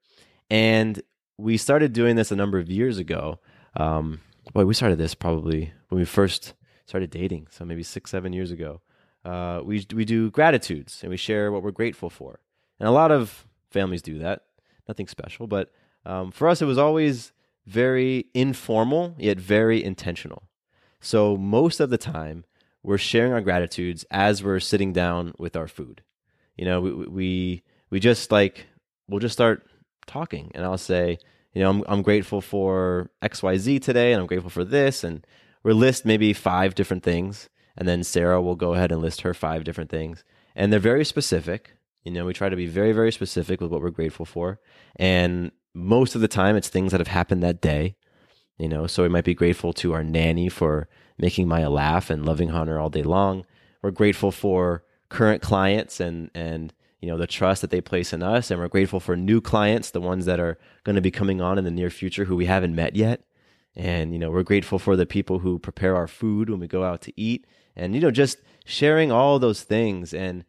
And 0.50 1.00
we 1.38 1.56
started 1.56 1.92
doing 1.92 2.16
this 2.16 2.32
a 2.32 2.36
number 2.36 2.58
of 2.58 2.68
years 2.68 2.98
ago. 2.98 3.38
Um, 3.76 4.20
boy, 4.52 4.64
we 4.64 4.74
started 4.74 4.98
this 4.98 5.14
probably 5.14 5.72
when 5.88 6.00
we 6.00 6.04
first 6.04 6.54
started 6.84 7.10
dating. 7.10 7.46
So, 7.50 7.64
maybe 7.64 7.84
six, 7.84 8.10
seven 8.10 8.32
years 8.32 8.50
ago. 8.50 8.80
Uh, 9.24 9.60
we, 9.64 9.86
we 9.94 10.04
do 10.04 10.30
gratitudes 10.30 11.00
and 11.02 11.10
we 11.10 11.16
share 11.16 11.52
what 11.52 11.62
we're 11.62 11.70
grateful 11.70 12.10
for. 12.10 12.40
And 12.78 12.88
a 12.88 12.92
lot 12.92 13.10
of 13.10 13.46
families 13.70 14.02
do 14.02 14.18
that. 14.18 14.44
Nothing 14.88 15.06
special. 15.06 15.46
But 15.46 15.70
um, 16.04 16.30
for 16.30 16.48
us, 16.48 16.62
it 16.62 16.66
was 16.66 16.78
always 16.78 17.32
very 17.66 18.26
informal, 18.34 19.14
yet 19.18 19.38
very 19.38 19.82
intentional. 19.84 20.44
So, 21.00 21.36
most 21.36 21.80
of 21.80 21.90
the 21.90 21.98
time, 21.98 22.44
we're 22.82 22.98
sharing 22.98 23.32
our 23.32 23.40
gratitudes 23.40 24.04
as 24.10 24.42
we're 24.42 24.60
sitting 24.60 24.92
down 24.92 25.34
with 25.38 25.56
our 25.56 25.68
food. 25.68 26.02
You 26.56 26.64
know, 26.64 26.80
we 26.80 26.92
we 26.92 27.62
we 27.90 28.00
just 28.00 28.32
like 28.32 28.66
we'll 29.08 29.20
just 29.20 29.32
start 29.32 29.66
talking, 30.06 30.50
and 30.54 30.64
I'll 30.64 30.78
say, 30.78 31.18
you 31.54 31.62
know, 31.62 31.70
I'm 31.70 31.84
I'm 31.88 32.02
grateful 32.02 32.40
for 32.40 33.10
X 33.22 33.42
Y 33.42 33.56
Z 33.56 33.78
today, 33.80 34.12
and 34.12 34.20
I'm 34.20 34.26
grateful 34.26 34.50
for 34.50 34.64
this, 34.64 35.04
and 35.04 35.26
we'll 35.62 35.76
list 35.76 36.04
maybe 36.04 36.32
five 36.32 36.74
different 36.74 37.02
things, 37.02 37.48
and 37.80 37.88
then 37.88 38.04
Sarah 38.04 38.42
will 38.42 38.54
go 38.54 38.74
ahead 38.74 38.92
and 38.92 39.00
list 39.00 39.22
her 39.22 39.34
five 39.34 39.64
different 39.64 39.90
things, 39.90 40.22
and 40.54 40.70
they're 40.70 40.78
very 40.78 41.04
specific. 41.04 41.72
You 42.04 42.12
know, 42.12 42.26
we 42.26 42.34
try 42.34 42.50
to 42.50 42.56
be 42.56 42.66
very 42.66 42.92
very 42.92 43.10
specific 43.10 43.60
with 43.60 43.72
what 43.72 43.80
we're 43.80 43.90
grateful 43.90 44.26
for, 44.26 44.60
and 44.96 45.50
most 45.74 46.14
of 46.14 46.20
the 46.20 46.28
time 46.28 46.54
it's 46.56 46.68
things 46.68 46.92
that 46.92 47.00
have 47.00 47.08
happened 47.08 47.42
that 47.42 47.60
day. 47.60 47.96
You 48.58 48.68
know, 48.68 48.86
so 48.86 49.02
we 49.02 49.08
might 49.08 49.24
be 49.24 49.34
grateful 49.34 49.72
to 49.74 49.94
our 49.94 50.04
nanny 50.04 50.50
for 50.50 50.86
making 51.16 51.48
Maya 51.48 51.70
laugh 51.70 52.10
and 52.10 52.26
loving 52.26 52.50
on 52.50 52.68
her 52.68 52.78
all 52.78 52.90
day 52.90 53.02
long. 53.02 53.46
We're 53.82 53.90
grateful 53.90 54.30
for 54.30 54.84
current 55.08 55.42
clients 55.42 55.98
and 56.00 56.30
and 56.34 56.72
you 57.00 57.08
know 57.08 57.16
the 57.16 57.26
trust 57.26 57.62
that 57.62 57.70
they 57.70 57.80
place 57.80 58.12
in 58.12 58.22
us, 58.22 58.50
and 58.50 58.60
we're 58.60 58.68
grateful 58.68 59.00
for 59.00 59.16
new 59.16 59.40
clients, 59.40 59.90
the 59.90 60.02
ones 60.02 60.26
that 60.26 60.38
are 60.38 60.58
going 60.84 60.96
to 60.96 61.02
be 61.02 61.10
coming 61.10 61.40
on 61.40 61.56
in 61.56 61.64
the 61.64 61.70
near 61.70 61.88
future 61.88 62.26
who 62.26 62.36
we 62.36 62.44
haven't 62.44 62.74
met 62.74 62.94
yet. 62.94 63.22
And 63.74 64.12
you 64.12 64.18
know 64.18 64.30
we're 64.30 64.42
grateful 64.42 64.78
for 64.78 64.96
the 64.96 65.06
people 65.06 65.38
who 65.38 65.58
prepare 65.58 65.96
our 65.96 66.08
food 66.08 66.50
when 66.50 66.60
we 66.60 66.66
go 66.66 66.84
out 66.84 67.00
to 67.02 67.12
eat, 67.18 67.46
and 67.76 67.94
you 67.94 68.00
know 68.00 68.10
just 68.10 68.38
sharing 68.64 69.10
all 69.10 69.38
those 69.38 69.62
things. 69.62 70.12
And 70.14 70.44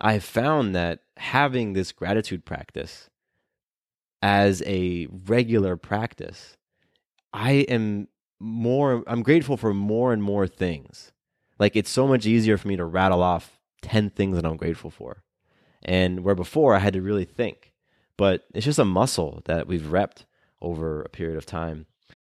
I've 0.00 0.24
found 0.24 0.74
that 0.74 1.00
having 1.16 1.72
this 1.72 1.92
gratitude 1.92 2.44
practice 2.44 3.10
as 4.22 4.62
a 4.66 5.06
regular 5.26 5.76
practice, 5.76 6.56
I 7.32 7.52
am 7.68 8.08
more 8.40 9.02
I'm 9.06 9.22
grateful 9.22 9.56
for 9.56 9.74
more 9.74 10.12
and 10.12 10.22
more 10.22 10.46
things. 10.46 11.12
Like 11.58 11.74
it's 11.76 11.90
so 11.90 12.06
much 12.06 12.26
easier 12.26 12.56
for 12.56 12.68
me 12.68 12.76
to 12.76 12.84
rattle 12.84 13.22
off 13.22 13.58
10 13.82 14.10
things 14.10 14.36
that 14.36 14.46
I'm 14.46 14.56
grateful 14.56 14.90
for. 14.90 15.22
And 15.82 16.24
where 16.24 16.34
before 16.34 16.74
I 16.74 16.78
had 16.78 16.94
to 16.94 17.02
really 17.02 17.24
think. 17.24 17.72
But 18.16 18.44
it's 18.52 18.66
just 18.66 18.80
a 18.80 18.84
muscle 18.84 19.42
that 19.44 19.68
we've 19.68 19.82
repped 19.82 20.24
over 20.60 21.02
a 21.02 21.08
period 21.08 21.36
of 21.36 21.46
time. 21.46 21.86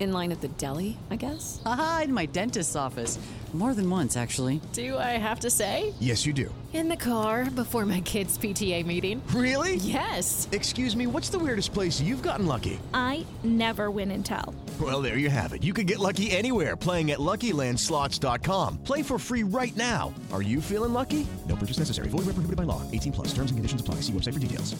In 0.00 0.12
line 0.12 0.32
at 0.32 0.40
the 0.40 0.48
deli, 0.48 0.98
I 1.10 1.16
guess? 1.16 1.62
Aha, 1.64 2.02
in 2.04 2.12
my 2.12 2.26
dentist's 2.26 2.74
office. 2.74 3.18
More 3.52 3.72
than 3.74 3.88
once, 3.88 4.16
actually. 4.16 4.60
Do 4.72 4.98
I 4.98 5.16
have 5.16 5.38
to 5.40 5.50
say? 5.50 5.94
Yes, 6.00 6.26
you 6.26 6.32
do. 6.32 6.52
In 6.72 6.88
the 6.88 6.96
car 6.96 7.48
before 7.48 7.86
my 7.86 8.00
kids' 8.00 8.36
PTA 8.36 8.84
meeting. 8.84 9.22
Really? 9.28 9.76
Yes. 9.76 10.48
Excuse 10.50 10.96
me, 10.96 11.06
what's 11.06 11.28
the 11.28 11.38
weirdest 11.38 11.72
place 11.72 12.00
you've 12.00 12.22
gotten 12.22 12.46
lucky? 12.46 12.80
I 12.92 13.24
never 13.44 13.92
win 13.92 14.10
and 14.10 14.26
tell. 14.26 14.52
Well, 14.80 15.00
there 15.00 15.18
you 15.18 15.30
have 15.30 15.52
it. 15.52 15.62
You 15.62 15.72
can 15.72 15.86
get 15.86 16.00
lucky 16.00 16.32
anywhere 16.32 16.74
playing 16.74 17.12
at 17.12 17.20
LuckyLandSlots.com. 17.20 18.78
Play 18.78 19.04
for 19.04 19.20
free 19.20 19.44
right 19.44 19.76
now. 19.76 20.12
Are 20.32 20.42
you 20.42 20.60
feeling 20.60 20.92
lucky? 20.92 21.24
No 21.48 21.54
purchase 21.54 21.78
necessary. 21.78 22.08
Void 22.08 22.26
where 22.26 22.34
prohibited 22.34 22.56
by 22.56 22.64
law. 22.64 22.82
18 22.90 23.12
plus. 23.12 23.28
Terms 23.28 23.52
and 23.52 23.58
conditions 23.58 23.80
apply. 23.80 23.96
See 23.96 24.12
website 24.12 24.34
for 24.34 24.40
details. 24.40 24.74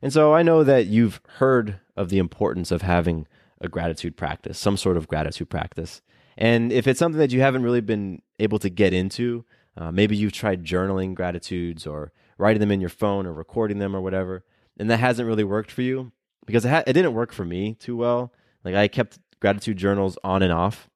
And 0.00 0.12
so 0.12 0.32
I 0.32 0.42
know 0.42 0.64
that 0.64 0.86
you've 0.86 1.20
heard 1.36 1.80
of 1.94 2.08
the 2.08 2.18
importance 2.18 2.70
of 2.70 2.80
having 2.82 3.26
a 3.60 3.68
gratitude 3.68 4.16
practice, 4.16 4.58
some 4.58 4.76
sort 4.76 4.96
of 4.96 5.08
gratitude 5.08 5.48
practice. 5.50 6.02
And 6.36 6.72
if 6.72 6.86
it's 6.86 6.98
something 6.98 7.18
that 7.18 7.32
you 7.32 7.40
haven't 7.40 7.62
really 7.62 7.80
been 7.80 8.22
able 8.38 8.58
to 8.60 8.70
get 8.70 8.92
into, 8.92 9.44
uh, 9.76 9.90
maybe 9.90 10.16
you've 10.16 10.32
tried 10.32 10.64
journaling 10.64 11.14
gratitudes 11.14 11.86
or 11.86 12.12
writing 12.38 12.60
them 12.60 12.70
in 12.70 12.80
your 12.80 12.90
phone 12.90 13.26
or 13.26 13.32
recording 13.32 13.78
them 13.78 13.94
or 13.94 14.00
whatever, 14.00 14.44
and 14.78 14.88
that 14.90 14.98
hasn't 15.00 15.26
really 15.26 15.44
worked 15.44 15.70
for 15.70 15.82
you 15.82 16.12
because 16.46 16.64
it, 16.64 16.68
ha- 16.68 16.84
it 16.86 16.92
didn't 16.92 17.14
work 17.14 17.32
for 17.32 17.44
me 17.44 17.74
too 17.74 17.96
well. 17.96 18.32
Like 18.64 18.74
I 18.74 18.88
kept 18.88 19.18
gratitude 19.40 19.76
journals 19.76 20.16
on 20.22 20.42
and 20.42 20.52
off. 20.52 20.88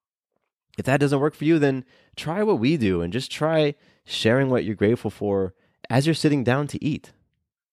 If 0.79 0.87
that 0.87 1.01
doesn't 1.01 1.21
work 1.21 1.35
for 1.35 1.45
you, 1.45 1.59
then 1.59 1.85
try 2.17 2.43
what 2.43 2.59
we 2.59 2.77
do 2.77 3.03
and 3.03 3.13
just 3.13 3.31
try 3.31 3.75
sharing 4.05 4.49
what 4.49 4.65
you're 4.65 4.75
grateful 4.75 5.11
for 5.11 5.55
as 5.91 6.07
you're 6.07 6.15
sitting 6.15 6.45
down 6.45 6.67
to 6.69 6.83
eat. 6.83 7.13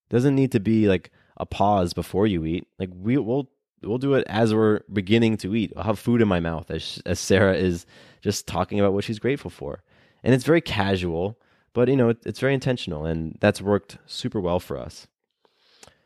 doesn't 0.09 0.35
need 0.35 0.51
to 0.51 0.59
be 0.59 0.87
like 0.87 1.11
a 1.37 1.45
pause 1.45 1.93
before 1.93 2.27
you 2.27 2.45
eat. 2.45 2.67
Like 2.77 2.89
we 2.93 3.17
will 3.17 3.49
we'll 3.83 3.97
do 3.97 4.13
it 4.13 4.25
as 4.27 4.53
we're 4.53 4.81
beginning 4.91 5.37
to 5.37 5.55
eat. 5.55 5.73
I'll 5.75 5.83
have 5.83 5.99
food 5.99 6.21
in 6.21 6.27
my 6.27 6.39
mouth 6.39 6.69
as 6.71 7.01
as 7.05 7.19
Sarah 7.19 7.55
is 7.55 7.85
just 8.21 8.47
talking 8.47 8.79
about 8.79 8.93
what 8.93 9.03
she's 9.03 9.19
grateful 9.19 9.51
for, 9.51 9.83
and 10.23 10.33
it's 10.33 10.43
very 10.43 10.61
casual, 10.61 11.39
but 11.73 11.87
you 11.87 11.95
know 11.95 12.09
it, 12.09 12.17
it's 12.25 12.39
very 12.39 12.53
intentional, 12.53 13.05
and 13.05 13.37
that's 13.39 13.61
worked 13.61 13.97
super 14.05 14.39
well 14.39 14.59
for 14.59 14.77
us. 14.77 15.07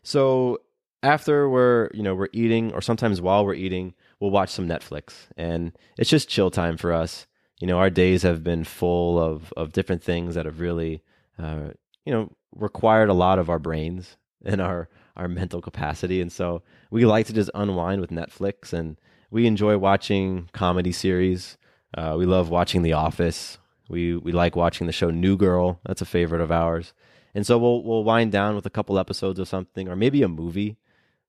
So 0.03 0.59
after 1.01 1.49
we're 1.49 1.89
you 1.93 2.03
know 2.03 2.15
we're 2.15 2.29
eating, 2.33 2.73
or 2.73 2.81
sometimes 2.81 3.21
while 3.21 3.45
we're 3.45 3.53
eating, 3.55 3.93
we'll 4.19 4.31
watch 4.31 4.49
some 4.49 4.67
Netflix, 4.67 5.27
and 5.37 5.77
it's 5.97 6.09
just 6.09 6.29
chill 6.29 6.51
time 6.51 6.77
for 6.77 6.93
us. 6.93 7.27
You 7.59 7.67
know, 7.67 7.77
our 7.77 7.89
days 7.89 8.23
have 8.23 8.43
been 8.43 8.63
full 8.63 9.19
of 9.19 9.53
of 9.55 9.73
different 9.73 10.03
things 10.03 10.35
that 10.35 10.45
have 10.45 10.59
really, 10.59 11.01
uh, 11.39 11.69
you 12.05 12.13
know, 12.13 12.31
required 12.55 13.09
a 13.09 13.13
lot 13.13 13.39
of 13.39 13.49
our 13.49 13.59
brains 13.59 14.17
and 14.45 14.61
our 14.61 14.89
our 15.15 15.27
mental 15.27 15.61
capacity. 15.61 16.21
And 16.21 16.31
so 16.31 16.63
we 16.93 17.07
like 17.07 17.25
to 17.25 17.33
just 17.33 17.49
unwind 17.55 17.99
with 17.99 18.11
Netflix 18.11 18.71
and 18.71 18.97
we 19.31 19.47
enjoy 19.47 19.79
watching 19.79 20.47
comedy 20.53 20.91
series. 20.91 21.57
Uh, 21.97 22.13
we 22.19 22.27
love 22.27 22.49
watching 22.49 22.83
The 22.83 22.93
Office. 22.93 23.57
We 23.89 24.15
we 24.15 24.31
like 24.31 24.55
watching 24.55 24.85
the 24.85 24.93
show 24.93 25.09
New 25.09 25.35
Girl. 25.35 25.79
That's 25.87 26.03
a 26.03 26.05
favorite 26.05 26.39
of 26.39 26.51
ours. 26.51 26.93
And 27.33 27.47
so 27.47 27.57
we'll 27.57 27.81
we'll 27.81 28.03
wind 28.03 28.31
down 28.31 28.53
with 28.53 28.67
a 28.67 28.69
couple 28.69 28.99
episodes 28.99 29.39
of 29.39 29.47
something 29.47 29.89
or 29.89 29.95
maybe 29.95 30.21
a 30.21 30.27
movie. 30.27 30.77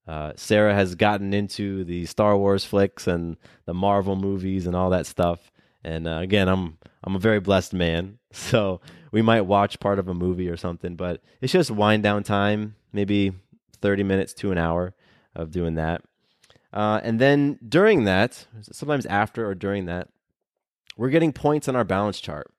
Uh, 0.06 0.32
Sarah 0.36 0.74
has 0.74 0.96
gotten 0.96 1.32
into 1.32 1.82
the 1.84 2.04
Star 2.04 2.36
Wars 2.36 2.66
flicks 2.66 3.06
and 3.06 3.38
the 3.64 3.72
Marvel 3.72 4.16
movies 4.16 4.66
and 4.66 4.76
all 4.76 4.90
that 4.90 5.06
stuff. 5.06 5.50
And 5.82 6.06
uh, 6.06 6.18
again, 6.18 6.46
I'm 6.46 6.76
I'm 7.02 7.16
a 7.16 7.18
very 7.18 7.40
blessed 7.40 7.72
man, 7.72 8.18
so 8.32 8.82
we 9.12 9.22
might 9.22 9.42
watch 9.42 9.80
part 9.80 9.98
of 9.98 10.08
a 10.08 10.14
movie 10.14 10.50
or 10.50 10.58
something. 10.58 10.94
But 10.94 11.22
it's 11.40 11.54
just 11.54 11.70
wind 11.70 12.02
down 12.02 12.22
time, 12.22 12.76
maybe 12.92 13.32
30 13.80 14.02
minutes 14.02 14.34
to 14.34 14.52
an 14.52 14.58
hour 14.58 14.92
of 15.34 15.50
doing 15.50 15.74
that. 15.74 16.02
Uh, 16.72 17.00
and 17.04 17.20
then 17.20 17.58
during 17.66 18.04
that, 18.04 18.46
sometimes 18.72 19.06
after 19.06 19.46
or 19.46 19.54
during 19.54 19.86
that, 19.86 20.08
we're 20.96 21.10
getting 21.10 21.32
points 21.32 21.68
on 21.68 21.76
our 21.76 21.84
balance 21.84 22.20
chart. 22.20 22.50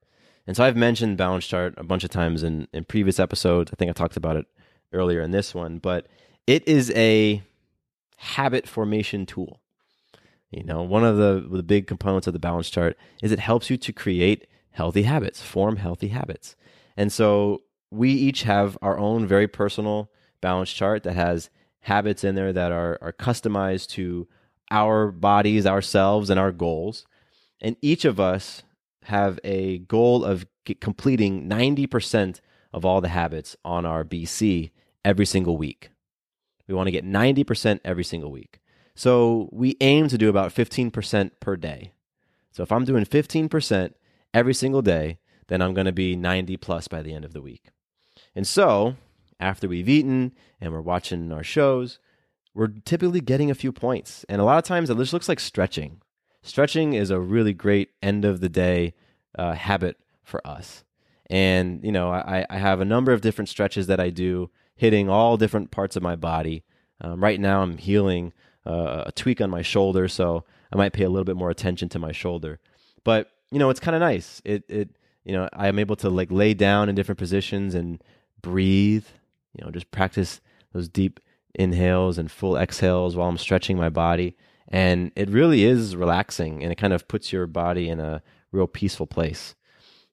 And 0.48 0.56
so 0.56 0.64
I've 0.64 0.78
mentioned 0.78 1.18
balance 1.18 1.48
chart 1.48 1.74
a 1.78 1.84
bunch 1.84 2.04
of 2.04 2.10
times 2.10 2.44
in, 2.44 2.68
in 2.72 2.86
previous 2.86 3.20
episodes. 3.20 3.72
I 3.72 3.76
think 3.76 3.90
I 3.90 3.94
talked 3.94 4.18
about 4.18 4.38
it 4.38 4.46
earlier 4.94 5.22
in 5.22 5.32
this 5.32 5.54
one, 5.54 5.80
but 5.80 6.08
it 6.48 6.68
is 6.68 6.92
a 6.96 7.44
habit 8.18 8.68
formation 8.68 9.26
tool. 9.26 9.60
You 10.52 10.64
know, 10.64 10.84
one 10.84 11.04
of 11.04 11.18
the, 11.18 11.46
the 11.50 11.64
big 11.64 11.88
components 11.88 12.28
of 12.28 12.34
the 12.34 12.40
balance 12.40 12.70
chart 12.70 12.96
is 13.22 13.32
it 13.32 13.40
helps 13.40 13.70
you 13.70 13.78
to 13.78 13.92
create 13.92 14.48
healthy 14.72 15.04
habits, 15.04 15.42
form 15.42 15.78
healthy 15.78 16.10
habits. 16.10 16.56
And 16.96 17.12
so 17.12 17.64
we 17.92 18.12
each 18.12 18.44
have 18.44 18.78
our 18.82 18.98
own 18.98 19.26
very 19.26 19.48
personal 19.48 20.12
balance 20.42 20.72
chart 20.72 21.04
that 21.04 21.16
has 21.16 21.50
habits 21.86 22.24
in 22.24 22.34
there 22.34 22.52
that 22.52 22.72
are, 22.72 22.98
are 23.00 23.14
customized 23.14 23.90
to 23.90 24.28
our 24.72 25.12
bodies, 25.12 25.68
ourselves, 25.68 26.32
and 26.32 26.40
our 26.40 26.52
goals. 26.52 27.06
And 27.62 27.78
each 27.80 28.06
of 28.06 28.20
us 28.20 28.64
have 29.04 29.40
a 29.44 29.78
goal 29.80 30.26
of 30.26 30.48
completing 30.82 31.48
90% 31.48 32.42
of 32.74 32.86
all 32.86 33.02
the 33.02 33.10
habits 33.10 33.56
on 33.64 33.86
our 33.86 34.04
BC 34.04 34.72
every 35.04 35.28
single 35.28 35.58
week. 35.58 35.92
We 36.68 36.74
want 36.74 36.88
to 36.88 36.92
get 36.92 37.06
90% 37.06 37.82
every 37.86 38.04
single 38.04 38.32
week. 38.32 38.60
So 38.96 39.48
we 39.52 39.78
aim 39.80 40.08
to 40.08 40.18
do 40.18 40.28
about 40.28 40.56
15% 40.56 41.32
per 41.40 41.56
day. 41.56 41.92
So 42.52 42.64
if 42.64 42.72
I'm 42.72 42.86
doing 42.86 43.06
15% 43.06 43.94
every 44.34 44.56
single 44.56 44.82
day, 44.82 45.20
then 45.50 45.62
I'm 45.62 45.76
going 45.76 45.86
to 45.86 45.92
be 45.92 46.16
90 46.16 46.58
plus 46.58 46.88
by 46.88 47.04
the 47.04 47.14
end 47.14 47.26
of 47.26 47.34
the 47.34 47.44
week. 47.44 47.70
And 48.34 48.48
so 48.48 48.96
after 49.40 49.68
we've 49.68 49.90
eaten 49.90 50.34
and 50.62 50.72
we're 50.72 50.82
watching 50.82 51.32
our 51.32 51.44
shows, 51.44 52.00
we're 52.54 52.68
typically 52.86 53.22
getting 53.22 53.52
a 53.52 53.56
few 53.56 53.72
points. 53.72 54.26
And 54.30 54.42
a 54.42 54.46
lot 54.46 54.58
of 54.58 54.64
times 54.64 54.90
it 54.90 54.98
just 54.98 55.14
looks 55.14 55.30
like 55.30 55.40
stretching. 55.40 56.02
Stretching 56.42 56.94
is 56.94 57.10
a 57.10 57.20
really 57.20 57.54
great 57.54 57.90
end 58.02 58.24
of 58.24 58.40
the 58.40 58.50
day 58.50 58.94
uh, 59.38 59.54
habit 59.54 59.98
for 60.24 60.46
us. 60.48 60.84
And, 61.30 61.84
you 61.84 61.92
know, 61.92 62.12
I, 62.12 62.46
I 62.50 62.58
have 62.58 62.82
a 62.82 62.86
number 62.86 63.12
of 63.12 63.22
different 63.22 63.50
stretches 63.50 63.88
that 63.88 64.00
I 64.00 64.10
do, 64.10 64.52
hitting 64.76 65.10
all 65.10 65.38
different 65.38 65.72
parts 65.72 65.96
of 65.96 66.04
my 66.04 66.16
body. 66.16 66.64
Um, 67.02 67.22
right 67.22 67.40
now, 67.40 67.62
I'm 67.62 67.78
healing 67.78 68.32
uh, 68.66 69.04
a 69.08 69.12
tweak 69.12 69.42
on 69.42 69.50
my 69.50 69.62
shoulder, 69.62 70.08
so 70.08 70.46
I 70.72 70.78
might 70.78 70.94
pay 70.94 71.04
a 71.04 71.10
little 71.10 71.26
bit 71.26 71.36
more 71.36 71.50
attention 71.50 71.90
to 71.90 72.00
my 72.00 72.12
shoulder. 72.12 72.60
But, 73.04 73.32
you 73.52 73.60
know, 73.60 73.70
it's 73.70 73.80
kind 73.80 73.96
of 73.96 74.02
nice. 74.02 74.42
It, 74.46 74.64
it, 74.70 74.90
you 75.24 75.34
know, 75.34 75.50
I'm 75.52 75.80
able 75.80 75.96
to 75.98 76.10
like 76.10 76.32
lay 76.32 76.54
down 76.54 76.90
in 76.90 76.96
different 76.96 77.20
positions 77.20 77.74
and 77.74 78.04
breathe 78.42 79.06
you 79.58 79.66
know, 79.66 79.72
just 79.72 79.92
practice 79.92 80.42
those 80.74 80.88
deep 80.88 81.20
inhales 81.54 82.18
and 82.18 82.32
full 82.32 82.58
exhales 82.58 83.16
while 83.16 83.30
I'm 83.30 83.38
stretching 83.38 83.78
my 83.78 83.90
body. 83.90 84.36
And 84.68 85.12
it 85.16 85.30
really 85.30 85.64
is 85.64 85.96
relaxing 85.96 86.64
and 86.64 86.72
it 86.72 86.76
kind 86.76 86.94
of 86.94 87.08
puts 87.08 87.32
your 87.32 87.48
body 87.48 87.88
in 87.88 88.00
a 88.00 88.22
real 88.52 88.68
peaceful 88.68 89.08
place. 89.08 89.56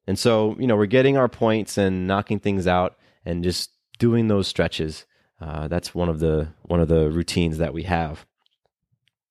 And 0.07 0.19
so, 0.19 0.57
you 0.59 0.67
know, 0.67 0.77
we're 0.77 0.87
getting 0.87 1.17
our 1.17 1.29
points 1.29 1.79
and 1.79 2.07
knocking 2.07 2.39
things 2.39 2.67
out 2.67 2.97
and 3.25 3.45
just 3.45 3.71
doing 3.99 4.29
those 4.29 4.49
stretches. 4.49 5.07
Uh, 5.41 5.69
that's 5.69 5.95
one 5.95 6.09
of 6.09 6.19
the 6.19 6.49
one 6.63 6.81
of 6.81 6.89
the 6.89 7.11
routines 7.11 7.59
that 7.59 7.73
we 7.73 7.85
have. 7.85 8.27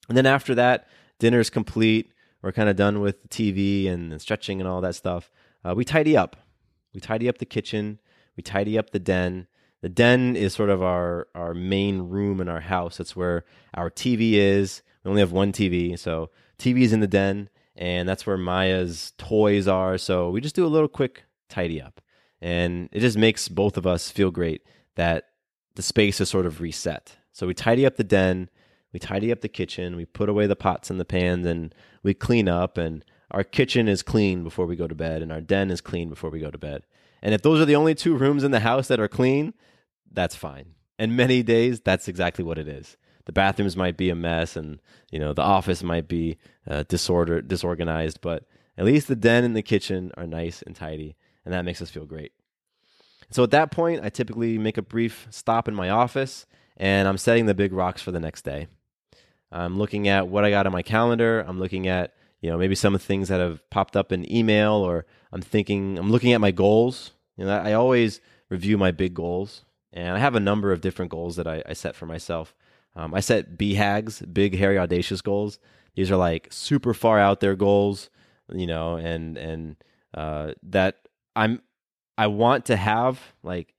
And 0.08 0.18
then 0.18 0.26
after 0.26 0.56
that, 0.56 0.88
dinner's 1.20 1.50
complete. 1.50 2.12
We're 2.42 2.52
kind 2.52 2.70
of 2.70 2.76
done 2.76 3.02
with 3.02 3.30
TV 3.30 3.90
and, 3.90 4.12
and 4.12 4.22
stretching 4.22 4.60
and 4.60 4.68
all 4.68 4.82
that 4.82 4.96
stuff. 4.96 5.30
Uh, 5.64 5.74
we 5.76 5.86
tidy 5.86 6.18
up. 6.18 6.36
We 6.94 7.00
tidy 7.00 7.30
up 7.30 7.38
the 7.38 7.46
kitchen. 7.46 8.00
We 8.36 8.44
tidy 8.44 8.78
up 8.78 8.90
the 8.90 9.00
den. 9.00 9.48
The 9.82 9.90
den 9.90 10.36
is 10.36 10.54
sort 10.54 10.70
of 10.70 10.84
our 10.84 11.28
our 11.34 11.54
main 11.54 12.02
room 12.04 12.40
in 12.40 12.48
our 12.48 12.62
house. 12.62 12.98
That's 12.98 13.16
where 13.16 13.46
our 13.74 13.90
TV 13.90 14.34
is. 14.34 14.84
We 15.04 15.10
only 15.10 15.22
have 15.22 15.32
one 15.32 15.52
TV, 15.52 15.98
so 15.98 16.30
TV 16.60 16.82
is 16.82 16.94
in 16.94 17.00
the 17.00 17.08
den, 17.08 17.50
and 17.76 18.08
that's 18.08 18.28
where 18.28 18.38
Maya's 18.38 19.14
toys 19.18 19.68
are. 19.68 19.98
So 19.98 20.30
we 20.30 20.40
just 20.42 20.56
do 20.56 20.66
a 20.66 20.68
little 20.68 20.88
quick 20.88 21.24
tidy 21.50 21.82
up, 21.82 22.00
and 22.40 22.90
it 22.92 23.00
just 23.00 23.18
makes 23.18 23.48
both 23.48 23.78
of 23.78 23.88
us 23.88 24.12
feel 24.12 24.30
great 24.30 24.62
that 24.96 25.30
the 25.76 25.82
space 25.82 26.22
is 26.22 26.30
sort 26.30 26.46
of 26.46 26.62
reset. 26.62 27.18
So 27.32 27.48
we 27.48 27.56
tidy 27.56 27.86
up 27.86 27.96
the 27.96 28.04
den, 28.04 28.50
we 28.94 29.00
tidy 29.00 29.32
up 29.32 29.42
the 29.42 29.50
kitchen, 29.50 29.96
we 29.96 30.06
put 30.06 30.30
away 30.30 30.46
the 30.46 30.56
pots 30.56 30.92
and 30.92 31.00
the 31.00 31.06
pans, 31.06 31.48
and 31.48 31.74
we 32.04 32.14
clean 32.14 32.48
up. 32.48 32.78
And 32.78 33.04
our 33.32 33.44
kitchen 33.44 33.88
is 33.88 34.04
clean 34.04 34.44
before 34.44 34.68
we 34.68 34.76
go 34.76 34.88
to 34.88 34.96
bed, 34.96 35.24
and 35.24 35.32
our 35.32 35.42
den 35.42 35.72
is 35.72 35.82
clean 35.82 36.10
before 36.10 36.30
we 36.30 36.40
go 36.40 36.52
to 36.52 36.58
bed. 36.58 36.84
And 37.22 37.34
if 37.34 37.42
those 37.42 37.60
are 37.62 37.66
the 37.66 37.76
only 37.76 37.96
two 37.96 38.16
rooms 38.16 38.44
in 38.44 38.52
the 38.52 38.60
house 38.60 38.88
that 38.90 39.00
are 39.00 39.08
clean, 39.08 39.54
that's 40.14 40.36
fine. 40.36 40.76
And 41.00 41.18
many 41.18 41.42
days, 41.42 41.80
that's 41.82 42.08
exactly 42.08 42.44
what 42.44 42.58
it 42.58 42.68
is. 42.68 42.98
The 43.26 43.32
bathrooms 43.32 43.78
might 43.78 43.98
be 43.98 44.10
a 44.10 44.16
mess, 44.16 44.56
and 44.56 44.80
you 45.12 45.20
know 45.20 45.34
the 45.34 45.42
office 45.42 45.84
might 45.84 46.08
be 46.08 46.38
uh, 46.68 46.84
disorder 46.84 47.42
disorganized, 47.42 48.22
but 48.22 48.46
at 48.78 48.86
least 48.86 49.08
the 49.08 49.16
den 49.16 49.44
and 49.44 49.56
the 49.56 49.62
kitchen 49.62 50.12
are 50.18 50.26
nice 50.28 50.62
and 50.62 50.76
tidy, 50.76 51.16
and 51.46 51.54
that 51.54 51.66
makes 51.66 51.82
us 51.82 51.90
feel 51.90 52.06
great. 52.06 52.32
So 53.30 53.44
at 53.44 53.52
that 53.52 53.72
point, 53.72 54.04
I 54.04 54.10
typically 54.10 54.58
make 54.58 54.78
a 54.78 54.82
brief 54.82 55.28
stop 55.30 55.68
in 55.68 55.76
my 55.76 55.90
office, 55.90 56.46
and 56.78 57.08
I'm 57.08 57.18
setting 57.18 57.46
the 57.46 57.54
big 57.54 57.74
rocks 57.74 58.02
for 58.02 58.12
the 58.12 58.20
next 58.20 58.44
day. 58.44 58.68
I'm 59.52 59.78
looking 59.78 60.08
at 60.08 60.28
what 60.28 60.46
I 60.46 60.50
got 60.50 60.66
on 60.66 60.72
my 60.72 60.82
calendar. 60.82 61.42
I'm 61.48 61.60
looking 61.60 61.88
at 61.88 62.14
you 62.42 62.50
know 62.50 62.58
maybe 62.58 62.76
some 62.76 62.96
of 62.96 63.02
the 63.02 63.08
things 63.08 63.28
that 63.30 63.40
have 63.40 63.68
popped 63.70 63.96
up 63.96 64.12
in 64.12 64.32
email, 64.32 64.74
or 64.74 65.06
I'm 65.32 65.42
thinking 65.42 65.98
I'm 65.98 66.12
looking 66.12 66.34
at 66.34 66.42
my 66.42 66.52
goals. 66.52 67.12
You 67.38 67.46
know, 67.46 67.58
I 67.58 67.74
always 67.74 68.20
review 68.50 68.78
my 68.78 68.92
big 68.92 69.14
goals 69.14 69.64
and 69.94 70.16
I 70.16 70.20
have 70.20 70.36
a 70.36 70.40
number 70.40 70.72
of 70.72 70.82
different 70.82 71.12
goals 71.12 71.36
that 71.36 71.48
I, 71.48 71.64
I 71.66 71.74
set 71.74 71.96
for 71.96 72.06
myself. 72.06 72.56
Um, 72.96 73.14
I 73.14 73.20
set 73.20 73.58
BHAGs, 73.58 74.34
big, 74.34 74.58
hairy, 74.58 74.78
audacious 74.78 75.22
goals. 75.22 75.60
These 75.96 76.12
are 76.12 76.18
like 76.18 76.48
super 76.52 76.94
far 76.94 77.20
out 77.20 77.40
there 77.40 77.56
goals, 77.56 78.10
you 78.52 78.68
know, 78.68 78.96
and 78.96 79.38
and 79.38 79.76
uh, 80.14 80.54
that 80.64 81.08
I'm 81.36 81.62
I 82.18 82.28
want 82.28 82.66
to 82.66 82.76
have 82.76 83.20
like 83.44 83.74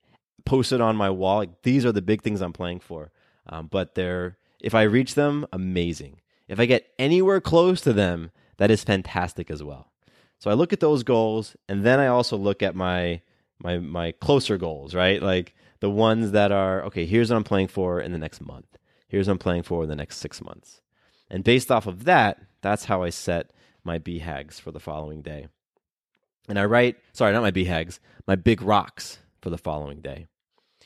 posted 0.45 0.81
on 0.81 0.95
my 0.95 1.09
wall. 1.09 1.37
Like 1.37 1.61
these 1.63 1.85
are 1.85 1.91
the 1.91 2.01
big 2.01 2.21
things 2.21 2.41
I'm 2.41 2.53
playing 2.53 2.81
for. 2.81 3.11
Um, 3.47 3.67
but 3.67 3.95
they're 3.95 4.37
if 4.59 4.73
I 4.73 4.83
reach 4.83 5.15
them, 5.15 5.45
amazing. 5.51 6.21
If 6.47 6.59
I 6.59 6.65
get 6.65 6.87
anywhere 6.99 7.41
close 7.41 7.81
to 7.81 7.93
them, 7.93 8.31
that 8.57 8.71
is 8.71 8.83
fantastic 8.83 9.49
as 9.49 9.63
well. 9.63 9.91
So 10.39 10.51
I 10.51 10.53
look 10.53 10.73
at 10.73 10.79
those 10.79 11.03
goals, 11.03 11.55
and 11.69 11.83
then 11.83 11.99
I 11.99 12.07
also 12.07 12.37
look 12.37 12.61
at 12.61 12.75
my 12.75 13.21
my 13.59 13.79
my 13.79 14.11
closer 14.11 14.57
goals, 14.57 14.93
right? 14.93 15.21
Like 15.21 15.55
the 15.83 15.89
ones 15.89 16.31
that 16.31 16.49
are 16.49 16.81
okay. 16.83 17.05
Here's 17.05 17.29
what 17.29 17.35
I'm 17.35 17.43
playing 17.43 17.67
for 17.67 17.99
in 17.99 18.13
the 18.13 18.17
next 18.17 18.39
month. 18.39 18.77
Here's 19.09 19.27
what 19.27 19.33
I'm 19.33 19.37
playing 19.37 19.63
for 19.63 19.83
in 19.83 19.89
the 19.89 19.97
next 19.97 20.15
six 20.15 20.41
months. 20.41 20.79
And 21.29 21.43
based 21.43 21.69
off 21.69 21.87
of 21.87 22.05
that, 22.05 22.39
that's 22.61 22.85
how 22.85 23.03
I 23.03 23.09
set 23.09 23.51
my 23.83 23.99
BHAGs 23.99 24.61
for 24.61 24.71
the 24.71 24.79
following 24.79 25.21
day. 25.21 25.49
And 26.47 26.57
I 26.57 26.63
write, 26.63 26.95
sorry, 27.11 27.33
not 27.33 27.41
my 27.41 27.51
BHAGs, 27.51 27.99
my 28.25 28.37
big 28.37 28.61
rocks 28.61 29.19
for 29.41 29.49
the 29.49 29.57
following 29.57 29.99
day. 29.99 30.27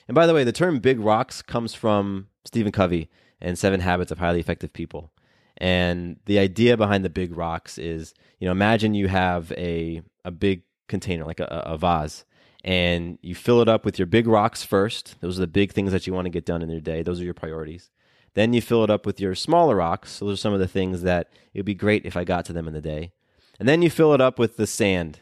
And 0.08 0.16
by 0.16 0.26
the 0.26 0.34
way, 0.34 0.44
the 0.44 0.52
term 0.52 0.80
big 0.80 1.00
rocks 1.00 1.44
comes 1.44 1.76
from 1.76 2.30
Stephen 2.44 2.72
Covey 2.72 3.08
and 3.40 3.56
Seven 3.56 3.82
Habits 3.82 4.12
of 4.12 4.18
Highly 4.18 4.40
Effective 4.40 4.74
People. 4.74 5.12
And 5.58 6.18
the 6.26 6.40
idea 6.40 6.76
behind 6.76 7.06
the 7.06 7.10
big 7.12 7.38
rocks 7.38 7.78
is, 7.78 8.16
you 8.40 8.48
know, 8.48 8.52
imagine 8.52 8.96
you 8.96 9.10
have 9.10 9.52
a, 9.52 10.02
a 10.26 10.32
big 10.32 10.64
container, 10.88 11.24
like 11.24 11.40
a, 11.40 11.46
a 11.68 11.78
vase, 11.78 12.26
and 12.68 13.18
you 13.22 13.34
fill 13.34 13.62
it 13.62 13.70
up 13.70 13.86
with 13.86 13.98
your 13.98 14.06
big 14.06 14.28
rocks 14.28 14.62
first. 14.62 15.16
Those 15.22 15.38
are 15.38 15.42
the 15.42 15.48
big 15.48 15.72
things 15.72 15.94
that 15.94 16.06
you 16.06 16.12
want 16.12 16.26
to 16.26 16.30
get 16.30 16.46
done 16.46 16.62
in 16.62 16.70
your 16.70 16.82
day. 16.82 17.02
Those 17.02 17.22
are 17.22 17.24
your 17.24 17.34
priorities. 17.34 17.92
Then 18.34 18.52
you 18.52 18.60
fill 18.62 18.84
it 18.84 18.90
up 18.90 19.06
with 19.06 19.22
your 19.22 19.36
smaller 19.36 19.78
rocks. 19.78 20.12
So 20.12 20.26
those 20.26 20.34
are 20.34 20.42
some 20.42 20.54
of 20.54 20.60
the 20.60 20.68
things 20.68 21.02
that 21.04 21.30
it 21.54 21.60
would 21.60 21.66
be 21.66 21.74
great 21.74 22.06
if 22.06 22.18
I 22.18 22.26
got 22.26 22.44
to 22.44 22.54
them 22.54 22.68
in 22.68 22.74
the 22.74 22.82
day. 22.82 23.14
And 23.58 23.70
then 23.70 23.82
you 23.82 23.90
fill 23.90 24.14
it 24.14 24.20
up 24.20 24.38
with 24.38 24.58
the 24.58 24.68
sand, 24.68 25.22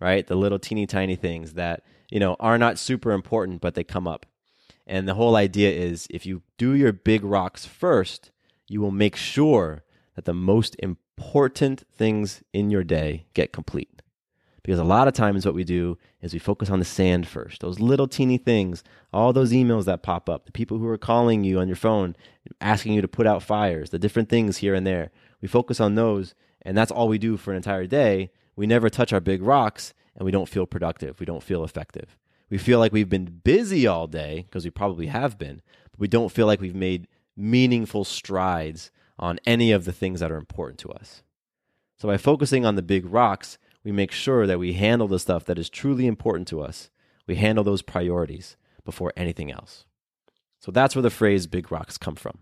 right? 0.00 0.24
The 0.24 0.36
little 0.36 0.60
teeny 0.60 0.86
tiny 0.86 1.16
things 1.16 1.54
that, 1.54 1.82
you 2.12 2.20
know, 2.20 2.36
are 2.38 2.58
not 2.58 2.78
super 2.78 3.10
important, 3.10 3.60
but 3.60 3.74
they 3.74 3.82
come 3.82 4.06
up. 4.06 4.24
And 4.86 5.08
the 5.08 5.14
whole 5.14 5.34
idea 5.34 5.72
is 5.72 6.06
if 6.10 6.24
you 6.24 6.42
do 6.58 6.74
your 6.74 6.92
big 6.92 7.24
rocks 7.24 7.66
first, 7.66 8.30
you 8.68 8.80
will 8.80 8.92
make 8.92 9.16
sure 9.16 9.82
that 10.14 10.26
the 10.26 10.32
most 10.32 10.76
important 10.78 11.82
things 11.92 12.44
in 12.52 12.70
your 12.70 12.84
day 12.84 13.26
get 13.34 13.52
complete. 13.52 14.00
Because 14.64 14.80
a 14.80 14.84
lot 14.84 15.08
of 15.08 15.14
times 15.14 15.44
what 15.44 15.54
we 15.54 15.62
do 15.62 15.98
is 16.22 16.32
we 16.32 16.38
focus 16.38 16.70
on 16.70 16.78
the 16.78 16.86
sand 16.86 17.28
first, 17.28 17.60
those 17.60 17.80
little 17.80 18.08
teeny 18.08 18.38
things, 18.38 18.82
all 19.12 19.32
those 19.34 19.52
emails 19.52 19.84
that 19.84 20.02
pop 20.02 20.26
up, 20.26 20.46
the 20.46 20.52
people 20.52 20.78
who 20.78 20.88
are 20.88 20.96
calling 20.96 21.44
you 21.44 21.60
on 21.60 21.68
your 21.68 21.76
phone, 21.76 22.16
asking 22.62 22.94
you 22.94 23.02
to 23.02 23.08
put 23.08 23.26
out 23.26 23.42
fires, 23.42 23.90
the 23.90 23.98
different 23.98 24.30
things 24.30 24.56
here 24.56 24.74
and 24.74 24.86
there. 24.86 25.10
We 25.42 25.48
focus 25.48 25.80
on 25.80 25.96
those, 25.96 26.34
and 26.62 26.76
that's 26.76 26.90
all 26.90 27.08
we 27.08 27.18
do 27.18 27.36
for 27.36 27.50
an 27.50 27.58
entire 27.58 27.86
day. 27.86 28.30
We 28.56 28.66
never 28.66 28.88
touch 28.88 29.12
our 29.12 29.20
big 29.20 29.42
rocks, 29.42 29.92
and 30.16 30.24
we 30.24 30.32
don't 30.32 30.48
feel 30.48 30.64
productive. 30.64 31.20
We 31.20 31.26
don't 31.26 31.42
feel 31.42 31.62
effective. 31.62 32.16
We 32.48 32.56
feel 32.56 32.78
like 32.78 32.92
we've 32.92 33.08
been 33.08 33.42
busy 33.44 33.86
all 33.86 34.06
day, 34.06 34.46
because 34.48 34.64
we 34.64 34.70
probably 34.70 35.08
have 35.08 35.36
been, 35.36 35.60
but 35.90 36.00
we 36.00 36.08
don't 36.08 36.32
feel 36.32 36.46
like 36.46 36.62
we've 36.62 36.74
made 36.74 37.06
meaningful 37.36 38.04
strides 38.04 38.90
on 39.18 39.38
any 39.44 39.72
of 39.72 39.84
the 39.84 39.92
things 39.92 40.20
that 40.20 40.32
are 40.32 40.38
important 40.38 40.78
to 40.78 40.90
us. 40.90 41.22
So 41.98 42.08
by 42.08 42.16
focusing 42.16 42.64
on 42.64 42.76
the 42.76 42.82
big 42.82 43.04
rocks, 43.04 43.58
we 43.84 43.92
make 43.92 44.10
sure 44.10 44.46
that 44.46 44.58
we 44.58 44.72
handle 44.72 45.06
the 45.06 45.18
stuff 45.18 45.44
that 45.44 45.58
is 45.58 45.68
truly 45.68 46.06
important 46.06 46.48
to 46.48 46.62
us. 46.62 46.90
We 47.26 47.36
handle 47.36 47.64
those 47.64 47.82
priorities 47.82 48.56
before 48.84 49.12
anything 49.16 49.52
else. 49.52 49.84
So 50.58 50.72
that's 50.72 50.96
where 50.96 51.02
the 51.02 51.10
phrase 51.10 51.46
big 51.46 51.70
rocks 51.70 51.98
come 51.98 52.16
from. 52.16 52.38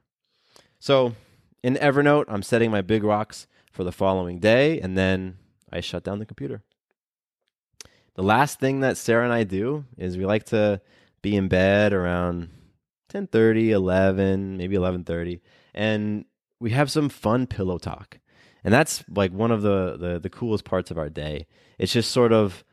So 0.79 1.15
in 1.63 1.75
Evernote, 1.75 2.27
I'm 2.29 2.43
setting 2.43 2.71
my 2.71 2.81
big 2.81 3.03
rocks 3.03 3.47
for 3.73 3.85
the 3.85 3.93
following 3.93 4.39
day, 4.39 4.81
and 4.81 4.97
then 4.97 5.39
I 5.73 5.81
shut 5.81 6.05
down 6.05 6.19
the 6.19 6.27
computer. 6.27 6.63
The 8.15 8.23
last 8.23 8.61
thing 8.61 8.81
that 8.81 8.97
Sarah 8.97 9.25
and 9.25 9.33
I 9.33 9.45
do 9.45 9.85
is 9.97 10.17
we 10.17 10.27
like 10.27 10.45
to 10.47 10.81
be 11.23 11.35
in 11.35 11.49
bed 11.49 11.93
around 11.93 12.51
10:30, 13.09 13.71
11, 13.71 14.57
maybe 14.57 14.77
11:30, 14.77 15.41
and 15.75 16.25
we 16.61 16.71
have 16.71 16.91
some 16.91 17.09
fun 17.09 17.47
pillow 17.47 17.79
talk 17.79 18.19
and 18.65 18.73
that's 18.73 19.05
like 19.09 19.33
one 19.33 19.51
of 19.51 19.63
the, 19.63 19.97
the 19.97 20.19
the 20.21 20.31
coolest 20.31 20.65
parts 20.65 20.91
of 20.91 20.99
our 20.99 21.09
day. 21.09 21.47
It's 21.79 21.93
just 21.93 22.11
sort 22.11 22.33
of 22.33 22.65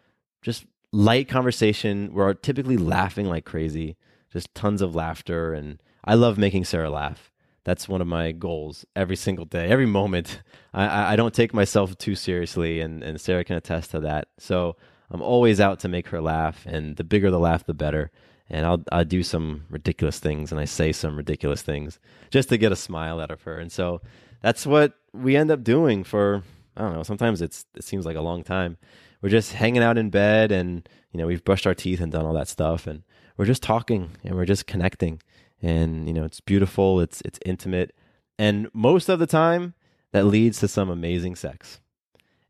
just 0.41 0.65
light 0.91 1.27
conversation. 1.27 2.13
We're 2.13 2.33
typically 2.33 2.77
laughing 2.77 3.27
like 3.27 3.45
crazy. 3.45 3.97
Just 4.31 4.53
tons 4.53 4.81
of 4.81 4.95
laughter. 4.95 5.53
And 5.53 5.81
i 6.03 6.13
love 6.13 6.37
making 6.37 6.65
sarah 6.65 6.89
laugh. 6.89 7.31
That's 7.65 7.89
one 7.89 8.01
of 8.01 8.07
my 8.07 8.31
goals 8.31 8.85
every 8.95 9.15
single 9.15 9.45
day 9.45 9.69
every 9.69 9.85
moment. 9.85 10.41
I, 10.73 11.13
I 11.13 11.15
don't 11.15 11.33
take 11.33 11.53
myself 11.53 11.97
too 11.97 12.15
seriously 12.15 12.81
and, 12.81 13.03
and 13.03 13.19
sarah 13.19 13.43
can 13.43 13.55
attest 13.55 13.91
to 13.91 13.99
that. 14.01 14.27
So 14.37 14.75
i'm 15.11 15.21
always 15.21 15.59
out 15.59 15.79
to 15.79 15.87
make 15.87 16.09
her 16.09 16.21
laugh 16.21 16.65
and 16.67 16.97
the 16.97 17.03
bigger 17.03 17.31
the 17.31 17.39
laugh 17.39 17.65
the 17.65 17.73
better. 17.73 18.11
And 18.51 18.65
I'll 18.65 18.83
I 18.91 19.03
do 19.03 19.23
some 19.23 19.65
ridiculous 19.69 20.19
things 20.19 20.51
and 20.51 20.61
I 20.61 20.65
say 20.65 20.91
some 20.91 21.15
ridiculous 21.15 21.63
things 21.63 21.99
just 22.29 22.49
to 22.49 22.57
get 22.57 22.71
a 22.71 22.75
smile 22.75 23.19
out 23.19 23.31
of 23.31 23.43
her. 23.43 23.59
And 23.59 23.71
so 23.71 24.01
that's 24.41 24.65
what 24.65 24.98
we 25.13 25.35
end 25.35 25.51
up 25.51 25.63
doing 25.63 26.03
for 26.03 26.43
I 26.79 26.83
don't 26.83 26.93
know. 26.93 27.03
Sometimes 27.03 27.41
it's 27.41 27.65
it 27.75 27.83
seems 27.83 28.05
like 28.05 28.15
a 28.15 28.21
long 28.21 28.43
time. 28.43 28.77
We're 29.21 29.29
just 29.29 29.53
hanging 29.53 29.83
out 29.83 29.97
in 29.97 30.09
bed, 30.09 30.51
and 30.51 30.87
you 31.11 31.17
know 31.17 31.27
we've 31.27 31.43
brushed 31.43 31.67
our 31.67 31.75
teeth 31.75 31.99
and 31.99 32.11
done 32.11 32.25
all 32.25 32.33
that 32.33 32.47
stuff, 32.47 32.87
and 32.87 33.03
we're 33.37 33.45
just 33.45 33.63
talking 33.63 34.11
and 34.23 34.35
we're 34.35 34.45
just 34.45 34.65
connecting, 34.65 35.21
and 35.61 36.07
you 36.07 36.13
know 36.13 36.23
it's 36.23 36.39
beautiful. 36.39 37.01
It's 37.01 37.21
it's 37.25 37.39
intimate, 37.45 37.93
and 38.37 38.69
most 38.73 39.09
of 39.09 39.19
the 39.19 39.27
time 39.27 39.73
that 40.13 40.25
leads 40.25 40.59
to 40.59 40.67
some 40.67 40.89
amazing 40.89 41.35
sex, 41.35 41.81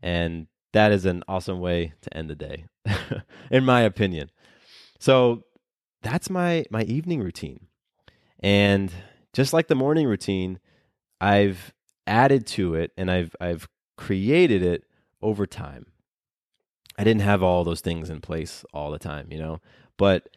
and 0.01 0.47
that 0.73 0.91
is 0.91 1.05
an 1.05 1.23
awesome 1.27 1.59
way 1.59 1.93
to 2.01 2.15
end 2.15 2.29
the 2.29 2.35
day, 2.35 2.65
in 3.51 3.65
my 3.65 3.81
opinion. 3.81 4.29
So 4.99 5.43
that's 6.03 6.29
my 6.29 6.65
my 6.69 6.83
evening 6.83 7.21
routine, 7.21 7.65
and 8.41 8.91
just 9.33 9.53
like 9.53 9.67
the 9.67 9.75
morning 9.75 10.05
routine, 10.05 10.59
I've 11.19 11.73
added 12.09 12.45
to 12.47 12.75
it 12.75 12.91
and 12.97 13.09
I've 13.09 13.35
I've 13.39 13.69
created 13.95 14.61
it 14.63 14.83
over 15.21 15.45
time. 15.45 15.85
I 16.97 17.03
didn't 17.03 17.21
have 17.21 17.41
all 17.41 17.63
those 17.63 17.81
things 17.81 18.09
in 18.09 18.19
place 18.19 18.65
all 18.73 18.91
the 18.91 18.99
time, 18.99 19.27
you 19.31 19.37
know, 19.37 19.61
but 19.95 20.29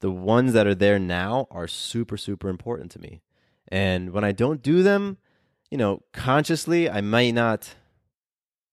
the 0.00 0.10
ones 0.10 0.52
that 0.52 0.66
are 0.66 0.74
there 0.74 0.98
now 0.98 1.46
are 1.50 1.68
super 1.68 2.16
super 2.16 2.48
important 2.48 2.90
to 2.92 2.98
me. 2.98 3.22
And 3.68 4.10
when 4.10 4.24
I 4.24 4.32
don't 4.32 4.62
do 4.62 4.82
them, 4.82 5.18
you 5.70 5.78
know, 5.78 6.02
consciously 6.12 6.90
I 6.90 7.00
might 7.00 7.32
not 7.32 7.74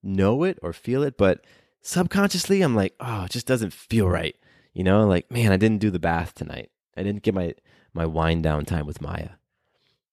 know 0.03 0.43
it 0.43 0.57
or 0.61 0.73
feel 0.73 1.03
it, 1.03 1.17
but 1.17 1.45
subconsciously 1.81 2.61
I'm 2.61 2.75
like, 2.75 2.95
oh, 2.99 3.25
it 3.25 3.31
just 3.31 3.47
doesn't 3.47 3.73
feel 3.73 4.09
right. 4.09 4.35
You 4.73 4.83
know, 4.83 5.07
like, 5.07 5.31
man, 5.31 5.51
I 5.51 5.57
didn't 5.57 5.79
do 5.79 5.89
the 5.89 5.99
bath 5.99 6.33
tonight. 6.33 6.69
I 6.95 7.03
didn't 7.03 7.23
get 7.23 7.33
my 7.33 7.53
my 7.93 8.05
wind 8.05 8.43
down 8.43 8.65
time 8.65 8.85
with 8.85 9.01
Maya. 9.01 9.29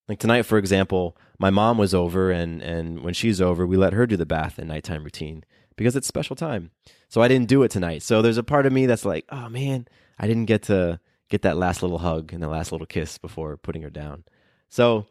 Like 0.08 0.18
tonight, 0.18 0.42
for 0.42 0.58
example, 0.58 1.16
my 1.38 1.50
mom 1.50 1.78
was 1.78 1.94
over, 1.94 2.30
and 2.30 2.60
and 2.62 3.02
when 3.02 3.14
she's 3.14 3.40
over, 3.40 3.66
we 3.66 3.76
let 3.76 3.92
her 3.92 4.06
do 4.06 4.16
the 4.16 4.26
bath 4.26 4.58
and 4.58 4.68
nighttime 4.68 5.04
routine 5.04 5.44
because 5.76 5.96
it's 5.96 6.06
special 6.06 6.36
time. 6.36 6.70
So 7.08 7.22
I 7.22 7.28
didn't 7.28 7.48
do 7.48 7.62
it 7.62 7.70
tonight. 7.70 8.02
So 8.02 8.22
there's 8.22 8.38
a 8.38 8.42
part 8.42 8.66
of 8.66 8.72
me 8.72 8.86
that's 8.86 9.04
like, 9.04 9.24
oh 9.30 9.48
man, 9.48 9.86
I 10.18 10.26
didn't 10.26 10.46
get 10.46 10.62
to 10.64 11.00
get 11.28 11.42
that 11.42 11.56
last 11.56 11.82
little 11.82 11.98
hug 11.98 12.32
and 12.32 12.42
the 12.42 12.48
last 12.48 12.72
little 12.72 12.86
kiss 12.86 13.18
before 13.18 13.56
putting 13.56 13.82
her 13.82 13.90
down. 13.90 14.24
So 14.68 15.06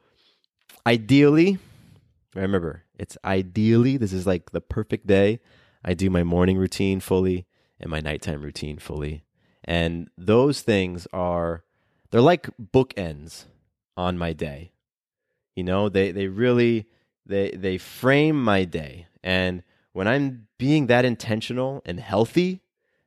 ideally, 0.86 1.58
remember, 2.36 2.84
it's 3.00 3.18
ideally 3.26 3.98
this 3.98 4.14
is 4.14 4.28
like 4.28 4.52
the 4.52 4.62
perfect 4.62 5.08
day. 5.08 5.39
I 5.84 5.94
do 5.94 6.10
my 6.10 6.24
morning 6.24 6.58
routine 6.58 7.00
fully 7.00 7.46
and 7.80 7.89
my 7.89 8.00
nighttime 8.00 8.41
routine 8.41 8.78
fully. 8.78 9.24
And 9.64 10.10
those 10.18 10.62
things 10.62 11.08
are 11.14 11.64
they're 12.12 12.22
like 12.22 12.50
bookends 12.60 13.46
on 13.96 14.18
my 14.18 14.34
day. 14.34 14.72
You 15.56 15.64
know, 15.64 15.89
they 15.89 16.12
they 16.12 16.28
really 16.28 16.88
they 17.26 17.51
they 17.51 17.78
frame 17.78 18.41
my 18.43 18.66
day. 18.66 19.08
And 19.24 19.64
when 19.93 20.08
I'm 20.08 20.47
being 20.58 20.88
that 20.88 21.06
intentional 21.06 21.82
and 21.86 21.99
healthy, 21.99 22.62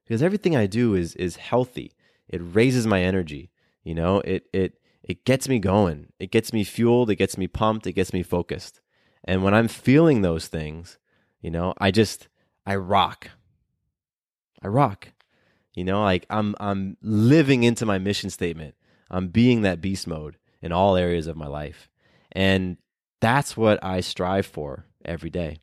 because 0.05 0.23
everything 0.23 0.57
I 0.57 0.67
do 0.67 0.95
is 0.95 1.15
is 1.17 1.37
healthy. 1.37 1.93
It 2.29 2.41
raises 2.43 2.87
my 2.87 3.03
energy. 3.03 3.51
You 3.83 3.95
know, 3.95 4.21
it 4.21 4.47
it 4.53 4.79
it 5.03 5.25
gets 5.25 5.49
me 5.49 5.59
going. 5.59 6.13
It 6.19 6.31
gets 6.31 6.53
me 6.53 6.65
fueled, 6.65 7.11
it 7.11 7.17
gets 7.17 7.39
me 7.39 7.47
pumped, 7.47 7.87
it 7.87 7.93
gets 7.93 8.13
me 8.13 8.23
focused. 8.23 8.81
And 9.25 9.43
when 9.43 9.55
I'm 9.55 9.69
feeling 9.69 10.23
those 10.23 10.49
things, 10.49 10.99
you 11.41 11.51
know, 11.51 11.75
I 11.79 11.91
just 11.91 12.29
I 12.65 12.77
rock. 12.77 13.31
I 14.63 14.69
rock. 14.69 15.13
You 15.75 15.85
know, 15.85 16.03
like 16.03 16.27
I'm 16.31 16.55
I'm 16.59 16.97
living 17.03 17.63
into 17.63 17.87
my 17.87 17.99
mission 17.99 18.31
statement. 18.31 18.75
I'm 19.11 19.29
being 19.29 19.63
that 19.63 19.81
beast 19.81 20.07
mode 20.07 20.37
in 20.63 20.73
all 20.73 20.97
areas 20.97 21.27
of 21.27 21.37
my 21.37 21.47
life. 21.47 21.89
And 22.37 22.77
that's 23.23 23.57
what 23.57 23.83
I 23.83 24.01
strive 24.01 24.45
for 24.45 24.85
every 25.07 25.31
day. 25.31 25.57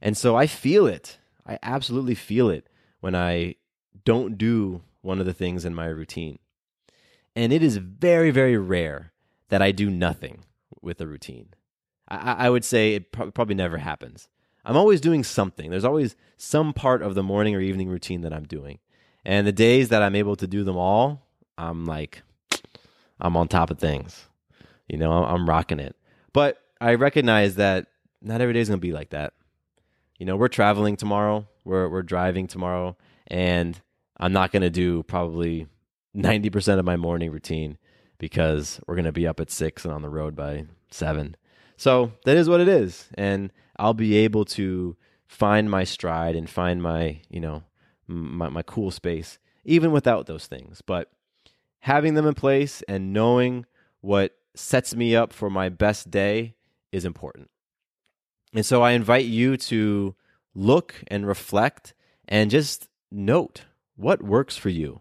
And 0.00 0.16
so 0.16 0.34
I 0.34 0.46
feel 0.46 0.86
it. 0.86 1.18
I 1.46 1.58
absolutely 1.62 2.14
feel 2.14 2.48
it 2.48 2.70
when 3.00 3.14
I 3.14 3.56
don't 4.06 4.38
do 4.38 4.80
one 5.02 5.20
of 5.20 5.26
the 5.26 5.34
things 5.34 5.66
in 5.66 5.74
my 5.74 5.84
routine. 5.88 6.38
And 7.36 7.52
it 7.52 7.62
is 7.62 7.76
very, 7.76 8.30
very 8.30 8.56
rare 8.56 9.12
that 9.50 9.60
I 9.60 9.72
do 9.72 9.90
nothing 9.90 10.44
with 10.80 11.02
a 11.02 11.06
routine. 11.06 11.48
I, 12.08 12.46
I 12.46 12.50
would 12.50 12.64
say 12.64 12.94
it 12.94 13.12
pro- 13.12 13.30
probably 13.30 13.54
never 13.54 13.76
happens. 13.76 14.28
I'm 14.64 14.78
always 14.78 15.02
doing 15.02 15.22
something. 15.22 15.70
There's 15.70 15.84
always 15.84 16.16
some 16.38 16.72
part 16.72 17.02
of 17.02 17.14
the 17.14 17.22
morning 17.22 17.54
or 17.54 17.60
evening 17.60 17.90
routine 17.90 18.22
that 18.22 18.32
I'm 18.32 18.44
doing. 18.44 18.78
And 19.22 19.46
the 19.46 19.52
days 19.52 19.90
that 19.90 20.00
I'm 20.02 20.16
able 20.16 20.36
to 20.36 20.46
do 20.46 20.64
them 20.64 20.78
all, 20.78 21.26
I'm 21.58 21.84
like, 21.84 22.22
I'm 23.20 23.36
on 23.36 23.48
top 23.48 23.70
of 23.70 23.78
things. 23.78 24.28
You 24.88 24.98
know, 24.98 25.12
I'm 25.12 25.48
rocking 25.48 25.80
it. 25.80 25.96
But 26.32 26.58
I 26.80 26.94
recognize 26.94 27.56
that 27.56 27.86
not 28.20 28.40
every 28.40 28.54
day 28.54 28.60
is 28.60 28.68
going 28.68 28.80
to 28.80 28.86
be 28.86 28.92
like 28.92 29.10
that. 29.10 29.34
You 30.18 30.26
know, 30.26 30.36
we're 30.36 30.48
traveling 30.48 30.96
tomorrow. 30.96 31.46
We're 31.64 31.88
we're 31.88 32.02
driving 32.02 32.46
tomorrow, 32.46 32.96
and 33.26 33.80
I'm 34.18 34.32
not 34.32 34.52
going 34.52 34.62
to 34.62 34.70
do 34.70 35.02
probably 35.04 35.66
90% 36.16 36.78
of 36.78 36.84
my 36.84 36.96
morning 36.96 37.30
routine 37.30 37.78
because 38.18 38.80
we're 38.86 38.94
going 38.94 39.04
to 39.06 39.12
be 39.12 39.26
up 39.26 39.40
at 39.40 39.50
six 39.50 39.84
and 39.84 39.92
on 39.92 40.02
the 40.02 40.08
road 40.08 40.36
by 40.36 40.66
seven. 40.90 41.36
So 41.76 42.12
that 42.24 42.36
is 42.36 42.48
what 42.48 42.60
it 42.60 42.68
is. 42.68 43.08
And 43.14 43.52
I'll 43.76 43.94
be 43.94 44.16
able 44.18 44.44
to 44.46 44.96
find 45.26 45.70
my 45.70 45.84
stride 45.84 46.36
and 46.36 46.48
find 46.48 46.82
my, 46.82 47.20
you 47.28 47.40
know, 47.40 47.64
my, 48.06 48.48
my 48.48 48.62
cool 48.62 48.90
space, 48.90 49.38
even 49.64 49.90
without 49.90 50.26
those 50.26 50.46
things. 50.46 50.80
But 50.80 51.10
having 51.80 52.14
them 52.14 52.26
in 52.26 52.34
place 52.34 52.82
and 52.88 53.12
knowing 53.12 53.66
what 54.00 54.36
sets 54.54 54.94
me 54.94 55.16
up 55.16 55.32
for 55.32 55.50
my 55.50 55.68
best 55.68 56.10
day 56.10 56.54
is 56.92 57.04
important. 57.04 57.50
And 58.54 58.64
so 58.64 58.82
I 58.82 58.92
invite 58.92 59.24
you 59.24 59.56
to 59.56 60.14
look 60.54 60.94
and 61.08 61.26
reflect 61.26 61.94
and 62.28 62.50
just 62.50 62.88
note 63.10 63.64
what 63.96 64.22
works 64.22 64.56
for 64.56 64.68
you. 64.68 65.00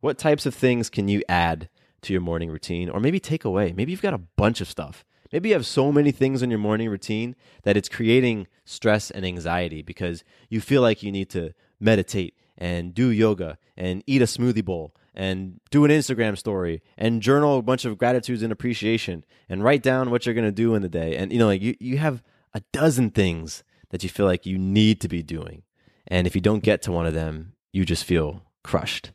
What 0.00 0.18
types 0.18 0.46
of 0.46 0.54
things 0.54 0.90
can 0.90 1.08
you 1.08 1.22
add 1.28 1.68
to 2.02 2.12
your 2.12 2.22
morning 2.22 2.50
routine 2.50 2.88
or 2.88 3.00
maybe 3.00 3.18
take 3.18 3.44
away? 3.44 3.72
Maybe 3.72 3.90
you've 3.90 4.02
got 4.02 4.14
a 4.14 4.18
bunch 4.18 4.60
of 4.60 4.68
stuff. 4.68 5.04
Maybe 5.32 5.48
you 5.48 5.54
have 5.54 5.66
so 5.66 5.90
many 5.90 6.12
things 6.12 6.42
in 6.42 6.50
your 6.50 6.60
morning 6.60 6.88
routine 6.88 7.34
that 7.64 7.76
it's 7.76 7.88
creating 7.88 8.46
stress 8.64 9.10
and 9.10 9.24
anxiety 9.24 9.82
because 9.82 10.22
you 10.48 10.60
feel 10.60 10.82
like 10.82 11.02
you 11.02 11.10
need 11.10 11.28
to 11.30 11.54
meditate 11.80 12.36
and 12.56 12.94
do 12.94 13.08
yoga 13.08 13.58
and 13.76 14.04
eat 14.06 14.22
a 14.22 14.26
smoothie 14.26 14.64
bowl 14.64 14.94
and 15.14 15.60
do 15.70 15.84
an 15.84 15.90
Instagram 15.90 16.36
story 16.36 16.82
and 16.98 17.22
journal 17.22 17.58
a 17.58 17.62
bunch 17.62 17.84
of 17.84 17.98
gratitudes 17.98 18.42
and 18.42 18.52
appreciation 18.52 19.24
and 19.48 19.62
write 19.62 19.82
down 19.82 20.10
what 20.10 20.26
you're 20.26 20.34
going 20.34 20.44
to 20.44 20.52
do 20.52 20.74
in 20.74 20.82
the 20.82 20.88
day. 20.88 21.16
And 21.16 21.32
you 21.32 21.38
know, 21.38 21.46
like 21.46 21.62
you, 21.62 21.74
you 21.80 21.98
have 21.98 22.22
a 22.52 22.62
dozen 22.72 23.10
things 23.10 23.62
that 23.90 24.02
you 24.02 24.08
feel 24.08 24.26
like 24.26 24.46
you 24.46 24.58
need 24.58 25.00
to 25.00 25.08
be 25.08 25.22
doing. 25.22 25.62
And 26.06 26.26
if 26.26 26.34
you 26.34 26.40
don't 26.40 26.62
get 26.62 26.82
to 26.82 26.92
one 26.92 27.06
of 27.06 27.14
them, 27.14 27.54
you 27.72 27.84
just 27.84 28.04
feel 28.04 28.42
crushed. 28.62 29.12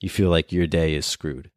You 0.00 0.08
feel 0.08 0.30
like 0.30 0.52
your 0.52 0.66
day 0.66 0.94
is 0.94 1.06
screwed. 1.06 1.50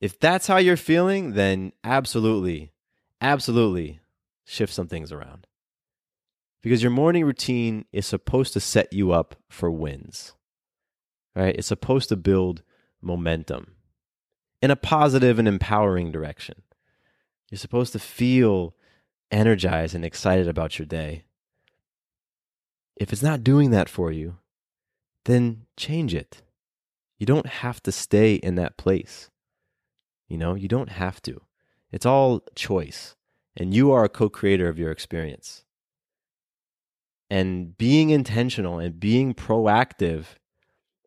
If 0.00 0.18
that's 0.18 0.46
how 0.46 0.58
you're 0.58 0.76
feeling, 0.76 1.32
then 1.32 1.72
absolutely, 1.82 2.72
absolutely 3.20 4.00
shift 4.44 4.72
some 4.72 4.86
things 4.86 5.12
around. 5.12 5.46
Because 6.62 6.82
your 6.82 6.90
morning 6.90 7.24
routine 7.24 7.84
is 7.92 8.06
supposed 8.06 8.52
to 8.52 8.60
set 8.60 8.92
you 8.92 9.12
up 9.12 9.36
for 9.48 9.70
wins, 9.70 10.34
right? 11.34 11.54
It's 11.56 11.68
supposed 11.68 12.08
to 12.08 12.16
build 12.16 12.62
momentum 13.00 13.74
in 14.60 14.70
a 14.70 14.76
positive 14.76 15.38
and 15.38 15.48
empowering 15.48 16.10
direction. 16.10 16.62
You're 17.50 17.58
supposed 17.58 17.92
to 17.92 17.98
feel 17.98 18.74
energized 19.30 19.94
and 19.94 20.04
excited 20.04 20.48
about 20.48 20.78
your 20.78 20.86
day. 20.86 21.24
If 22.96 23.12
it's 23.12 23.22
not 23.22 23.44
doing 23.44 23.70
that 23.70 23.88
for 23.88 24.10
you, 24.10 24.38
then 25.24 25.66
change 25.76 26.14
it. 26.14 26.42
You 27.18 27.26
don't 27.26 27.46
have 27.46 27.82
to 27.84 27.92
stay 27.92 28.34
in 28.34 28.56
that 28.56 28.76
place. 28.76 29.30
You 30.28 30.38
know, 30.38 30.54
you 30.54 30.68
don't 30.68 30.90
have 30.90 31.22
to. 31.22 31.40
It's 31.90 32.06
all 32.06 32.42
choice, 32.54 33.16
and 33.56 33.72
you 33.74 33.92
are 33.92 34.04
a 34.04 34.08
co 34.08 34.28
creator 34.28 34.68
of 34.68 34.78
your 34.78 34.90
experience. 34.90 35.64
And 37.30 37.76
being 37.76 38.10
intentional 38.10 38.78
and 38.78 38.98
being 38.98 39.34
proactive 39.34 40.36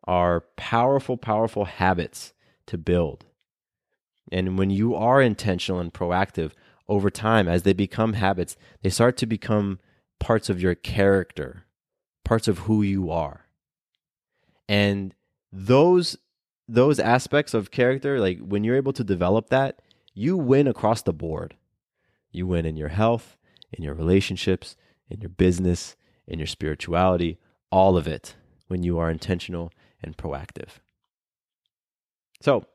are 0.04 0.40
powerful, 0.56 1.16
powerful 1.16 1.64
habits 1.64 2.32
to 2.66 2.78
build. 2.78 3.24
And 4.30 4.58
when 4.58 4.70
you 4.70 4.94
are 4.94 5.20
intentional 5.20 5.80
and 5.80 5.92
proactive 5.92 6.52
over 6.88 7.10
time, 7.10 7.48
as 7.48 7.62
they 7.62 7.72
become 7.72 8.14
habits, 8.14 8.56
they 8.82 8.90
start 8.90 9.16
to 9.18 9.26
become 9.26 9.78
parts 10.18 10.48
of 10.48 10.60
your 10.60 10.74
character, 10.74 11.64
parts 12.24 12.48
of 12.48 12.60
who 12.60 12.82
you 12.82 13.10
are. 13.10 13.46
And 14.68 15.14
those 15.52 16.16
those 16.68 16.98
aspects 16.98 17.52
of 17.52 17.70
character, 17.70 18.18
like 18.18 18.38
when 18.38 18.64
you're 18.64 18.76
able 18.76 18.92
to 18.94 19.04
develop 19.04 19.50
that, 19.50 19.82
you 20.14 20.36
win 20.36 20.66
across 20.66 21.02
the 21.02 21.12
board. 21.12 21.56
You 22.30 22.46
win 22.46 22.64
in 22.64 22.76
your 22.76 22.88
health, 22.88 23.36
in 23.72 23.84
your 23.84 23.94
relationships, 23.94 24.76
in 25.10 25.20
your 25.20 25.28
business, 25.28 25.96
in 26.26 26.38
your 26.38 26.46
spirituality, 26.46 27.38
all 27.70 27.96
of 27.96 28.06
it 28.06 28.36
when 28.68 28.82
you 28.82 28.98
are 28.98 29.10
intentional 29.10 29.70
and 30.02 30.16
proactive. 30.16 30.80
So, 32.40 32.66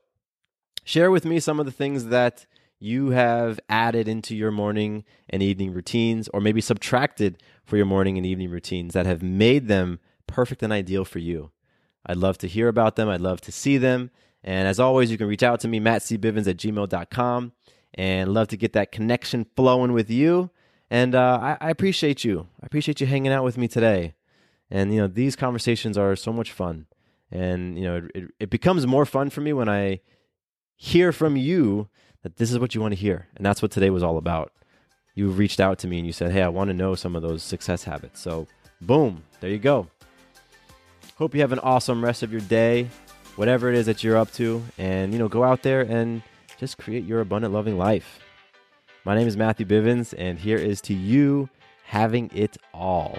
share 0.84 1.10
with 1.10 1.24
me 1.24 1.40
some 1.40 1.60
of 1.60 1.66
the 1.66 1.72
things 1.72 2.06
that 2.06 2.46
you 2.80 3.10
have 3.10 3.58
added 3.68 4.08
into 4.08 4.36
your 4.36 4.50
morning 4.50 5.04
and 5.28 5.42
evening 5.42 5.72
routines, 5.72 6.28
or 6.32 6.40
maybe 6.40 6.60
subtracted 6.60 7.42
for 7.64 7.76
your 7.76 7.86
morning 7.86 8.16
and 8.16 8.24
evening 8.24 8.50
routines 8.50 8.94
that 8.94 9.06
have 9.06 9.22
made 9.22 9.68
them 9.68 9.98
perfect 10.26 10.62
and 10.62 10.72
ideal 10.72 11.04
for 11.04 11.18
you. 11.18 11.50
I'd 12.06 12.16
love 12.16 12.38
to 12.38 12.48
hear 12.48 12.68
about 12.68 12.96
them. 12.96 13.08
I'd 13.08 13.20
love 13.20 13.40
to 13.42 13.52
see 13.52 13.76
them. 13.78 14.10
And 14.44 14.68
as 14.68 14.78
always, 14.78 15.10
you 15.10 15.18
can 15.18 15.26
reach 15.26 15.42
out 15.42 15.60
to 15.60 15.68
me, 15.68 15.80
mattcbivens 15.80 16.46
at 16.46 16.56
gmail.com, 16.56 17.52
and 17.94 18.32
love 18.32 18.48
to 18.48 18.56
get 18.56 18.72
that 18.74 18.92
connection 18.92 19.46
flowing 19.56 19.92
with 19.92 20.08
you. 20.08 20.50
And 20.90 21.14
uh, 21.14 21.38
I, 21.42 21.66
I 21.66 21.70
appreciate 21.70 22.24
you. 22.24 22.46
I 22.62 22.66
appreciate 22.66 23.00
you 23.00 23.06
hanging 23.06 23.32
out 23.32 23.44
with 23.44 23.58
me 23.58 23.68
today. 23.68 24.14
And, 24.70 24.94
you 24.94 25.00
know, 25.00 25.06
these 25.08 25.36
conversations 25.36 25.98
are 25.98 26.14
so 26.14 26.32
much 26.32 26.52
fun. 26.52 26.86
And, 27.30 27.78
you 27.78 27.84
know, 27.84 28.08
it, 28.14 28.24
it 28.40 28.50
becomes 28.50 28.86
more 28.86 29.04
fun 29.04 29.30
for 29.30 29.40
me 29.40 29.52
when 29.52 29.68
I 29.68 30.00
hear 30.76 31.12
from 31.12 31.36
you 31.36 31.88
that 32.22 32.36
this 32.36 32.50
is 32.50 32.58
what 32.58 32.74
you 32.74 32.80
want 32.80 32.92
to 32.92 33.00
hear. 33.00 33.28
And 33.36 33.44
that's 33.44 33.60
what 33.62 33.70
today 33.70 33.90
was 33.90 34.02
all 34.02 34.16
about. 34.16 34.52
You 35.14 35.28
reached 35.28 35.60
out 35.60 35.78
to 35.80 35.88
me 35.88 35.98
and 35.98 36.06
you 36.06 36.12
said, 36.12 36.30
hey, 36.30 36.42
I 36.42 36.48
want 36.48 36.68
to 36.68 36.74
know 36.74 36.94
some 36.94 37.16
of 37.16 37.22
those 37.22 37.42
success 37.42 37.84
habits. 37.84 38.20
So, 38.20 38.46
boom, 38.80 39.24
there 39.40 39.50
you 39.50 39.58
go. 39.58 39.88
Hope 41.16 41.34
you 41.34 41.40
have 41.40 41.52
an 41.52 41.58
awesome 41.58 42.04
rest 42.04 42.22
of 42.22 42.30
your 42.30 42.40
day, 42.42 42.88
whatever 43.36 43.68
it 43.68 43.74
is 43.74 43.86
that 43.86 44.04
you're 44.04 44.16
up 44.16 44.32
to, 44.34 44.62
and 44.78 45.12
you 45.12 45.18
know, 45.18 45.28
go 45.28 45.42
out 45.42 45.62
there 45.62 45.80
and 45.80 46.22
just 46.58 46.78
create 46.78 47.04
your 47.04 47.20
abundant 47.20 47.52
loving 47.52 47.76
life. 47.76 48.20
My 49.04 49.16
name 49.16 49.26
is 49.26 49.36
Matthew 49.36 49.66
Bivens, 49.66 50.14
and 50.16 50.38
here 50.38 50.58
is 50.58 50.80
to 50.82 50.94
you 50.94 51.48
having 51.82 52.30
it 52.32 52.56
all. 52.72 53.18